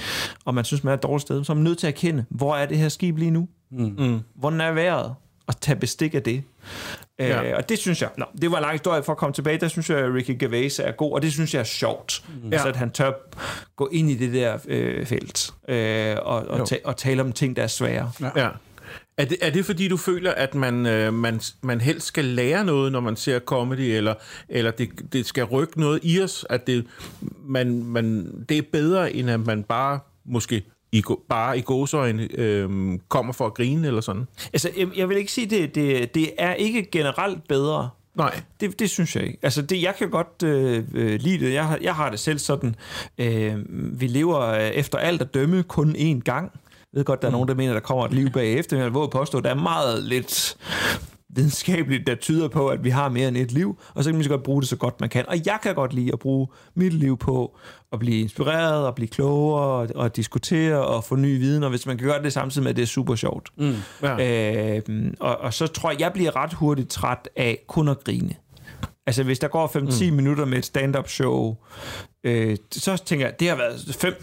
og 0.45 0.55
man 0.55 0.65
synes, 0.65 0.85
man 0.85 0.91
er 0.91 0.97
et 0.97 1.03
dårligt 1.03 1.23
sted, 1.23 1.45
så 1.45 1.53
er 1.53 1.55
man 1.55 1.65
nødt 1.65 1.79
til 1.79 1.87
at 1.87 1.95
kende, 1.95 2.25
hvor 2.29 2.57
er 2.57 2.67
det 2.67 2.79
her 2.79 2.89
skib 2.89 3.19
lige 3.19 3.31
nu? 3.31 3.49
Mm. 3.71 3.95
mm. 3.99 4.21
Hvordan 4.35 4.61
er 4.61 4.73
vejret? 4.73 5.15
Og 5.47 5.61
tage 5.61 5.77
bestik 5.77 6.15
af 6.15 6.23
det. 6.23 6.43
Øh, 7.21 7.29
ja. 7.29 7.51
Øh, 7.51 7.57
og 7.57 7.69
det 7.69 7.79
synes 7.79 8.03
jeg, 8.03 8.11
nå, 8.17 8.25
det 8.43 8.51
var 8.51 8.57
en 8.57 8.63
lang 8.63 8.73
historie 8.73 9.03
for 9.03 9.13
at 9.13 9.19
komme 9.19 9.33
tilbage, 9.33 9.59
der 9.59 9.69
synes 9.69 9.91
jeg, 9.91 9.99
at 9.99 10.15
Ricky 10.15 10.37
Gervais 10.39 10.79
er 10.79 10.91
god, 10.91 11.13
og 11.13 11.23
det 11.23 11.33
synes 11.33 11.55
jeg 11.55 11.61
er 11.61 11.65
sjovt, 11.65 12.25
mm. 12.43 12.53
altså, 12.53 12.69
at 12.69 12.77
han 12.77 12.91
tør 12.91 13.13
gå 13.77 13.89
ind 13.93 14.11
i 14.11 14.15
det 14.15 14.33
der 14.33 14.59
øh, 14.69 15.07
felt, 15.07 15.51
øh, 15.69 16.17
og, 16.23 16.47
og, 16.49 16.69
ta- 16.69 16.81
og 16.85 16.97
tale 16.97 17.23
om 17.23 17.33
ting, 17.33 17.57
der 17.57 17.63
er 17.63 17.67
svære. 17.67 18.13
Ja. 18.21 18.31
ja. 18.37 18.49
Er 19.19 19.25
det, 19.25 19.39
er 19.41 19.51
det 19.51 19.65
fordi, 19.65 19.89
du 19.89 19.97
føler, 19.97 20.33
at 20.33 20.55
man, 20.55 20.87
øh, 20.87 21.15
man, 21.15 21.41
man 21.63 21.81
helst 21.81 22.07
skal 22.07 22.25
lære 22.25 22.65
noget, 22.65 22.93
når 22.93 23.01
man 23.01 23.17
ser 23.17 23.39
comedy, 23.39 23.81
eller, 23.81 24.15
eller 24.49 24.71
det, 24.71 25.13
det 25.13 25.27
skal 25.27 25.45
rykke 25.45 25.81
noget 25.81 26.01
i 26.03 26.23
os, 26.23 26.47
at 26.51 26.67
det, 26.67 26.87
man, 27.45 27.83
man, 27.85 28.33
det 28.49 28.59
er 28.59 28.63
bedre, 28.73 29.13
end 29.13 29.31
at 29.31 29.41
man 29.41 29.63
bare 29.63 30.01
måske 30.25 30.63
i, 30.93 31.03
bare 31.29 31.59
i 31.59 31.61
gåsøjne 31.61 32.29
øh, 32.35 32.99
kommer 33.09 33.33
for 33.33 33.47
at 33.47 33.55
grine 33.55 33.87
eller 33.87 34.01
sådan? 34.01 34.27
Altså, 34.53 34.71
jeg, 34.77 34.89
jeg 34.97 35.09
vil 35.09 35.17
ikke 35.17 35.33
sige, 35.33 35.47
det, 35.47 35.75
det, 35.75 36.15
det 36.15 36.31
er 36.39 36.55
ikke 36.55 36.91
generelt 36.91 37.49
bedre. 37.49 37.91
Nej. 38.15 38.41
Det, 38.61 38.79
det 38.79 38.91
synes 38.91 39.17
jeg 39.17 39.25
ikke. 39.25 39.39
Altså, 39.43 39.63
det, 39.63 39.83
jeg 39.83 39.95
kan 39.99 40.11
godt 40.11 40.43
øh, 40.45 40.85
øh 40.95 41.21
lide 41.21 41.47
det. 41.47 41.55
Jeg, 41.55 41.67
har, 41.67 41.79
jeg 41.83 41.95
har 41.95 42.11
det 42.11 42.21
selv 42.21 42.39
sådan. 42.39 42.77
Øh, 43.19 43.57
vi 44.01 44.07
lever 44.07 44.55
efter 44.55 44.99
alt 44.99 45.23
at 45.23 45.35
dømme 45.35 45.63
kun 45.63 45.97
én 45.97 46.21
gang. 46.21 46.51
Jeg 46.93 46.99
ved 46.99 47.05
godt, 47.05 47.23
der 47.23 47.29
er 47.29 47.31
mm. 47.31 47.33
nogen, 47.33 47.49
der 47.49 47.55
mener, 47.55 47.73
der 47.73 47.81
kommer 47.81 48.05
et 48.05 48.13
liv 48.13 48.31
bagefter, 48.31 48.77
men 48.77 48.85
jeg 48.85 48.95
vil 48.95 49.09
påstå, 49.13 49.41
der 49.41 49.51
er 49.51 49.55
meget 49.55 50.03
lidt 50.03 50.57
videnskabeligt, 51.35 52.07
der 52.07 52.15
tyder 52.15 52.49
på, 52.49 52.69
at 52.69 52.85
vi 52.85 52.91
har 52.91 53.09
mere 53.09 53.29
end 53.29 53.37
et 53.37 53.53
liv, 53.53 53.79
og 53.95 54.05
så 54.05 54.11
kan 54.11 54.17
man 54.17 54.25
så 54.25 54.31
godt 54.31 54.43
bruge 54.43 54.63
det 54.63 54.69
så 54.69 54.77
godt 54.77 55.01
man 55.01 55.09
kan. 55.09 55.29
Og 55.29 55.47
jeg 55.47 55.59
kan 55.63 55.75
godt 55.75 55.93
lide 55.93 56.13
at 56.13 56.19
bruge 56.19 56.47
mit 56.75 56.93
liv 56.93 57.19
på 57.19 57.57
at 57.93 57.99
blive 57.99 58.21
inspireret, 58.21 58.87
og 58.87 58.95
blive 58.95 59.09
klogere, 59.09 59.63
og, 59.63 59.89
og 59.95 60.17
diskutere, 60.17 60.87
og 60.87 61.05
få 61.05 61.17
ny 61.17 61.39
viden, 61.39 61.63
og 61.63 61.71
hvis 61.71 61.87
man 61.87 61.99
kan 61.99 62.07
gøre 62.07 62.23
det 62.23 62.33
samtidig 62.33 62.63
med, 62.63 62.71
at 62.71 62.77
det 62.77 62.83
er 62.83 62.87
super 62.87 63.15
sjovt. 63.15 63.49
Mm, 63.57 63.75
ja. 64.03 64.77
øh, 64.77 64.83
og, 65.21 65.39
og 65.39 65.55
så 65.55 65.67
tror 65.67 65.91
jeg, 65.91 66.01
jeg 66.01 66.13
bliver 66.13 66.37
ret 66.37 66.53
hurtigt 66.53 66.91
træt 66.91 67.29
af 67.37 67.59
kun 67.69 67.89
at 67.89 68.05
grine. 68.05 68.35
Altså, 69.07 69.23
hvis 69.23 69.39
der 69.39 69.49
går 69.49 69.67
5-10 69.67 70.11
mm. 70.11 70.17
minutter 70.17 70.45
med 70.45 70.59
et 70.59 70.65
stand-up 70.65 71.09
show, 71.09 71.57
øh, 72.25 72.57
så 72.73 72.97
tænker 72.97 73.27
jeg, 73.27 73.41
det 73.41 73.49
har 73.49 73.57
været 73.57 73.97
fem 73.99 74.15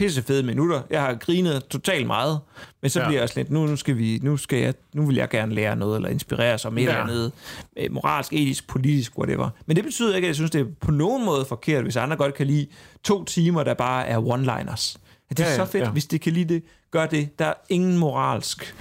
pisse 0.00 0.22
fede 0.22 0.42
minutter. 0.42 0.82
Jeg 0.90 1.02
har 1.02 1.14
grinet 1.14 1.64
totalt 1.64 2.06
meget, 2.06 2.40
men 2.82 2.90
så 2.90 3.00
ja. 3.00 3.06
bliver 3.06 3.18
jeg 3.18 3.22
også 3.22 3.40
lidt, 3.40 3.50
nu, 3.50 3.66
nu, 3.66 3.76
skal 3.76 3.98
vi, 3.98 4.20
nu, 4.22 4.36
skal 4.36 4.58
jeg, 4.58 4.74
nu 4.94 5.06
vil 5.06 5.16
jeg 5.16 5.28
gerne 5.28 5.54
lære 5.54 5.76
noget, 5.76 5.96
eller 5.96 6.08
inspirere 6.08 6.58
sig 6.58 6.72
med 6.72 6.82
ja. 6.82 6.88
eller 6.88 7.02
andet, 7.02 7.32
øh, 7.76 7.92
moralsk, 7.92 8.32
etisk, 8.32 8.68
politisk, 8.68 9.18
whatever. 9.18 9.50
Men 9.66 9.76
det 9.76 9.84
betyder 9.84 10.16
ikke, 10.16 10.26
at 10.26 10.28
jeg 10.28 10.34
synes, 10.34 10.50
det 10.50 10.60
er 10.60 10.66
på 10.80 10.90
nogen 10.90 11.24
måde 11.24 11.44
forkert, 11.44 11.82
hvis 11.82 11.96
andre 11.96 12.16
godt 12.16 12.34
kan 12.34 12.46
lide 12.46 12.66
to 13.04 13.24
timer, 13.24 13.64
der 13.64 13.74
bare 13.74 14.06
er 14.06 14.18
one-liners. 14.18 14.96
Det 15.30 15.40
er 15.40 15.44
ja, 15.44 15.50
ja, 15.50 15.56
så 15.56 15.64
fedt, 15.64 15.84
ja. 15.84 15.90
hvis 15.90 16.06
de 16.06 16.18
kan 16.18 16.32
lide 16.32 16.54
det. 16.54 16.62
Gør 16.90 17.06
det. 17.06 17.38
Der 17.38 17.44
er 17.44 17.54
ingen 17.68 17.98
moralsk 17.98 18.74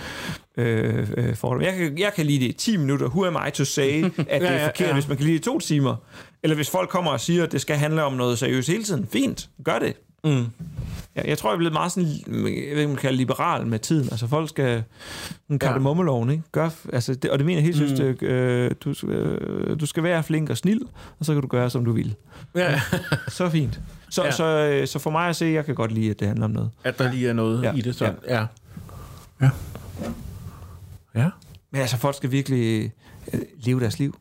øh, 0.57 1.09
øh, 1.17 1.35
fordom. 1.35 1.61
Jeg 1.61 1.75
kan, 1.75 1.97
jeg 1.97 2.13
kan 2.13 2.25
lide 2.25 2.39
det 2.39 2.45
i 2.45 2.51
10 2.51 2.77
minutter. 2.77 3.07
Who 3.07 3.25
am 3.25 3.37
I 3.47 3.51
to 3.51 3.65
say, 3.65 4.03
at 4.03 4.11
ja, 4.27 4.39
det 4.39 4.61
er 4.61 4.65
forkert, 4.65 4.79
ja, 4.79 4.87
ja. 4.87 4.93
hvis 4.93 5.07
man 5.07 5.17
kan 5.17 5.25
lide 5.25 5.37
det 5.37 5.41
i 5.41 5.43
to 5.43 5.59
timer? 5.59 5.95
Eller 6.43 6.55
hvis 6.55 6.69
folk 6.69 6.89
kommer 6.89 7.11
og 7.11 7.19
siger, 7.19 7.43
at 7.43 7.51
det 7.51 7.61
skal 7.61 7.75
handle 7.75 8.03
om 8.03 8.13
noget 8.13 8.39
seriøst 8.39 8.69
hele 8.69 8.83
tiden. 8.83 9.07
Fint, 9.11 9.49
gør 9.63 9.79
det. 9.79 9.95
Mm. 10.23 10.45
Jeg, 11.15 11.27
jeg 11.27 11.37
tror, 11.37 11.49
jeg 11.49 11.53
er 11.53 11.57
blevet 11.57 11.73
meget 11.73 11.91
sådan, 11.91 12.09
jeg 12.27 12.35
ved 12.35 12.47
ikke, 12.49 12.87
man 12.87 12.95
kan 12.95 13.13
liberal 13.13 13.67
med 13.67 13.79
tiden. 13.79 14.07
Altså 14.11 14.27
folk 14.27 14.49
skal, 14.49 14.83
en 15.49 15.59
kardemommeloven, 15.59 16.29
ikke? 16.29 16.43
Gør, 16.51 16.69
altså, 16.93 17.15
det, 17.15 17.31
og 17.31 17.39
det 17.39 17.45
mener 17.45 17.61
helt 17.61 17.81
mm. 17.81 17.87
synes, 17.87 18.21
øh, 18.21 18.71
du, 18.81 19.07
øh, 19.07 19.79
du 19.79 19.85
skal 19.85 20.03
være 20.03 20.23
flink 20.23 20.49
og 20.49 20.57
snild, 20.57 20.81
og 21.19 21.25
så 21.25 21.33
kan 21.33 21.41
du 21.41 21.47
gøre, 21.47 21.69
som 21.69 21.85
du 21.85 21.91
vil. 21.91 22.15
Ja. 22.55 22.81
så 23.27 23.49
fint. 23.49 23.79
Så, 24.09 24.23
ja. 24.23 24.31
så, 24.31 24.45
øh, 24.45 24.87
så 24.87 24.99
for 24.99 25.09
mig 25.09 25.29
at 25.29 25.35
se, 25.35 25.45
jeg 25.45 25.65
kan 25.65 25.75
godt 25.75 25.91
lide, 25.91 26.09
at 26.09 26.19
det 26.19 26.27
handler 26.27 26.45
om 26.45 26.51
noget. 26.51 26.69
At 26.83 26.99
der 26.99 27.11
lige 27.11 27.29
er 27.29 27.33
noget 27.33 27.63
ja. 27.63 27.73
i 27.73 27.81
det, 27.81 27.95
så. 27.95 28.05
Ja. 28.27 28.39
ja. 28.39 28.45
Ja. 29.41 29.49
Ja. 31.15 31.29
Men 31.71 31.81
altså, 31.81 31.97
folk 31.97 32.15
skal 32.15 32.31
virkelig 32.31 32.91
øh, 33.33 33.39
leve 33.59 33.79
deres 33.79 33.99
liv. 33.99 34.17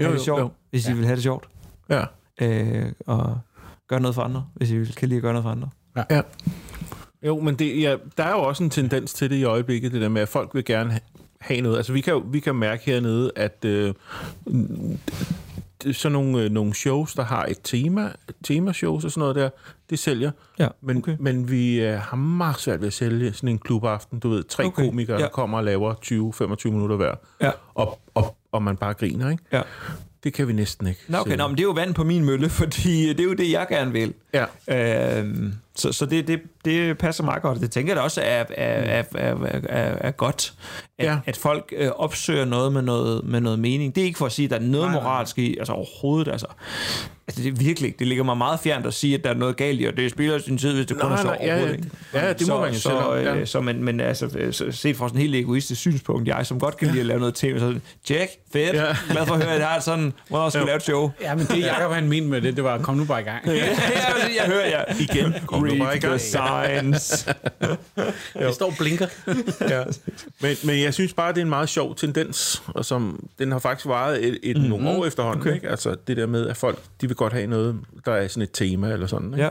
Jo, 0.00 0.12
det 0.12 0.20
sjovt, 0.20 0.40
jo. 0.40 0.50
hvis 0.70 0.86
ja. 0.86 0.90
de 0.90 0.96
vil 0.96 1.06
have 1.06 1.14
det 1.14 1.22
sjovt. 1.22 1.48
Ja. 1.90 2.04
Øh, 2.40 2.92
og 3.06 3.38
gøre 3.94 4.02
noget 4.02 4.14
for 4.14 4.22
andre, 4.22 4.46
hvis 4.54 4.70
I 4.70 4.84
kan 4.96 5.08
lide 5.08 5.16
at 5.16 5.22
gøre 5.22 5.32
noget 5.32 5.44
for 5.44 5.50
andre. 5.50 5.68
Ja. 5.96 6.02
ja. 6.10 6.22
Jo, 7.22 7.40
men 7.40 7.54
det, 7.54 7.82
ja, 7.82 7.96
der 8.16 8.24
er 8.24 8.30
jo 8.30 8.42
også 8.42 8.64
en 8.64 8.70
tendens 8.70 9.14
til 9.14 9.30
det 9.30 9.36
i 9.36 9.44
øjeblikket, 9.44 9.92
det 9.92 10.00
der 10.00 10.08
med, 10.08 10.22
at 10.22 10.28
folk 10.28 10.54
vil 10.54 10.64
gerne 10.64 11.00
have 11.40 11.60
noget. 11.60 11.76
Altså, 11.76 11.92
vi 11.92 12.00
kan, 12.00 12.22
vi 12.26 12.40
kan 12.40 12.54
mærke 12.54 12.84
hernede, 12.86 13.32
at 13.36 13.64
øh, 13.64 13.94
sådan 15.92 16.12
nogle, 16.12 16.42
øh, 16.42 16.50
nogle 16.50 16.74
shows, 16.74 17.14
der 17.14 17.22
har 17.22 17.46
et 17.46 17.58
tema, 17.62 18.12
temashows 18.44 19.04
og 19.04 19.10
sådan 19.10 19.20
noget 19.20 19.34
der, 19.34 19.50
det 19.90 19.98
sælger. 19.98 20.30
Ja, 20.58 20.68
men, 20.80 20.96
okay. 20.96 21.16
men 21.20 21.50
vi 21.50 21.80
øh, 21.80 21.98
har 21.98 22.16
meget 22.16 22.60
svært 22.60 22.80
ved 22.80 22.86
at 22.86 22.92
sælge 22.92 23.32
sådan 23.32 23.48
en 23.48 23.58
klubaften. 23.58 24.18
Du 24.18 24.28
ved, 24.28 24.44
tre 24.44 24.64
okay. 24.64 24.84
komikere, 24.84 25.16
ja. 25.16 25.22
der 25.22 25.30
kommer 25.30 25.58
og 25.58 25.64
laver 25.64 25.94
20-25 26.64 26.70
minutter 26.70 26.96
hver. 26.96 27.14
Ja. 27.40 27.50
Og, 27.74 28.00
og, 28.14 28.36
og 28.52 28.62
man 28.62 28.76
bare 28.76 28.94
griner, 28.94 29.30
ikke? 29.30 29.42
Ja. 29.52 29.62
Det 30.24 30.32
kan 30.32 30.48
vi 30.48 30.52
næsten 30.52 30.86
ikke. 30.86 31.00
Nå, 31.08 31.18
okay, 31.18 31.36
nå, 31.36 31.46
men 31.46 31.56
det 31.56 31.62
er 31.62 31.66
jo 31.66 31.72
vand 31.72 31.94
på 31.94 32.04
min 32.04 32.24
mølle, 32.24 32.48
fordi 32.60 33.08
det 33.08 33.20
er 33.20 33.24
jo 33.24 33.34
det, 33.34 33.50
jeg 33.50 33.66
gerne 33.68 33.92
vil. 33.92 34.14
Ja. 34.34 35.18
Øhm, 35.18 35.54
så 35.74 35.92
så 35.92 36.06
det, 36.06 36.28
det, 36.28 36.40
det 36.64 36.98
passer 36.98 37.24
meget 37.24 37.42
godt. 37.42 37.60
Det 37.60 37.70
tænker 37.70 37.90
jeg 37.90 37.96
da 37.96 38.02
også 38.02 38.20
er, 38.20 38.24
er, 38.24 38.44
er, 38.56 39.04
er, 39.14 39.34
er, 39.68 39.96
er 40.00 40.10
godt, 40.10 40.54
at, 40.98 41.06
ja. 41.06 41.18
at 41.26 41.36
folk 41.36 41.72
øh, 41.76 41.90
opsøger 41.90 42.44
noget 42.44 42.72
med, 42.72 42.82
noget 42.82 43.24
med 43.24 43.40
noget 43.40 43.58
mening. 43.58 43.94
Det 43.94 44.00
er 44.00 44.04
ikke 44.04 44.18
for 44.18 44.26
at 44.26 44.32
sige, 44.32 44.44
at 44.44 44.50
der 44.50 44.56
er 44.56 44.60
noget 44.60 44.92
moralsk 44.92 45.38
i, 45.38 45.58
altså 45.58 45.72
overhovedet. 45.72 46.32
Altså, 46.32 46.46
altså 47.26 47.42
det 47.42 47.52
er 47.52 47.56
virkelig, 47.56 47.94
det 47.98 48.06
ligger 48.06 48.24
mig 48.24 48.36
meget 48.36 48.60
fjernt 48.60 48.86
at 48.86 48.94
sige, 48.94 49.14
at 49.14 49.24
der 49.24 49.30
er 49.30 49.34
noget 49.34 49.56
galt 49.56 49.80
i, 49.80 49.84
og 49.84 49.96
det 49.96 50.10
spiller 50.10 50.38
sin 50.38 50.58
tid, 50.58 50.74
hvis 50.74 50.86
det 50.86 51.00
kun 51.00 51.12
er 51.12 51.16
så 51.16 51.28
overhovedet. 51.28 51.88
Ja, 52.14 52.26
ja, 52.26 52.32
det 52.32 52.40
må 52.40 52.46
så, 52.46 52.60
man 52.60 52.72
jo 52.72 52.78
så, 52.78 52.82
selv 52.82 53.26
ja. 53.26 53.36
øh, 53.36 53.46
så, 53.46 53.60
men, 53.60 53.84
men 53.84 54.00
altså, 54.00 54.48
så, 54.50 54.72
set 54.72 54.96
fra 54.96 55.08
sådan 55.08 55.16
en 55.16 55.20
helt 55.20 55.34
egoistisk 55.34 55.80
synspunkt, 55.80 56.28
jeg 56.28 56.46
som 56.46 56.60
godt 56.60 56.76
kan 56.76 56.88
lide 56.88 57.00
at 57.00 57.06
lave 57.06 57.20
noget 57.20 57.34
tv, 57.34 57.58
så 57.58 57.74
Jack, 58.10 58.30
fedt, 58.52 58.74
ja. 58.74 58.96
glad 59.10 59.26
for 59.26 59.34
at 59.34 59.42
høre, 59.42 59.54
at 59.54 59.60
jeg 59.60 59.68
har 59.68 59.80
sådan, 59.80 60.12
hvornår 60.28 60.48
skal 60.48 60.66
lave 60.66 60.76
et 60.76 60.82
show. 60.82 61.10
Ja, 61.20 61.34
men 61.34 61.46
det 61.46 61.60
Jacob 61.60 61.92
han 61.92 62.08
mente 62.08 62.28
med 62.28 62.40
det, 62.40 62.56
det 62.56 62.64
var, 62.64 62.78
kom 62.78 62.96
nu 62.96 63.04
bare 63.04 63.20
i 63.20 63.24
gang. 63.24 63.46
ja, 63.48 63.52
jeg 64.36 64.44
hører 64.46 64.66
jer. 64.66 64.84
Igen, 65.00 65.34
kom 65.46 65.64
du 65.64 65.78
bare 65.78 65.96
i 65.96 66.00
Read 66.00 66.00
gang. 66.00 66.18
the 66.18 66.80
signs. 66.80 67.28
Det 68.38 68.54
står 68.54 68.66
og 68.66 68.74
blinker. 68.78 69.06
Ja. 69.68 69.84
Men, 70.40 70.56
men 70.64 70.82
jeg 70.82 70.94
synes 70.94 71.14
bare, 71.14 71.32
det 71.32 71.38
er 71.38 71.42
en 71.42 71.48
meget 71.48 71.68
sjov 71.68 71.96
tendens, 71.96 72.62
og 72.66 72.84
som 72.84 73.28
den 73.38 73.52
har 73.52 73.58
faktisk 73.58 73.86
varet 73.86 74.24
et, 74.24 74.38
et 74.42 74.56
mm-hmm. 74.56 74.70
nogle 74.70 74.88
år 74.88 75.06
efterhånden. 75.06 75.40
Okay. 75.40 75.54
Ikke? 75.54 75.68
Altså 75.68 75.96
det 76.06 76.16
der 76.16 76.26
med, 76.26 76.48
at 76.48 76.56
folk 76.56 76.78
de 77.00 77.08
vil 77.14 77.18
godt 77.18 77.32
have 77.32 77.46
noget, 77.46 77.80
der 78.06 78.12
er 78.12 78.28
sådan 78.28 78.42
et 78.42 78.50
tema 78.52 78.92
eller 78.92 79.06
sådan. 79.06 79.32
Ikke? 79.32 79.44
Ja. 79.44 79.50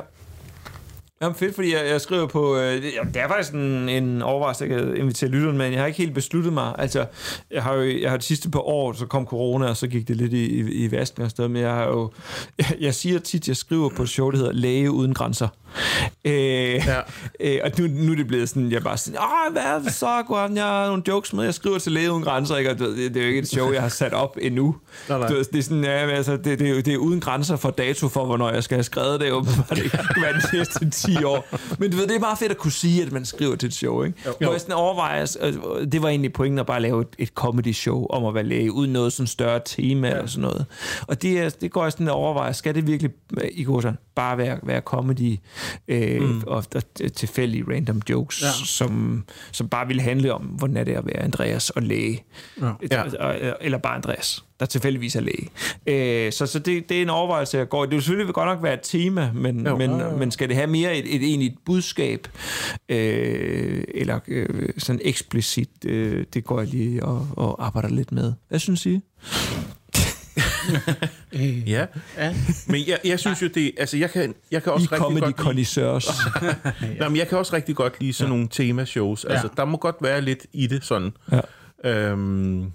Jamen 1.22 1.36
fedt, 1.36 1.56
fordi 1.56 1.74
jeg, 1.74 1.88
jeg 1.88 2.02
skriver 2.02 2.28
på... 2.28 2.58
Øh, 2.58 2.82
det, 2.82 2.92
det 3.14 3.22
er 3.22 3.28
faktisk 3.28 3.54
en, 3.54 3.90
en 3.90 4.22
overraskelse, 4.22 4.76
jeg 4.76 4.86
kan 4.86 4.98
invitere 4.98 5.30
lytteren, 5.30 5.58
men 5.58 5.72
jeg 5.72 5.80
har 5.80 5.88
ikke 5.88 5.98
helt 5.98 6.14
besluttet 6.14 6.54
mig. 6.54 6.76
Altså, 6.78 7.06
jeg 7.52 7.64
har 7.64 7.74
jo 7.74 8.00
jeg 8.02 8.10
har 8.10 8.18
de 8.18 8.24
sidste 8.24 8.50
par 8.50 8.60
år, 8.60 8.94
så 8.94 9.06
kom 9.06 9.26
corona, 9.26 9.68
og 9.68 9.78
så 9.78 9.88
gik 9.88 10.08
det 10.08 10.16
lidt 10.16 10.34
i, 10.34 10.46
i, 10.46 10.86
i 10.86 10.92
vasken 10.92 11.24
og 11.24 11.30
sted, 11.30 11.48
men 11.48 11.62
jeg 11.62 11.74
har 11.74 11.86
jo... 11.86 12.12
Jeg, 12.58 12.66
jeg 12.88 12.96
siger 12.96 13.20
tit, 13.20 13.48
jeg 13.48 13.58
skriver 13.58 13.90
på 13.90 14.04
et 14.04 14.10
show, 14.10 14.32
der 14.32 14.38
hedder 14.38 14.52
Læge 14.54 14.92
Uden 14.92 15.14
Grænser. 15.14 15.48
Øh, 16.26 16.34
ja. 16.34 17.00
øh, 17.40 17.60
og 17.64 17.72
nu, 17.78 17.88
nu 17.88 18.12
er 18.12 18.16
det 18.16 18.28
blevet 18.28 18.50
sådan, 18.50 18.72
jeg 18.72 18.84
bare 18.84 18.98
sådan, 18.98 19.20
Åh, 19.20 19.54
hvad 19.54 19.84
det 19.86 19.94
så, 19.94 20.24
Gordon? 20.28 20.58
Jeg 20.58 20.66
har 20.66 20.88
nogle 20.88 21.04
jokes 21.08 21.34
med, 21.34 21.44
jeg 21.44 21.54
skriver 21.54 21.80
til 21.80 21.92
Læge 21.92 22.12
Uden 22.12 22.24
Grænser, 22.24 22.58
ikke? 22.58 22.72
Og 22.72 22.80
det, 22.80 22.98
det 22.98 23.18
er 23.18 23.22
jo 23.22 23.28
ikke 23.28 23.40
et 23.40 23.48
show, 23.48 23.72
jeg 23.72 23.82
har 23.82 23.90
sat 23.90 24.14
op 24.14 24.38
endnu. 24.42 24.76
Nej, 25.10 25.20
nej. 25.20 25.32
Ved, 25.32 25.44
det 25.44 25.60
er 25.60 25.64
sådan, 25.64 25.84
ja, 25.84 26.10
altså, 26.10 26.38
det, 26.38 26.60
det, 26.60 26.70
er 26.70 26.82
det 26.82 26.94
er 26.94 26.98
uden 26.98 27.20
grænser 27.20 27.56
for 27.56 27.70
dato 27.70 28.08
for, 28.08 28.26
hvornår 28.26 28.50
jeg 28.50 28.64
skal 28.64 28.76
have 28.76 28.84
skrevet 28.84 29.20
det, 29.20 29.32
åbenbart 29.32 29.78
ikke 29.78 29.98
hvad 29.98 30.34
de 30.34 30.58
næste 30.58 30.90
10 31.18 31.24
år. 31.24 31.46
Men 31.80 31.92
du 31.92 31.98
ved, 31.98 32.08
det 32.08 32.16
er 32.16 32.20
bare 32.20 32.38
fedt 32.38 32.52
at 32.52 32.58
kunne 32.58 32.72
sige, 32.72 33.02
at 33.04 33.12
man 33.12 33.26
skriver 33.26 33.56
til 33.56 33.68
et 33.68 33.74
show, 33.74 34.04
ikke? 34.04 34.18
Jo. 34.26 34.34
Hvor 34.42 34.52
jeg 34.52 34.62
sådan 34.62 34.76
overvejer, 34.76 35.38
øh, 35.42 35.92
det 35.92 36.02
var 36.02 36.10
egentlig 36.10 36.34
pointen 36.34 36.60
at 36.60 36.66
bare 36.66 36.82
lave 36.82 37.02
et, 37.02 37.08
et 37.18 37.28
comedy 37.28 37.74
show 37.74 38.08
om 38.10 38.26
at 38.26 38.34
være 38.34 38.44
læge, 38.44 38.72
uden 38.72 38.94
noget 38.94 39.14
sådan 39.14 39.28
større 39.28 39.62
tema 39.66 40.08
ja. 40.08 40.14
eller 40.14 40.28
sådan 40.28 40.42
noget. 40.42 40.66
Og 41.08 41.22
det, 41.22 41.40
er, 41.40 41.50
det 41.50 41.72
går 41.72 41.84
jeg 41.84 41.92
sådan 41.92 42.08
at 42.08 42.14
overveje, 42.14 42.54
skal 42.54 42.76
det 42.76 42.88
virkelig, 42.88 43.12
øh, 43.42 43.50
i 43.52 43.64
går 43.64 43.82
sådan, 43.82 43.98
bare 44.16 44.38
være, 44.38 44.60
være 44.64 44.82
comedy 44.82 45.38
øh, 45.88 46.22
mm. 46.22 46.44
og, 46.48 46.66
og 46.76 46.84
tilfældige 47.16 47.66
random 47.70 48.02
jokes, 48.10 48.42
ja. 48.42 48.66
som, 48.66 49.24
som 49.52 49.70
bare 49.70 49.88
vil 49.88 50.02
handle 50.02 50.34
om, 50.34 50.42
hvordan 50.42 50.78
er 50.78 50.84
det 50.84 50.94
at 50.94 51.06
være 51.06 51.20
Andreas 51.20 51.70
og 51.70 51.82
læge. 51.82 52.24
Ja. 52.62 53.04
Eller 53.62 53.78
bare 53.78 53.96
Andreas 53.96 54.44
der 54.64 54.68
tilfældigvis 54.68 55.16
er 55.16 55.22
læge. 55.22 55.50
Øh, 56.26 56.32
så 56.32 56.46
så 56.46 56.60
det, 56.60 56.90
det 56.90 56.98
er 56.98 57.02
en 57.02 57.10
overvejelse, 57.10 57.58
jeg 57.58 57.70
går. 57.70 57.86
Det 57.86 57.92
vil 57.94 58.02
selvfølgelig 58.02 58.34
godt 58.34 58.48
nok 58.48 58.64
være 58.64 58.74
et 58.74 58.80
tema, 58.84 59.32
men, 59.34 59.68
Jo. 59.68 59.78
men, 59.78 59.92
Ja, 59.92 59.98
ja, 59.98 60.10
ja. 60.10 60.16
men 60.16 60.32
skal 60.32 60.48
det 60.50 60.56
have 60.56 60.68
mere 60.68 60.98
et, 60.98 61.16
et 61.16 61.24
egentligt 61.24 61.54
budskab, 61.66 62.28
øh, 62.90 63.84
eller 63.96 64.20
øh, 64.28 64.70
sådan 64.78 65.02
eksplicit, 65.04 65.70
øh, 65.86 66.26
det 66.34 66.44
går 66.44 66.60
jeg 66.60 66.70
lige 66.70 67.04
og, 67.06 67.28
og 67.32 67.66
arbejder 67.66 67.90
lidt 67.90 68.12
med. 68.12 68.34
Hvad 68.50 68.60
synes 68.60 68.86
I? 68.86 69.00
Ja. 71.68 71.86
Ja. 72.18 72.36
Men 72.68 72.84
jeg, 72.88 73.00
jeg 73.06 73.20
synes 73.20 73.42
jo, 73.42 73.48
det 73.48 73.72
altså 73.78 73.98
jeg 73.98 74.12
kan, 74.12 74.36
jeg 74.52 74.64
kan 74.64 74.72
I 74.72 74.74
også 74.74 74.88
rigtig 74.92 74.98
comedy 74.98 75.20
godt 75.20 75.30
lide, 75.30 75.44
connoisseurs. 75.44 76.08
nej, 77.00 77.10
men 77.10 77.18
jeg 77.18 77.28
kan 77.28 77.38
også 77.38 77.56
rigtig 77.56 77.76
godt 77.76 78.00
lide 78.02 78.14
sådan 78.14 78.30
nogle 78.30 78.48
temashows. 78.52 79.26
Altså, 79.26 79.50
der 79.58 79.66
må 79.66 79.78
godt 79.78 79.96
være 80.02 80.22
lidt 80.22 80.46
i 80.54 80.68
det 80.68 80.84
sådan. 80.86 81.12
Ja. 81.32 81.40
Øhm, 81.90 82.72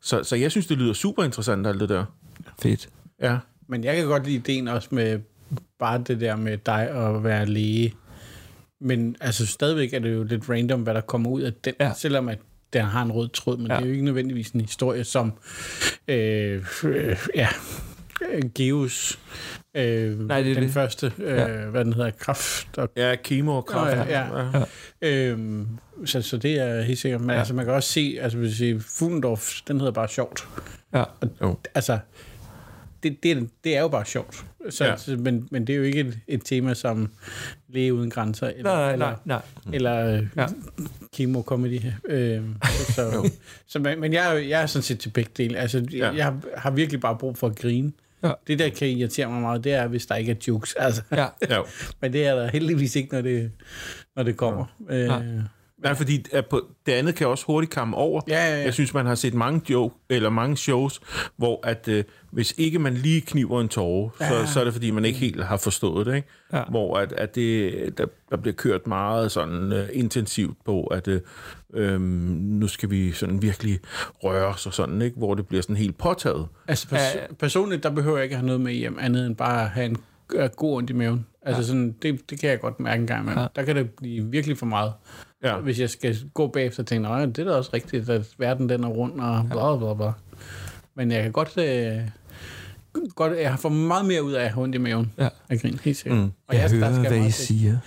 så, 0.00 0.24
så 0.24 0.36
jeg 0.36 0.50
synes, 0.50 0.66
det 0.66 0.78
lyder 0.78 0.92
super 0.92 1.24
interessant, 1.24 1.66
alt 1.66 1.80
det 1.80 1.88
der. 1.88 2.04
Fedt. 2.62 2.88
Ja. 3.22 3.38
Men 3.68 3.84
jeg 3.84 3.96
kan 3.96 4.06
godt 4.06 4.24
lide 4.24 4.36
ideen 4.36 4.68
også 4.68 4.88
med 4.90 5.18
bare 5.78 6.02
det 6.06 6.20
der 6.20 6.36
med 6.36 6.58
dig 6.58 6.90
at 6.90 7.24
være 7.24 7.46
læge. 7.46 7.94
Men 8.80 9.16
altså 9.20 9.46
stadigvæk 9.46 9.92
er 9.94 9.98
det 9.98 10.14
jo 10.14 10.22
lidt 10.22 10.48
random, 10.50 10.82
hvad 10.82 10.94
der 10.94 11.00
kommer 11.00 11.30
ud 11.30 11.42
af 11.42 11.52
den, 11.64 11.74
Ja. 11.80 11.92
selvom 11.96 12.28
at 12.28 12.38
den 12.72 12.82
har 12.84 13.02
en 13.02 13.12
rød 13.12 13.28
tråd, 13.28 13.56
men 13.56 13.66
Ja. 13.66 13.76
det 13.76 13.82
er 13.82 13.86
jo 13.86 13.92
ikke 13.92 14.04
nødvendigvis 14.04 14.50
en 14.50 14.60
historie 14.60 15.04
som 15.04 15.32
øh, 16.08 16.64
øh, 16.84 17.16
ja, 17.34 17.48
Geos, 18.54 19.18
øh, 19.74 20.18
Nej, 20.20 20.42
det 20.42 20.50
er 20.50 20.54
den 20.54 20.62
det. 20.62 20.72
første, 20.72 21.12
øh, 21.18 21.36
Ja. 21.36 21.46
ja. 21.60 21.66
hvad 21.70 21.84
den 21.84 21.92
hedder, 21.92 22.10
kraft 22.10 22.78
og 22.78 22.88
Ja, 22.96 23.14
kemo 23.24 23.56
og 23.56 23.66
kraft. 23.66 23.96
Nå, 23.96 24.02
ja, 24.02 24.26
ja. 25.02 25.30
Øhm, 25.30 25.66
så, 26.04 26.22
så 26.22 26.36
det 26.36 26.54
er 26.60 26.82
helt 26.82 26.98
sikkert. 26.98 27.20
Men 27.20 27.30
Ja. 27.30 27.34
ja. 27.34 27.38
altså, 27.38 27.54
man 27.54 27.64
kan 27.64 27.74
også 27.74 27.92
se, 27.92 28.18
altså 28.20 28.38
vil 28.38 28.56
sige, 28.56 28.80
Fuglendorf, 28.80 29.52
den 29.68 29.78
hedder 29.78 29.92
bare 29.92 30.08
sjovt. 30.08 30.48
Ja. 30.94 31.04
Jo. 31.42 31.56
Altså, 31.74 31.98
det, 33.02 33.22
det, 33.22 33.30
er- 33.32 33.46
det 33.64 33.76
er 33.76 33.80
jo 33.80 33.88
bare 33.88 34.04
sjovt. 34.04 34.44
Så, 34.70 34.84
Ja. 34.84 34.90
ja. 34.90 34.96
så, 34.96 35.16
men, 35.16 35.48
men 35.50 35.66
det 35.66 35.72
er 35.72 35.76
jo 35.76 35.82
ikke 35.82 36.00
et, 36.00 36.18
et 36.28 36.40
tema 36.44 36.74
som 36.74 37.10
læge 37.68 37.94
uden 37.94 38.10
grænser, 38.10 38.46
eller, 38.46 38.62
Nej, 38.62 38.82
nej, 38.82 38.92
eller, 38.92 39.06
nej, 39.24 39.40
nej. 39.64 39.74
eller 39.74 40.06
øh, 40.16 40.26
Ja. 40.36 40.42
ja. 40.42 40.46
kemo-comedy. 41.16 41.80
Øh, 42.08 42.42
så, 42.88 43.30
så, 43.66 43.78
men, 43.78 44.00
men 44.00 44.12
jeg, 44.12 44.34
er 44.34 44.38
jeg 44.38 44.62
er 44.62 44.66
sådan 44.66 44.82
set 44.82 44.98
til 44.98 45.08
begge 45.10 45.30
dele. 45.36 45.58
Altså, 45.58 45.86
Ja. 45.92 45.96
ja. 45.98 46.12
jeg 46.16 46.24
har, 46.24 46.40
har 46.56 46.70
virkelig 46.70 47.00
bare 47.00 47.16
brug 47.18 47.38
for 47.38 47.46
at 47.46 47.56
grine. 47.56 47.92
Ja. 48.26 48.32
Det, 48.46 48.58
der 48.58 48.68
kan 48.68 48.88
irritere 48.88 49.30
mig 49.30 49.40
meget, 49.40 49.64
det 49.64 49.72
er, 49.72 49.86
hvis 49.86 50.06
der 50.06 50.14
ikke 50.14 50.32
er 50.32 50.36
jokes. 50.48 50.74
Altså, 50.78 51.02
Ja. 51.12 51.26
Ja. 51.48 51.60
men 52.00 52.12
det 52.12 52.26
er 52.26 52.34
der 52.34 52.50
heldigvis 52.50 52.96
ikke, 52.96 53.14
når 53.14 53.20
det, 53.20 53.50
når 54.16 54.22
det 54.22 54.36
kommer. 54.36 54.64
Øh, 54.90 55.10
Nej. 55.82 55.94
Fordi 55.94 56.24
at 56.32 56.46
på, 56.46 56.66
det 56.86 56.92
andet 56.92 57.14
kan 57.14 57.26
også 57.26 57.44
hurtigt 57.46 57.72
komme 57.72 57.96
over. 57.96 58.20
Ja, 58.28 58.34
ja, 58.34 58.56
ja. 58.56 58.62
Jeg 58.64 58.74
synes, 58.74 58.94
man 58.94 59.06
har 59.06 59.14
set 59.14 59.34
mange 59.34 59.60
joke, 59.70 59.94
eller 60.10 60.30
mange 60.30 60.56
shows, 60.56 61.00
hvor 61.36 61.66
at 61.66 61.88
øh, 61.88 62.04
hvis 62.30 62.54
ikke 62.58 62.78
man 62.78 62.94
lige 62.94 63.20
kniver 63.20 63.60
en 63.60 63.68
tårer, 63.68 64.10
ja. 64.20 64.28
så, 64.28 64.52
så 64.52 64.60
er 64.60 64.64
det 64.64 64.72
fordi, 64.72 64.90
man 64.90 65.04
ikke 65.04 65.18
helt 65.18 65.44
har 65.44 65.56
forstået 65.56 66.06
det. 66.06 66.16
Ikke? 66.16 66.28
Ja. 66.52 66.62
Hvor 66.70 66.96
at, 66.98 67.12
at 67.12 67.34
det, 67.34 67.98
der, 67.98 68.06
der 68.30 68.36
bliver 68.36 68.54
kørt 68.54 68.86
meget 68.86 69.32
sådan 69.32 69.72
øh, 69.72 69.88
intensivt 69.92 70.56
på, 70.64 70.84
at 70.84 71.08
øh, 71.08 71.20
øh, 71.74 72.00
nu 72.00 72.68
skal 72.68 72.90
vi 72.90 73.12
sådan 73.12 73.42
virkelig 73.42 73.78
røre 74.24 74.46
os 74.46 74.66
og 74.66 74.74
sådan, 74.74 75.02
ikke? 75.02 75.16
hvor 75.16 75.34
det 75.34 75.46
bliver 75.46 75.62
sådan 75.62 75.76
helt 75.76 75.98
påtaget. 75.98 76.46
Altså 76.68 76.86
pers- 76.88 77.34
personligt, 77.38 77.82
der 77.82 77.90
behøver 77.90 78.16
jeg 78.16 78.24
ikke 78.24 78.36
have 78.36 78.46
noget 78.46 78.60
med 78.60 78.72
hjem, 78.72 78.98
andet 79.00 79.26
end 79.26 79.36
bare 79.36 79.62
at 79.62 79.70
have 79.70 79.86
en 79.86 79.96
øh, 80.34 80.50
god 80.56 80.76
ondt 80.76 80.90
i 80.90 80.92
maven. 80.92 81.26
Altså 81.42 81.62
ja. 81.62 81.66
sådan, 81.66 81.96
det, 82.02 82.30
det 82.30 82.40
kan 82.40 82.50
jeg 82.50 82.60
godt 82.60 82.80
mærke 82.80 83.00
en 83.00 83.06
gang 83.06 83.20
imellem. 83.22 83.38
Ja. 83.38 83.42
Ja. 83.42 83.48
Der 83.56 83.62
kan 83.62 83.76
det 83.76 83.90
blive 83.90 84.30
virkelig 84.30 84.58
for 84.58 84.66
meget. 84.66 84.92
Ja. 85.42 85.58
Hvis 85.58 85.80
jeg 85.80 85.90
skal 85.90 86.16
gå 86.34 86.46
bagefter 86.46 86.82
og 86.82 86.86
tænke, 86.86 87.08
nej, 87.08 87.26
det 87.26 87.38
er 87.38 87.44
da 87.44 87.50
også 87.50 87.70
rigtigt, 87.74 88.08
at 88.08 88.34
verden 88.38 88.68
den 88.68 88.84
er 88.84 88.88
rund 88.88 89.20
og 89.20 89.46
bla 89.50 89.76
bla 89.76 89.94
bla. 89.94 90.12
Men 90.94 91.10
jeg 91.10 91.22
kan 91.22 91.32
godt, 91.32 91.58
øh, 91.58 92.08
godt 93.14 93.38
jeg 93.38 93.50
har 93.50 93.56
fået 93.56 93.74
meget 93.74 94.04
mere 94.04 94.22
ud 94.22 94.32
af 94.32 94.44
at 94.44 94.50
have 94.50 94.62
ondt 94.62 94.74
i 94.74 94.78
maven. 94.78 95.12
Ja. 95.18 95.28
Af 95.48 95.60
grin, 95.60 95.80
helt 95.84 95.96
sikkert. 95.96 96.18
Mm. 96.18 96.30
Og 96.48 96.54
Jeg 96.54 96.62
der 96.62 96.68
skal 96.68 96.80
hører, 96.80 97.08
hvad 97.08 97.26
I 97.26 97.30
siger. 97.30 97.78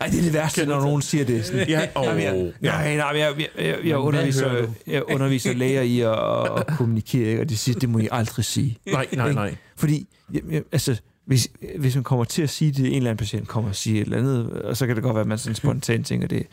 Ej, 0.00 0.06
det 0.06 0.18
er 0.18 0.22
det 0.22 0.32
værste, 0.32 0.66
når 0.66 0.80
nogen 0.80 1.02
siger 1.02 1.24
det. 1.24 1.46
Sådan. 1.46 1.68
Ja, 1.68 1.86
åh, 1.96 2.04
Jamen, 2.04 2.22
jeg, 2.22 2.52
nej, 2.60 2.96
nej, 2.96 3.06
jeg, 3.06 3.32
jeg, 3.38 3.48
jeg, 3.58 3.76
jeg, 3.84 3.96
underviser, 3.96 4.66
jeg 4.86 5.02
underviser 5.10 5.54
læger 5.54 5.82
i 5.82 6.00
at, 6.00 6.58
at 6.58 6.76
kommunikere, 6.76 7.28
ikke? 7.28 7.40
og 7.40 7.48
de 7.48 7.56
siger, 7.56 7.78
det 7.78 7.88
må 7.88 7.98
I 7.98 8.08
aldrig 8.12 8.44
sige. 8.44 8.78
Nej, 8.92 9.06
nej, 9.12 9.32
nej. 9.32 9.54
Fordi, 9.76 10.06
jeg, 10.32 10.42
jeg, 10.50 10.62
altså, 10.72 11.00
hvis, 11.26 11.48
hvis 11.78 11.94
man 11.94 12.04
kommer 12.04 12.24
til 12.24 12.42
at 12.42 12.50
sige 12.50 12.72
det, 12.72 12.86
en 12.86 12.94
eller 12.94 13.10
anden 13.10 13.16
patient 13.16 13.48
kommer 13.48 13.70
og 13.70 13.76
siger 13.76 14.00
et 14.00 14.04
eller 14.04 14.18
andet, 14.18 14.50
og 14.52 14.76
så 14.76 14.86
kan 14.86 14.94
det 14.96 15.02
godt 15.04 15.14
være, 15.14 15.20
at 15.20 15.26
man 15.28 15.38
sådan 15.38 15.54
spontant 15.54 16.06
tænker, 16.06 16.28
det 16.28 16.38
er 16.38 16.44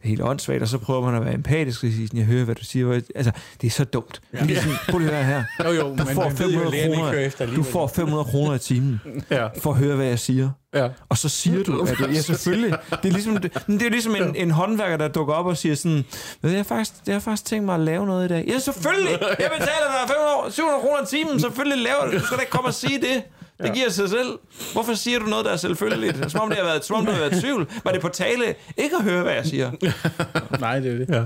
helt 0.00 0.22
åndssvagt, 0.22 0.62
og 0.62 0.68
så 0.68 0.78
prøver 0.78 1.00
man 1.00 1.14
at 1.14 1.24
være 1.24 1.34
empatisk 1.34 1.84
og 1.84 1.90
sige, 1.90 2.08
jeg 2.14 2.24
hører, 2.24 2.44
hvad 2.44 2.54
du 2.54 2.64
siger. 2.64 3.00
Altså, 3.14 3.32
det 3.60 3.66
er 3.66 3.70
så 3.70 3.84
dumt. 3.84 4.20
Ja. 4.34 4.38
Det 4.42 4.50
er 4.56 4.60
sådan, 4.60 4.76
prøv 4.88 4.98
lige 4.98 5.10
at 5.10 5.24
høre 5.26 5.44
her. 5.58 5.64
Jo, 5.64 5.70
jo, 5.70 5.96
Du 5.96 6.04
får 6.04 6.22
man 6.28 6.38
ved 6.38 6.52
jo, 6.52 6.60
500 6.60 6.66
at 6.66 6.72
lægerne 6.72 6.92
ikke 6.94 7.04
hører 7.04 7.30
kroner, 7.30 7.54
du 7.56 7.62
får 7.62 7.86
500 7.86 8.24
kroner 8.24 8.54
i 8.54 8.58
timen 8.58 9.00
Ja. 9.30 9.46
for 9.58 9.70
at 9.70 9.76
høre, 9.78 9.96
hvad 9.96 10.06
jeg 10.06 10.18
siger. 10.18 10.50
Ja. 10.74 10.88
Og 11.08 11.18
så 11.18 11.28
siger 11.28 11.62
du, 11.64 11.82
at 11.82 11.98
det, 11.98 12.14
ja, 12.14 12.20
selvfølgelig. 12.20 12.78
Det 12.90 13.08
er 13.08 13.12
ligesom, 13.12 13.36
det, 13.36 13.52
det 13.66 13.82
er 13.82 13.90
ligesom 13.90 14.16
en, 14.16 14.36
en 14.36 14.50
håndværker, 14.50 14.96
der 14.96 15.08
dukker 15.08 15.34
op 15.34 15.46
og 15.46 15.56
siger 15.56 15.74
sådan, 15.74 16.04
ved 16.42 16.50
du, 16.50 16.56
jeg 16.56 16.66
faktisk, 16.66 16.92
jeg 17.06 17.14
har 17.14 17.20
faktisk 17.20 17.44
tænkt 17.44 17.64
mig 17.66 17.74
at 17.74 17.80
lave 17.80 18.06
noget 18.06 18.24
i 18.24 18.28
dag. 18.28 18.44
Ja, 18.48 18.58
selvfølgelig. 18.58 19.10
Jeg 19.20 19.50
betaler 19.58 19.88
dig 20.00 20.08
500, 20.08 20.52
700 20.52 20.80
kroner 20.80 21.02
i 21.02 21.06
timen. 21.06 21.40
Selvfølgelig 21.40 21.84
laver 21.84 22.04
det. 22.10 22.20
Du 22.20 22.26
skal 22.26 22.36
da 22.36 22.40
ikke 22.42 22.50
komme 22.52 22.68
og 22.68 22.74
sige 22.74 23.00
det. 23.00 23.22
Det 23.62 23.74
giver 23.74 23.90
sig 23.90 24.08
selv. 24.08 24.38
Hvorfor 24.72 24.94
siger 24.94 25.18
du 25.18 25.26
noget, 25.26 25.44
der 25.44 25.50
er 25.50 25.56
selvfølgeligt? 25.56 26.30
Som 26.32 26.40
om, 26.40 26.48
det 26.48 26.58
har 26.58 26.64
været, 26.64 26.84
som 26.84 26.96
om 26.96 27.06
du 27.06 27.12
har 27.12 27.18
været 27.18 27.40
tvivl. 27.42 27.68
Var 27.84 27.92
det 27.92 28.00
på 28.00 28.08
tale 28.08 28.54
ikke 28.76 28.96
at 28.96 29.02
høre, 29.02 29.22
hvad 29.22 29.32
jeg 29.32 29.46
siger? 29.46 29.70
Nej, 30.60 30.78
det 30.80 30.92
er 30.92 30.96
det. 30.98 31.08
Ja. 31.08 31.24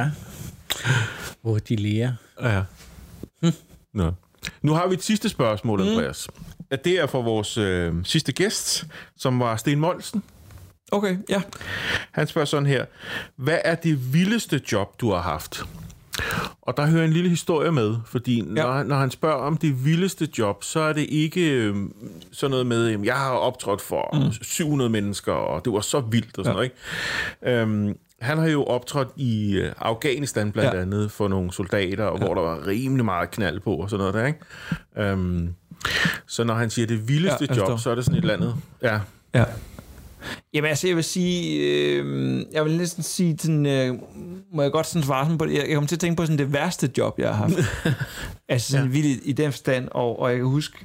Ja. 0.00 0.10
Hvor 1.42 1.58
de 1.58 1.76
lærer. 1.76 2.12
Ja. 2.42 2.62
Nå. 3.94 4.12
Nu 4.62 4.72
har 4.74 4.86
vi 4.86 4.94
et 4.94 5.02
sidste 5.02 5.28
spørgsmål, 5.28 5.80
Andreas. 5.80 6.28
Mm. 6.38 6.57
Det 6.84 6.86
er 6.98 7.06
fra 7.06 7.18
vores 7.18 7.58
øh, 7.58 7.94
sidste 8.04 8.32
gæst, 8.32 8.86
som 9.16 9.40
var 9.40 9.56
Sten 9.56 9.80
Molsen. 9.80 10.22
Okay, 10.92 11.16
ja. 11.28 11.42
Han 12.12 12.26
spørger 12.26 12.46
sådan 12.46 12.66
her. 12.66 12.84
Hvad 13.36 13.58
er 13.64 13.74
det 13.74 14.12
vildeste 14.14 14.60
job, 14.72 15.00
du 15.00 15.10
har 15.10 15.20
haft? 15.20 15.64
Og 16.62 16.76
der 16.76 16.86
hører 16.86 17.04
en 17.04 17.12
lille 17.12 17.30
historie 17.30 17.72
med, 17.72 17.96
fordi 18.06 18.36
ja. 18.38 18.44
når, 18.62 18.82
når 18.82 18.96
han 18.96 19.10
spørger 19.10 19.36
om 19.36 19.56
det 19.56 19.84
vildeste 19.84 20.28
job, 20.38 20.64
så 20.64 20.80
er 20.80 20.92
det 20.92 21.06
ikke 21.08 21.50
øh, 21.50 21.76
sådan 22.32 22.50
noget 22.50 22.66
med, 22.66 22.88
at 22.94 23.04
jeg 23.04 23.16
har 23.16 23.30
optrådt 23.30 23.80
for 23.80 24.16
mm. 24.26 24.32
700 24.42 24.90
mennesker, 24.90 25.32
og 25.32 25.64
det 25.64 25.72
var 25.72 25.80
så 25.80 26.00
vildt 26.00 26.38
og 26.38 26.44
sådan 26.44 26.46
Ja. 26.46 26.52
noget. 26.52 26.70
Ikke? 27.44 27.60
Øhm, 27.60 27.96
han 28.20 28.38
har 28.38 28.46
jo 28.48 28.64
optrådt 28.64 29.08
i 29.16 29.56
øh, 29.56 29.72
Afghanistan 29.78 30.52
blandt 30.52 30.74
ja. 30.74 30.80
andet 30.80 31.10
for 31.10 31.28
nogle 31.28 31.52
soldater, 31.52 32.04
og 32.04 32.18
ja. 32.18 32.24
hvor 32.24 32.34
der 32.34 32.42
var 32.42 32.66
rimelig 32.66 33.04
meget 33.04 33.30
knald 33.30 33.60
på 33.60 33.74
og 33.74 33.90
sådan 33.90 33.98
noget 33.98 34.14
der, 34.14 34.26
ikke? 34.26 35.10
Øhm, 35.12 35.54
så 36.26 36.44
når 36.44 36.54
han 36.54 36.70
siger 36.70 36.86
det 36.86 37.08
vildeste 37.08 37.46
Ja, 37.50 37.56
job, 37.56 37.80
så 37.80 37.90
er 37.90 37.94
det 37.94 38.04
sådan 38.04 38.18
et 38.18 38.22
eller 38.22 38.34
andet. 38.34 38.54
Ja, 38.82 39.00
Ja. 39.34 39.44
Jamen 40.54 40.68
altså, 40.68 40.86
jeg 40.86 40.96
vil 40.96 41.04
sige, 41.04 41.60
øh, 41.60 42.44
jeg 42.52 42.64
vil 42.64 42.76
næsten 42.76 43.02
sige, 43.02 43.38
sådan, 43.38 43.66
øh, 43.66 43.94
må 44.52 44.62
jeg 44.62 44.72
godt 44.72 44.86
sådan 44.86 45.02
svare 45.02 45.24
sådan 45.24 45.38
på 45.38 45.46
det, 45.46 45.54
jeg, 45.54 45.74
kommer 45.74 45.88
til 45.88 45.96
at 45.96 46.00
tænke 46.00 46.16
på 46.16 46.22
sådan 46.22 46.38
det 46.38 46.52
værste 46.52 46.90
job, 46.98 47.18
jeg 47.18 47.28
har 47.28 47.34
haft. 47.34 47.58
altså 48.48 48.70
sådan 48.70 48.86
ja. 48.86 48.92
vildt 48.92 49.20
i 49.24 49.32
den 49.32 49.52
forstand, 49.52 49.88
og, 49.90 50.18
og 50.18 50.30
jeg 50.30 50.38
kan 50.38 50.46
huske, 50.46 50.78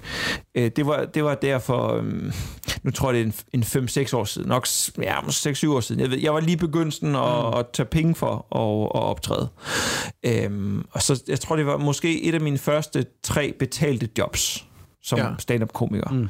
øh, 0.56 0.72
det, 0.76 0.86
var, 0.86 1.06
det 1.06 1.24
var 1.24 1.36
der 1.36 1.60
for, 1.60 1.96
øh, 1.96 2.34
nu 2.84 2.92
tror 2.92 3.12
jeg 3.12 3.26
det 3.26 3.34
er 3.54 3.58
en, 3.58 3.64
en 3.78 4.08
5-6 4.10 4.16
år 4.16 4.24
siden, 4.24 4.48
nok 4.48 4.68
ja, 5.02 5.20
6-7 5.20 5.70
år 5.70 5.80
siden, 5.80 6.02
jeg, 6.02 6.12
ved, 6.12 6.20
jeg 6.20 6.34
var 6.34 6.40
lige 6.40 6.58
begyndelsen 6.58 7.16
at, 7.16 7.46
mm. 7.54 7.60
at 7.60 7.66
tage 7.74 7.88
penge 7.88 8.16
for 8.16 8.56
at, 8.56 9.02
at 9.02 9.08
optræde. 9.08 9.50
Øh, 10.26 10.84
og 10.92 11.02
så, 11.02 11.24
jeg 11.28 11.40
tror 11.40 11.56
det 11.56 11.66
var 11.66 11.78
måske 11.78 12.24
et 12.24 12.36
af 12.36 12.42
mine 12.42 12.58
første 12.58 13.06
tre 13.24 13.54
betalte 13.60 14.10
jobs 14.18 14.66
som 15.04 15.20
ja. 15.20 15.26
stand-up-komiker. 15.40 16.10
Mm. 16.10 16.30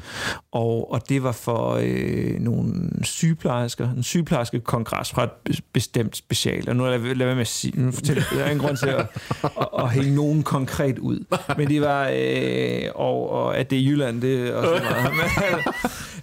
Og, 0.52 0.92
og 0.92 1.08
det 1.08 1.22
var 1.22 1.32
for 1.32 1.80
øh, 1.82 2.40
nogle 2.40 2.90
sygeplejersker, 3.02 3.90
en 3.90 4.02
sygeplejerske-kongres 4.02 5.12
fra 5.12 5.24
et 5.24 5.60
bestemt 5.72 6.16
special. 6.16 6.68
Og 6.68 6.76
nu 6.76 6.84
lader 6.84 7.06
jeg 7.06 7.18
være 7.18 7.34
med 7.34 7.40
at 7.40 7.46
sige, 7.46 7.80
nu 7.80 7.92
fortæller 7.92 8.22
jeg, 8.30 8.38
der 8.38 8.44
er 8.44 8.50
ingen 8.50 8.66
grund 8.66 8.76
til 8.76 8.86
at, 8.86 9.06
at, 9.44 9.68
at 9.78 9.90
hænge 9.90 10.14
nogen 10.14 10.42
konkret 10.42 10.98
ud. 10.98 11.24
Men 11.56 11.68
det 11.68 11.80
var, 11.80 12.10
øh, 12.14 12.82
og, 12.94 13.30
og 13.30 13.58
at 13.58 13.70
det 13.70 13.78
er 13.78 13.82
Jylland, 13.82 14.22
det 14.22 14.48
er 14.48 14.54
også 14.54 14.84
meget. 14.84 15.64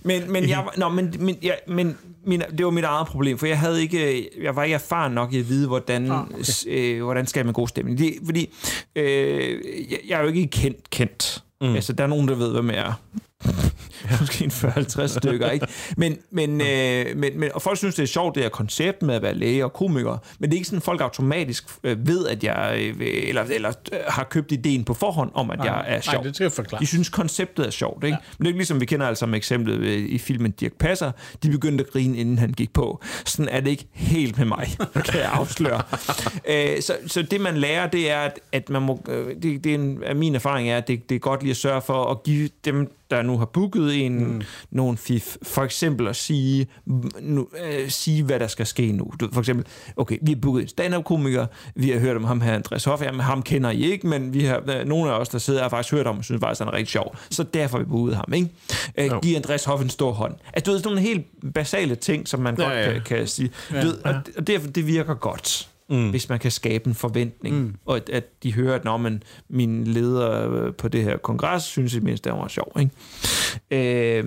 Men, 0.04 0.32
men, 0.32 0.50
jeg, 0.50 0.66
nå, 0.78 0.90
men, 0.90 1.14
men, 1.20 1.38
ja, 1.42 1.54
men 1.68 1.98
min, 2.26 2.42
det 2.58 2.66
var 2.66 2.72
mit 2.72 2.84
eget 2.84 3.08
problem, 3.08 3.38
for 3.38 3.46
jeg 3.46 3.60
havde 3.60 3.82
ikke, 3.82 4.30
jeg 4.42 4.56
var 4.56 4.64
ikke 4.64 4.74
erfaren 4.74 5.14
nok 5.14 5.34
i 5.34 5.40
at 5.40 5.50
vide, 5.50 5.68
hvordan, 5.68 6.12
ah, 6.12 6.22
okay. 6.22 6.44
øh, 6.68 7.04
hvordan 7.04 7.28
skal 7.28 7.46
man 7.46 7.54
god 7.54 7.68
stemning. 7.68 7.98
Det, 7.98 8.14
fordi 8.26 8.50
øh, 8.96 9.62
jeg, 9.92 10.00
jeg 10.08 10.20
er 10.20 10.22
jo 10.22 10.28
ikke 10.28 10.48
kendt 10.48 10.90
kendt. 10.90 11.44
Mm. 11.62 11.76
Altså, 11.76 11.94
der 11.94 12.04
er 12.04 12.08
nogen, 12.08 12.28
der 12.28 12.36
ved, 12.36 12.52
hvem 12.52 12.70
jeg 12.70 12.78
er. 12.78 12.94
Måske 14.20 14.44
en 14.44 14.52
40-50 14.52 15.08
stykker, 15.08 15.50
ikke? 15.50 15.68
Men, 15.98 16.18
men, 16.32 16.62
øh, 16.62 17.18
men, 17.18 17.40
men, 17.40 17.50
og 17.54 17.62
folk 17.62 17.78
synes, 17.78 17.96
det 17.96 18.04
er 18.04 18.08
sjovt, 18.08 18.36
det 18.36 18.44
her 18.44 18.50
koncept 18.50 19.02
med 19.02 19.16
at 19.16 19.22
være 19.22 19.34
læge 19.34 19.66
og 19.66 19.74
komiker, 19.74 20.18
men 20.40 20.50
det 20.50 20.56
er 20.56 20.58
ikke 20.58 20.68
sådan, 20.68 20.78
at 20.78 20.84
folk 20.84 21.02
automatisk 21.02 21.66
øh, 21.84 22.08
ved, 22.08 22.28
at 22.28 22.44
jeg, 22.44 22.76
øh, 22.78 23.08
eller, 23.28 23.44
eller 23.44 23.74
øh, 23.94 24.00
har 24.08 24.24
købt 24.24 24.52
ideen 24.52 24.84
på 24.84 24.94
forhånd 24.94 25.32
om, 25.34 25.52
at 25.52 25.58
nej, 25.58 25.68
jeg 25.68 25.86
er 25.88 26.02
sjov. 26.02 26.14
Nej, 26.14 26.24
det 26.24 26.36
skal 26.36 26.46
jeg 26.46 26.52
forklare. 26.52 26.82
De 26.82 26.86
synes, 26.86 27.10
konceptet 27.10 27.66
er 27.66 27.70
sjovt, 27.70 28.04
ikke? 28.04 28.18
Ja. 28.22 28.26
Men 28.38 28.44
det 28.44 28.46
er 28.46 28.50
ikke 28.50 28.60
ligesom, 28.60 28.82
vi 28.82 28.86
kender 28.86 29.08
altså 29.08 29.26
med 29.26 29.38
eksemplet 29.38 29.78
øh, 29.78 30.10
i 30.10 30.18
filmen 30.18 30.52
Dirk 30.52 30.74
Passer. 30.74 31.12
De 31.44 31.50
begyndte 31.50 31.84
at 31.84 31.92
grine, 31.92 32.18
inden 32.18 32.40
han 32.40 32.52
gik 32.52 32.74
på. 32.74 33.02
Sådan 33.26 33.50
er 33.50 33.60
det 33.60 33.70
ikke 33.70 33.88
helt 33.94 34.38
med 34.38 34.46
mig, 34.46 34.68
kan 35.10 35.20
jeg 35.20 35.30
afsløre. 35.34 35.82
øh, 36.52 36.82
så, 36.82 36.98
så 37.08 37.22
det, 37.22 37.42
man 37.42 37.58
lærer, 37.58 37.88
det 37.88 38.12
er, 38.12 38.20
at, 38.20 38.40
at 38.52 38.70
man 38.70 38.82
må, 38.82 39.04
øh, 39.10 39.36
det, 39.42 39.64
det 39.64 39.72
er 39.72 39.76
en, 39.76 40.04
min 40.16 40.36
erfaring 40.36 40.70
er, 40.70 40.78
at 40.78 40.88
det, 40.88 41.10
det 41.10 41.16
er 41.16 41.20
godt 41.20 41.42
lige 41.42 41.52
at 41.52 41.58
sørge 41.58 41.82
for 41.82 42.12
at 42.12 42.24
give 42.24 42.50
dem, 42.66 42.92
der 43.12 43.22
nu 43.22 43.38
har 43.38 43.46
booket 43.46 43.91
en, 43.98 44.34
mm. 44.34 44.42
nogle 44.72 44.98
fif. 44.98 45.38
For 45.44 45.62
eksempel 45.62 46.08
at 46.08 46.16
sige, 46.16 46.68
nu, 47.22 47.48
øh, 47.66 47.90
sige, 47.90 48.24
hvad 48.24 48.40
der 48.40 48.48
skal 48.48 48.66
ske 48.66 48.92
nu. 48.92 49.12
Du, 49.20 49.30
for 49.34 49.42
eksempel, 49.42 49.66
okay, 49.98 50.18
vi 50.22 50.32
har 50.32 50.40
booket 50.42 50.62
en 50.62 50.68
stand-up-komiker, 50.68 51.46
vi 51.76 51.90
har 51.90 52.00
hørt 52.00 52.16
om 52.16 52.24
ham 52.24 52.42
her, 52.42 52.54
Andreas 52.54 52.84
Hoff, 52.84 53.02
jamen, 53.02 53.20
ham 53.22 53.44
kender 53.44 53.70
I 53.70 53.82
ikke, 53.82 54.08
men 54.08 54.34
vi 54.34 54.44
har, 54.44 54.64
øh, 54.68 54.88
nogle 54.88 55.12
af 55.12 55.20
os, 55.20 55.30
der 55.30 55.38
sidder, 55.38 55.62
har 55.62 55.70
faktisk 55.70 55.94
hørt 55.94 56.08
om, 56.08 56.18
og 56.18 56.24
synes 56.24 56.40
faktisk, 56.40 56.60
han 56.60 56.68
er 56.68 56.74
rigtig 56.74 56.92
sjov. 56.92 57.16
Så 57.30 57.44
derfor 57.44 57.78
har 57.78 57.84
vi 57.84 57.90
booket 57.90 58.16
ham, 58.16 58.34
ikke? 58.34 58.50
Øh, 58.98 59.10
no. 59.10 59.20
Giv 59.20 59.36
Andreas 59.36 59.64
Hoff 59.64 59.84
en 59.84 59.90
stor 59.90 60.12
hånd. 60.12 60.36
Altså, 60.54 60.66
du 60.66 60.72
ved, 60.72 60.80
sådan 60.80 60.96
nogle 60.96 61.08
helt 61.08 61.54
basale 61.54 61.96
ting, 61.96 62.28
som 62.28 62.40
man 62.40 62.56
ja, 62.60 62.64
godt 62.64 62.76
ja. 62.76 62.92
Kan, 62.92 63.02
kan 63.02 63.28
sige. 63.28 63.52
Ja, 63.72 63.82
du 63.82 63.88
ved, 63.88 63.98
ja. 64.06 64.14
Og 64.38 64.48
det, 64.48 64.76
det 64.76 64.88
virker 64.88 65.14
godt 65.14 65.71
mm. 65.92 66.10
hvis 66.10 66.30
man 66.30 66.40
kan 66.40 66.52
skabe 66.52 66.88
en 66.88 66.96
forventning, 66.96 67.56
mm. 67.56 67.76
og 67.86 67.96
at, 67.96 68.10
at 68.10 68.44
de 68.44 68.54
hører, 68.54 68.76
at 68.76 68.84
når 68.84 68.98
man, 68.98 69.24
min 69.50 69.84
leder 69.84 70.72
på 70.72 70.88
det 70.88 71.04
her 71.04 71.18
kongres 71.18 71.64
synes 71.64 71.94
i 71.94 72.00
mindst, 72.00 72.24
det 72.24 72.34
var 72.34 72.48
sjov. 72.48 72.78
Ikke? 72.80 74.20
Øh, 74.20 74.26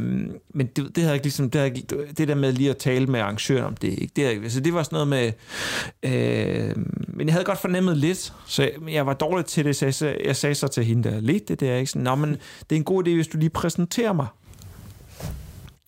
men 0.54 0.66
det, 0.66 0.96
det 0.96 1.02
havde 1.02 1.14
ikke 1.14 1.24
ligesom, 1.24 1.50
det, 1.50 1.60
havde, 1.60 1.74
det 2.18 2.28
der 2.28 2.34
med 2.34 2.52
lige 2.52 2.70
at 2.70 2.76
tale 2.76 3.06
med 3.06 3.20
arrangøren 3.20 3.64
om 3.64 3.76
det, 3.76 3.88
ikke? 3.88 4.12
det, 4.16 4.24
havde, 4.24 4.42
altså 4.42 4.60
det 4.60 4.74
var 4.74 4.82
sådan 4.82 4.96
noget 4.96 5.08
med, 5.08 5.32
øh, 6.02 6.76
men 7.06 7.26
jeg 7.26 7.34
havde 7.34 7.44
godt 7.44 7.58
fornemmet 7.58 7.96
lidt, 7.96 8.32
så 8.46 8.62
jeg, 8.62 8.72
jeg 8.88 9.06
var 9.06 9.14
dårlig 9.14 9.46
til 9.46 9.64
det, 9.64 9.76
så 9.76 10.06
jeg, 10.06 10.16
jeg 10.24 10.36
sagde 10.36 10.54
så 10.54 10.68
til 10.68 10.84
hende 10.84 11.10
der, 11.10 11.20
lidt 11.20 11.48
det 11.48 11.60
der, 11.60 11.76
ikke? 11.76 11.90
Sådan, 11.90 12.02
Nå, 12.02 12.14
men 12.14 12.30
det 12.70 12.76
er 12.76 12.76
en 12.76 12.84
god 12.84 13.06
idé, 13.06 13.14
hvis 13.14 13.28
du 13.28 13.38
lige 13.38 13.50
præsenterer 13.50 14.12
mig. 14.12 14.26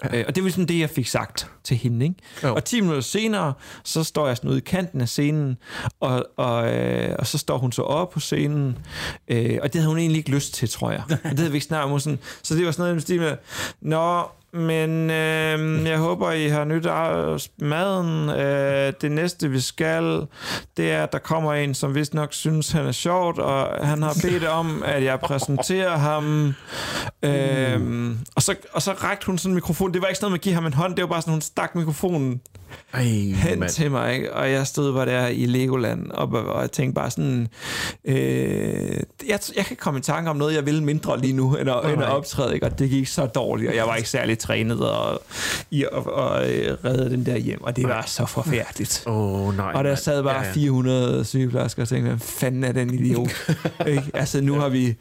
Ja. 0.05 0.19
Øh, 0.19 0.25
og 0.29 0.35
det 0.35 0.43
var 0.43 0.47
ligesom 0.47 0.67
det, 0.67 0.79
jeg 0.79 0.91
fik 0.91 1.07
sagt 1.07 1.51
til 1.65 1.77
hende. 1.77 2.07
Ikke? 2.07 2.51
Og 2.55 2.65
10 2.65 2.81
minutter 2.81 3.03
senere, 3.03 3.53
så 3.85 4.05
står 4.05 4.27
jeg 4.27 4.37
sådan 4.37 4.51
ude 4.51 4.59
i 4.59 4.63
kanten 4.67 5.01
af 5.01 5.09
scenen, 5.09 5.57
og, 6.01 6.27
og, 6.37 6.75
øh, 6.75 7.17
og 7.19 7.27
så 7.27 7.39
står 7.39 7.59
hun 7.59 7.73
så 7.73 7.83
op 7.83 8.11
på 8.11 8.21
scenen, 8.21 8.79
øh, 9.29 9.59
og 9.63 9.73
det 9.73 9.81
havde 9.81 9.89
hun 9.89 9.99
egentlig 9.99 10.19
ikke 10.19 10.31
lyst 10.31 10.55
til, 10.55 10.69
tror 10.69 10.91
jeg. 10.91 11.03
og 11.25 11.31
det 11.31 11.39
havde 11.39 11.51
vi 11.51 11.57
ikke 11.57 11.67
snart 11.67 12.03
sådan, 12.03 12.19
så 12.43 12.55
det 12.55 12.67
var 12.67 12.73
sådan 12.73 12.97
noget 12.97 13.21
med, 13.21 13.37
Nå, 13.81 14.23
men 14.57 15.11
øh, 15.11 15.87
jeg 15.87 15.99
håber, 15.99 16.31
I 16.31 16.49
har 16.49 16.65
nyt 16.65 16.87
af 16.87 17.41
maden. 17.59 18.31
Øh, 18.31 18.93
det 19.01 19.13
næste, 19.13 19.49
vi 19.49 19.61
skal, 19.61 20.27
det 20.77 20.93
er, 20.93 21.03
at 21.03 21.13
der 21.13 21.19
kommer 21.19 21.53
en, 21.53 21.75
som 21.75 21.95
vist 21.95 22.15
nok 22.15 22.33
synes, 22.33 22.73
han 22.73 22.87
er 22.87 22.93
sjovt, 22.93 23.39
og 23.39 23.87
han 23.87 24.03
har 24.03 24.17
bedt 24.23 24.45
om, 24.45 24.83
at 24.87 25.05
jeg 25.05 25.21
præsenterer 25.21 25.97
ham. 25.97 26.55
Øh, 27.23 28.17
og, 28.37 28.43
så, 28.43 28.55
og 28.73 28.83
så 28.83 28.93
rakte 28.93 29.27
hun 29.27 29.39
sådan 29.39 29.51
en 29.51 29.55
mikrofon. 29.55 29.95
Det 29.95 30.03
var 30.03 30.09
ikke 30.09 30.19
sådan 30.19 30.25
noget 30.25 30.33
med 30.33 30.39
at 30.39 30.43
give 30.43 30.55
ham 30.55 30.67
en 30.67 30.75
hånd, 30.75 30.97
det 30.97 31.03
var 31.03 31.09
bare 31.09 31.23
sådan, 31.23 31.33
hun 31.33 31.41
stak 31.41 31.75
mikrofonen 31.75 32.41
ej, 32.93 33.03
hen 33.35 33.59
man. 33.59 33.69
til 33.69 33.91
mig, 33.91 34.15
ikke? 34.15 34.33
og 34.33 34.51
jeg 34.51 34.67
stod 34.67 34.95
bare 34.95 35.07
der 35.07 35.27
i 35.27 35.47
Legoland, 35.47 36.11
og, 36.11 36.29
og 36.29 36.61
jeg 36.61 36.73
tænkte 36.73 36.95
bare 36.95 37.11
sådan, 37.11 37.49
øh, 38.05 38.17
jeg, 39.29 39.41
jeg 39.57 39.65
kan 39.65 39.77
komme 39.77 39.99
i 39.99 40.03
tanke 40.03 40.31
om 40.31 40.37
noget, 40.37 40.55
jeg 40.55 40.67
vil 40.67 40.83
mindre 40.83 41.21
lige 41.21 41.33
nu, 41.33 41.57
end 41.57 41.71
at, 41.71 41.85
oh, 41.85 41.93
end 41.93 42.03
at 42.03 42.09
optræde, 42.09 42.55
ikke? 42.55 42.67
og 42.67 42.79
det 42.79 42.91
gik 42.91 43.07
så 43.07 43.27
dårligt, 43.27 43.69
og 43.69 43.77
jeg 43.77 43.87
var 43.87 43.97
ikke 43.97 44.09
særlig 44.09 44.39
trænet 44.39 44.81
og, 44.91 45.23
i 45.71 45.85
at 45.85 45.89
og, 45.93 46.51
øh, 46.51 46.77
redde 46.85 47.11
den 47.11 47.27
der 47.27 47.37
hjem, 47.37 47.63
og 47.63 47.77
det 47.77 47.89
var 47.89 48.05
så 48.07 48.27
forfærdeligt. 48.27 49.03
Oh, 49.07 49.57
nej, 49.57 49.73
og 49.75 49.85
der 49.85 49.95
sad 49.95 50.23
bare 50.23 50.41
ja, 50.41 50.47
ja. 50.47 50.53
400 50.53 51.25
sygeplejersker 51.25 51.83
og 51.83 51.89
tænkte, 51.89 52.09
hvad 52.09 52.19
fanden 52.19 52.65
er 52.65 52.73
den 52.73 52.95
idiot? 52.95 53.31
ikke? 53.87 54.03
Altså 54.15 54.41
nu 54.41 54.55
har 54.55 54.69
vi, 54.69 54.95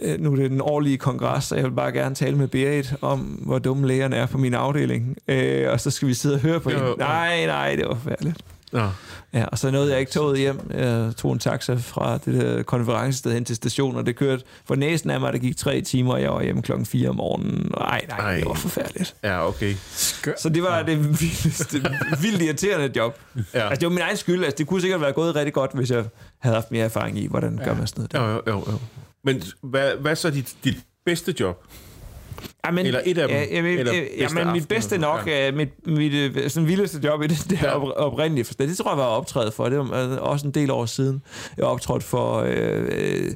øh, 0.00 0.20
nu 0.20 0.32
er 0.32 0.36
det 0.36 0.50
den 0.50 0.60
årlige 0.60 0.98
kongres, 0.98 1.44
så 1.44 1.54
jeg 1.54 1.64
vil 1.64 1.70
bare 1.70 1.92
gerne 1.92 2.14
tale 2.14 2.36
med 2.36 2.48
Berit 2.48 2.94
om, 3.00 3.18
hvor 3.18 3.58
dumme 3.58 3.86
lægerne 3.86 4.16
er 4.16 4.26
på 4.26 4.38
min 4.38 4.54
afdeling, 4.54 5.16
øh, 5.28 5.70
og 5.72 5.80
så 5.80 5.90
skal 5.90 6.08
vi 6.08 6.14
sidde 6.14 6.34
og 6.34 6.40
høre 6.40 6.60
på 6.60 6.70
jo, 6.70 6.78
hende. 6.78 6.95
Nej, 6.96 7.46
nej, 7.46 7.76
det 7.76 7.88
var 7.88 7.94
forfærdeligt. 7.94 8.36
Ja. 8.72 8.88
ja, 9.32 9.44
og 9.44 9.58
så 9.58 9.70
nåede 9.70 9.90
jeg 9.90 10.00
ikke 10.00 10.12
toget 10.12 10.38
hjem. 10.38 10.70
Jeg 10.74 11.12
tog 11.16 11.32
en 11.32 11.38
taxa 11.38 11.74
fra 11.74 12.18
det 12.18 12.34
der 12.34 12.62
konferencested 12.62 13.32
hen 13.32 13.44
til 13.44 13.56
stationen, 13.56 13.96
og 13.96 14.06
det 14.06 14.16
kørte 14.16 14.44
for 14.64 14.74
næsten 14.74 15.10
af 15.10 15.20
mig, 15.20 15.32
der 15.32 15.38
gik 15.38 15.56
tre 15.56 15.80
timer, 15.80 16.12
og 16.12 16.22
jeg 16.22 16.30
var 16.30 16.42
hjemme 16.42 16.62
klokken 16.62 16.86
4 16.86 17.08
om 17.08 17.16
morgenen. 17.16 17.72
Nej, 17.78 18.04
nej, 18.08 18.18
Ej. 18.18 18.36
det 18.36 18.46
var 18.46 18.54
forfærdeligt. 18.54 19.14
Ja, 19.24 19.48
okay. 19.48 19.74
Skør. 19.90 20.32
Så 20.38 20.48
det 20.48 20.62
var 20.62 20.76
ja. 20.76 20.82
det 20.82 21.20
vildeste, 21.20 21.82
vildt 22.20 22.42
irriterende 22.42 22.92
job. 22.96 23.20
Ja. 23.36 23.40
Altså, 23.60 23.80
det 23.80 23.86
var 23.86 23.90
min 23.92 24.02
egen 24.02 24.16
skyld. 24.16 24.44
Altså, 24.44 24.58
det 24.58 24.66
kunne 24.66 24.80
sikkert 24.80 25.00
være 25.00 25.12
gået 25.12 25.36
rigtig 25.36 25.52
godt, 25.52 25.70
hvis 25.74 25.90
jeg 25.90 26.04
havde 26.38 26.54
haft 26.54 26.70
mere 26.70 26.84
erfaring 26.84 27.18
i, 27.18 27.26
hvordan 27.26 27.58
ja. 27.58 27.64
gør 27.64 27.74
man 27.74 27.86
sådan 27.86 28.08
noget. 28.12 28.46
Der. 28.46 28.52
Jo, 28.52 28.56
jo, 28.56 28.72
jo. 28.72 28.78
Men 29.24 29.42
hvad, 29.62 29.92
hvad 30.00 30.16
så 30.16 30.30
dit, 30.30 30.54
dit 30.64 30.76
bedste 31.04 31.34
job? 31.40 31.64
Ja, 32.66 32.70
men, 32.70 32.86
eller 32.86 33.00
et 33.04 33.18
af 33.18 33.28
dem. 33.28 33.36
Ja, 33.36 33.62
men, 33.62 33.78
eller 33.78 33.92
ja, 34.18 34.28
men 34.28 34.52
mit 34.52 34.68
bedste 34.68 34.98
nok, 34.98 35.26
ja. 35.26 35.52
mit, 35.52 35.86
mit 35.86 36.12
øh, 36.12 36.50
sådan 36.50 36.68
vildeste 36.68 37.00
job 37.04 37.22
i 37.22 37.26
det, 37.26 37.46
det 37.50 37.58
er 37.58 37.66
ja. 37.66 37.90
oprindelige 37.90 38.44
forstand. 38.44 38.68
Det 38.68 38.78
tror 38.78 38.90
jeg 38.90 38.98
var 38.98 39.04
optrædet 39.04 39.54
for. 39.54 39.68
Det 39.68 39.78
var 39.78 40.12
øh, 40.12 40.22
også 40.22 40.46
en 40.46 40.52
del 40.52 40.70
år 40.70 40.86
siden. 40.86 41.22
Jeg 41.56 41.64
optrådte 41.64 42.06
for 42.06 42.40
øh, 42.40 42.88
øh, 42.88 43.32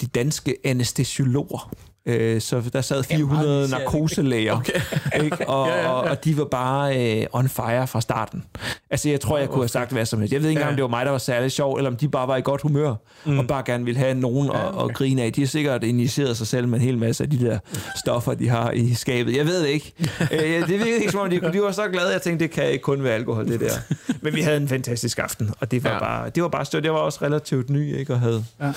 de 0.00 0.06
danske 0.06 0.56
anestesiologer. 0.64 1.72
Øh, 2.06 2.40
så 2.40 2.62
der 2.72 2.80
sad 2.80 3.02
400 3.02 3.60
ja, 3.60 3.78
narkoselæger, 3.78 4.56
okay. 4.56 4.80
ikke? 5.24 5.48
Og, 5.48 5.68
ja, 5.70 5.76
ja, 5.76 5.82
ja. 5.82 6.10
og 6.10 6.24
de 6.24 6.38
var 6.38 6.44
bare 6.44 7.20
øh, 7.20 7.26
on 7.32 7.48
fire 7.48 7.86
fra 7.86 8.00
starten. 8.00 8.44
Altså, 8.90 9.08
jeg 9.08 9.20
tror, 9.20 9.38
jeg 9.38 9.48
kunne 9.48 9.62
have 9.62 9.68
sagt 9.68 9.92
hvad 9.92 10.06
som 10.06 10.20
helst. 10.20 10.32
Jeg 10.32 10.42
ved 10.42 10.48
ikke 10.48 10.58
engang, 10.58 10.68
ja. 10.68 10.72
om 10.72 10.76
det 10.76 10.82
var 10.82 10.88
mig, 10.88 11.04
der 11.04 11.10
var 11.10 11.18
særlig 11.18 11.52
sjov, 11.52 11.74
eller 11.74 11.90
om 11.90 11.96
de 11.96 12.08
bare 12.08 12.28
var 12.28 12.36
i 12.36 12.40
godt 12.40 12.62
humør, 12.62 12.94
mm. 13.24 13.38
og 13.38 13.46
bare 13.46 13.62
gerne 13.66 13.84
ville 13.84 13.98
have 13.98 14.14
nogen 14.14 14.46
ja, 14.46 14.68
okay. 14.68 14.84
at, 14.84 14.90
at 14.90 14.94
grine 14.94 15.22
af. 15.22 15.32
De 15.32 15.40
har 15.40 15.48
sikkert 15.48 15.84
injiceret 15.84 16.36
sig 16.36 16.46
selv 16.46 16.68
med 16.68 16.78
en 16.78 16.84
hel 16.84 16.98
masse 16.98 17.24
af 17.24 17.30
de 17.30 17.40
der 17.40 17.58
stoffer, 17.96 18.34
de 18.34 18.48
har 18.48 18.70
i 18.70 18.94
skabet. 18.94 19.36
Jeg 19.36 19.46
ved 19.46 19.62
det 19.62 19.68
ikke. 19.68 19.92
øh, 20.32 20.68
det 20.68 20.68
virkede 20.68 21.00
ikke, 21.00 21.12
som 21.12 21.20
om 21.20 21.30
de, 21.30 21.52
de 21.52 21.62
var 21.62 21.72
så 21.72 21.88
glade, 21.88 22.08
jeg 22.08 22.22
tænkte, 22.22 22.44
det 22.44 22.52
kan 22.52 22.68
ikke 22.68 22.82
kun 22.82 23.02
være 23.02 23.14
alkohol, 23.14 23.48
det 23.48 23.60
der. 23.60 23.94
Men 24.20 24.34
vi 24.34 24.40
havde 24.40 24.56
en 24.56 24.68
fantastisk 24.68 25.18
aften, 25.18 25.50
og 25.60 25.70
det 25.70 25.84
var 25.84 25.92
ja. 25.92 25.98
bare, 25.98 26.30
det 26.30 26.42
var 26.42 26.48
bare 26.48 26.64
stødt. 26.64 26.84
Jeg 26.84 26.94
var 26.94 27.00
også 27.00 27.18
relativt 27.22 27.70
ny, 27.70 27.96
ikke? 27.98 28.12
Og, 28.12 28.20
havde, 28.20 28.44
ja. 28.60 28.72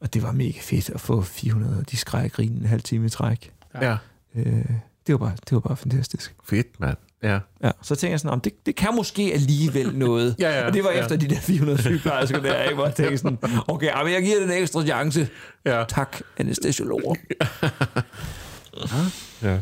og 0.00 0.14
det 0.14 0.22
var 0.22 0.32
mega 0.32 0.58
fedt 0.60 0.90
at 0.90 1.00
få 1.00 1.22
400, 1.22 1.84
de 1.90 1.96
skreg 1.96 2.32
grine 2.32 2.61
en 2.62 2.68
halv 2.68 2.82
time 2.82 3.06
i 3.06 3.08
træk. 3.08 3.52
Ja. 3.82 3.96
Øh, 4.34 4.44
det, 5.06 5.12
var 5.12 5.16
bare, 5.16 5.32
det 5.48 5.52
var 5.52 5.60
bare 5.60 5.76
fantastisk. 5.76 6.34
Fedt, 6.44 6.80
mand. 6.80 6.96
Ja. 7.22 7.38
ja. 7.62 7.70
Så 7.82 7.94
tænker 7.94 8.12
jeg 8.12 8.20
sådan, 8.20 8.32
om 8.32 8.40
det, 8.40 8.66
det 8.66 8.76
kan 8.76 8.88
måske 8.94 9.30
alligevel 9.34 9.94
noget. 10.06 10.36
ja, 10.38 10.58
ja, 10.58 10.66
og 10.66 10.72
det 10.72 10.84
var 10.84 10.90
efter 10.90 11.14
ja. 11.14 11.20
de 11.20 11.28
der 11.28 11.40
400 11.40 11.82
sygeplejersker 11.82 12.40
der, 12.40 12.62
ikke? 12.62 12.74
hvor 12.74 12.84
jeg 12.84 12.94
tænkte 12.94 13.18
sådan, 13.18 13.38
okay, 13.68 13.90
men 14.04 14.12
jeg 14.12 14.22
giver 14.22 14.40
den 14.40 14.50
en 14.50 14.62
ekstra 14.62 14.84
chance. 14.86 15.28
Ja. 15.64 15.84
Tak, 15.88 16.20
anestesiologer. 16.36 17.14
ja. 19.42 19.58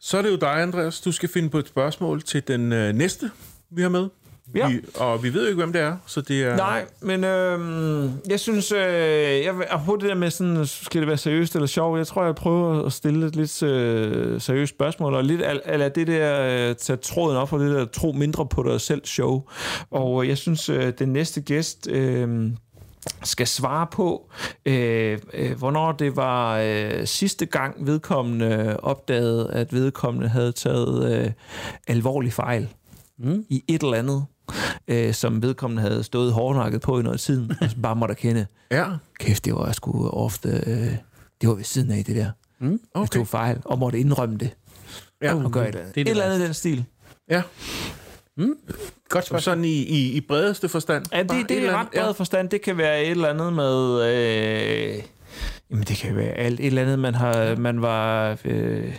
Så 0.00 0.18
er 0.18 0.22
det 0.22 0.30
jo 0.30 0.36
dig, 0.36 0.62
Andreas. 0.62 1.00
Du 1.00 1.12
skal 1.12 1.28
finde 1.28 1.50
på 1.50 1.58
et 1.58 1.68
spørgsmål 1.68 2.22
til 2.22 2.48
den 2.48 2.72
øh, 2.72 2.94
næste, 2.94 3.30
vi 3.70 3.82
har 3.82 3.88
med. 3.88 4.08
Ja. 4.54 4.68
Vi, 4.68 4.80
og 4.94 5.22
vi 5.22 5.34
ved 5.34 5.40
jo 5.42 5.46
ikke, 5.48 5.56
hvem 5.62 5.72
det 5.72 5.80
er, 5.82 5.96
så 6.06 6.20
det 6.20 6.42
er... 6.44 6.56
Nej, 6.56 6.84
men 7.00 7.24
øh, 7.24 8.10
jeg 8.28 8.40
synes, 8.40 8.72
øh, 8.72 8.80
jeg, 9.44 9.54
apropos 9.70 10.00
det 10.00 10.08
der 10.08 10.14
med 10.14 10.30
sådan, 10.30 10.66
skal 10.66 11.00
det 11.00 11.08
være 11.08 11.16
seriøst 11.16 11.54
eller 11.54 11.66
sjovt, 11.66 11.98
jeg 11.98 12.06
tror, 12.06 12.24
jeg 12.24 12.34
prøver 12.34 12.84
at 12.86 12.92
stille 12.92 13.26
et 13.26 13.36
lidt 13.36 13.62
øh, 13.62 14.40
seriøst 14.40 14.74
spørgsmål, 14.74 15.14
og 15.14 15.24
lidt 15.24 15.42
al- 15.42 15.60
eller 15.66 15.88
det 15.88 16.06
der, 16.06 16.68
øh, 16.70 16.74
tage 16.76 16.96
tråden 16.96 17.36
op 17.36 17.48
for 17.48 17.58
det 17.58 17.74
der 17.74 17.84
tro 17.84 18.12
mindre 18.12 18.46
på 18.46 18.62
dig 18.62 18.80
selv 18.80 19.04
show. 19.04 19.42
Og 19.90 20.22
øh, 20.22 20.28
jeg 20.28 20.38
synes, 20.38 20.68
øh, 20.68 20.92
den 20.98 21.08
næste 21.08 21.40
gæst... 21.40 21.88
Øh, 21.90 22.50
skal 23.24 23.46
svare 23.46 23.86
på, 23.92 24.30
øh, 24.66 25.18
øh, 25.34 25.58
hvornår 25.58 25.92
det 25.92 26.16
var 26.16 26.58
øh, 26.58 27.06
sidste 27.06 27.46
gang 27.46 27.86
vedkommende 27.86 28.76
opdagede, 28.82 29.50
at 29.52 29.72
vedkommende 29.72 30.28
havde 30.28 30.52
taget 30.52 31.24
øh, 31.24 31.30
alvorlig 31.88 32.32
fejl 32.32 32.68
Mm. 33.18 33.44
i 33.48 33.64
et 33.68 33.82
eller 33.82 33.96
andet, 33.96 34.24
øh, 34.88 35.14
som 35.14 35.42
vedkommende 35.42 35.82
havde 35.82 36.04
stået 36.04 36.32
hårdnakket 36.32 36.80
på 36.80 36.98
i 37.00 37.02
noget 37.02 37.20
tid, 37.20 37.50
og 37.60 37.70
så 37.70 37.76
bare 37.82 37.96
måtte 37.96 38.12
erkende, 38.12 38.46
Ja, 38.70 38.86
kæft, 39.20 39.44
det 39.44 39.54
var 39.54 39.72
sgu 39.72 40.08
ofte, 40.08 40.48
øh, 40.66 40.96
det 41.40 41.48
var 41.48 41.54
ved 41.54 41.64
siden 41.64 41.90
af 41.90 42.04
det 42.04 42.16
der. 42.16 42.30
Mm. 42.60 42.70
Jeg 42.70 42.78
okay. 42.94 43.18
tog 43.18 43.28
fejl, 43.28 43.58
og 43.64 43.78
måtte 43.78 43.98
indrømme 43.98 44.36
det, 44.38 44.50
Ja, 45.22 45.34
og 45.44 45.50
gøre 45.52 45.64
et 45.64 45.68
eller 45.68 45.80
andet. 45.80 45.94
det 45.94 46.00
er 46.00 46.02
Et 46.02 46.06
det 46.06 46.10
eller 46.10 46.24
andet 46.24 46.38
i 46.40 46.44
den 46.44 46.54
stil. 46.54 46.84
ja. 47.30 47.42
Godt 49.08 49.24
Så 49.24 49.28
spørgsmål. 49.28 49.40
sådan 49.40 49.64
i, 49.64 49.68
i, 49.82 50.12
i 50.12 50.20
bredeste 50.20 50.68
forstand. 50.68 51.04
Ja, 51.12 51.22
det, 51.22 51.30
det 51.48 51.58
et 51.58 51.64
er 51.64 51.72
ret 51.72 51.78
andet- 51.80 51.92
bred 52.02 52.14
forstand. 52.14 52.48
Det 52.48 52.62
kan 52.62 52.76
være 52.76 53.02
et 53.04 53.10
eller 53.10 53.28
andet 53.28 53.52
med... 53.52 54.02
Øh, 54.96 55.02
jamen, 55.72 55.84
det 55.84 55.96
kan 55.96 56.16
være 56.16 56.28
alt. 56.32 56.60
Et 56.60 56.66
eller 56.66 56.82
andet, 56.82 56.98
man, 56.98 57.14
har, 57.14 57.56
man 57.56 57.82
var 57.82 58.36
øh, 58.44 58.94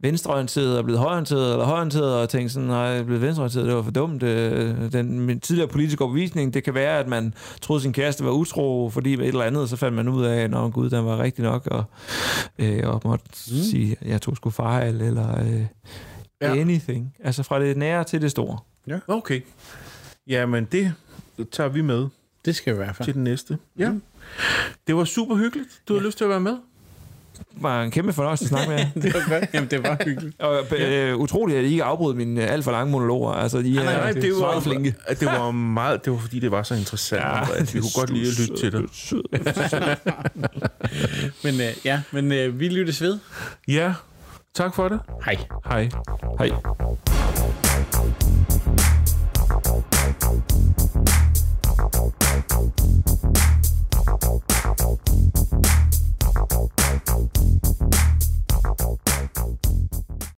venstreorienteret 0.00 0.78
og 0.78 0.84
blevet 0.84 1.00
højorienteret, 1.00 1.52
eller 1.52 1.64
højorienteret 1.64 2.14
og 2.14 2.28
tænkt 2.28 2.52
sådan, 2.52 2.68
nej, 2.68 2.76
jeg 2.78 2.98
er 2.98 3.02
blevet 3.02 3.22
venstreorienteret, 3.22 3.66
det 3.66 3.74
var 3.76 3.82
for 3.82 3.90
dumt. 3.90 4.22
Øh, 4.22 4.92
den 4.92 5.20
min 5.20 5.40
tidligere 5.40 5.68
politiske 5.68 6.04
overbevisning, 6.04 6.54
det 6.54 6.64
kan 6.64 6.74
være, 6.74 6.98
at 6.98 7.08
man 7.08 7.34
troede, 7.60 7.82
sin 7.82 7.92
kæreste 7.92 8.24
var 8.24 8.30
utro, 8.30 8.90
fordi 8.90 9.12
et 9.12 9.20
eller 9.20 9.42
andet, 9.42 9.68
så 9.68 9.76
fandt 9.76 9.94
man 9.96 10.08
ud 10.08 10.24
af, 10.24 10.36
at 10.44 10.72
gud, 10.72 10.90
den 10.90 11.04
var 11.04 11.18
rigtig 11.18 11.44
nok, 11.44 11.66
og, 11.66 11.84
øh, 12.58 12.88
og 12.88 13.00
måtte 13.04 13.24
mm. 13.28 13.56
sige, 13.56 13.96
at 14.00 14.06
jeg 14.08 14.20
tog 14.22 14.36
sgu 14.36 14.50
fejl, 14.50 15.00
eller 15.00 15.40
øh, 15.40 15.64
Ja. 16.42 16.54
ja. 16.54 16.60
anything. 16.60 17.14
Altså 17.24 17.42
fra 17.42 17.60
det 17.60 17.76
nære 17.76 18.04
til 18.04 18.22
det 18.22 18.30
store. 18.30 18.58
Okay. 19.08 19.40
Jamen, 20.26 20.64
det 20.72 20.92
tager 21.52 21.68
vi 21.68 21.80
med 21.82 22.06
Det 22.44 22.56
skal 22.56 22.72
i 22.72 22.76
hvert 22.76 22.96
fald. 22.96 23.06
til 23.06 23.14
den 23.14 23.24
næste. 23.24 23.58
Ja. 23.78 23.92
Det 24.86 24.96
var 24.96 25.04
super 25.04 25.34
hyggeligt. 25.36 25.68
Du 25.88 25.94
ja. 25.94 25.98
havde 25.98 26.06
lyst 26.06 26.18
til 26.18 26.24
at 26.24 26.30
være 26.30 26.40
med 26.40 26.56
var 27.56 27.82
en 27.82 27.90
kæmpe 27.90 28.12
fornøjelse 28.12 28.44
at 28.44 28.48
snakke 28.48 28.70
med 28.70 28.78
jer. 28.78 28.86
det 29.02 29.14
var 29.14 29.28
godt. 29.28 29.44
Jamen, 29.54 29.70
det 29.70 29.82
var 29.82 29.96
hyggeligt. 30.04 30.36
og 30.40 30.64
øh, 30.72 31.10
øh 31.10 31.16
utroligt, 31.16 31.58
at 31.58 31.64
I 31.64 31.68
ikke 31.68 31.84
afbrød 31.84 32.14
mine 32.14 32.42
øh, 32.42 32.52
alt 32.52 32.64
for 32.64 32.72
lange 32.72 32.92
monologer. 32.92 33.32
Altså, 33.32 33.58
I 33.58 33.72
nej, 33.72 33.84
nej, 33.84 33.94
nej, 33.94 34.12
det, 34.12 34.22
det 34.22 34.32
var, 34.32 34.40
meget 34.40 34.62
flinke. 34.62 34.94
Det 35.20 35.26
var 35.26 35.50
meget, 35.50 36.04
det 36.04 36.12
var 36.12 36.18
fordi, 36.18 36.38
det 36.38 36.50
var 36.50 36.62
så 36.62 36.74
interessant. 36.74 37.22
Ja, 37.22 37.54
at 37.54 37.74
vi 37.74 37.80
kunne 37.80 37.90
godt 37.94 38.10
lide 38.10 38.28
at 38.28 38.38
lytte 38.40 38.56
til 38.56 38.72
det. 38.72 38.80
men 41.44 41.60
øh, 41.60 41.74
ja, 41.84 42.02
men 42.10 42.32
øh, 42.32 42.60
vi 42.60 42.68
lyttes 42.68 43.02
ved. 43.02 43.18
Ja, 43.68 43.94
tak 44.54 44.74
for 44.74 44.88
det. 44.88 45.00
Hej. 45.24 45.36
Hej. 45.64 45.90
Hej. 46.38 46.50
Thank. 52.62 53.11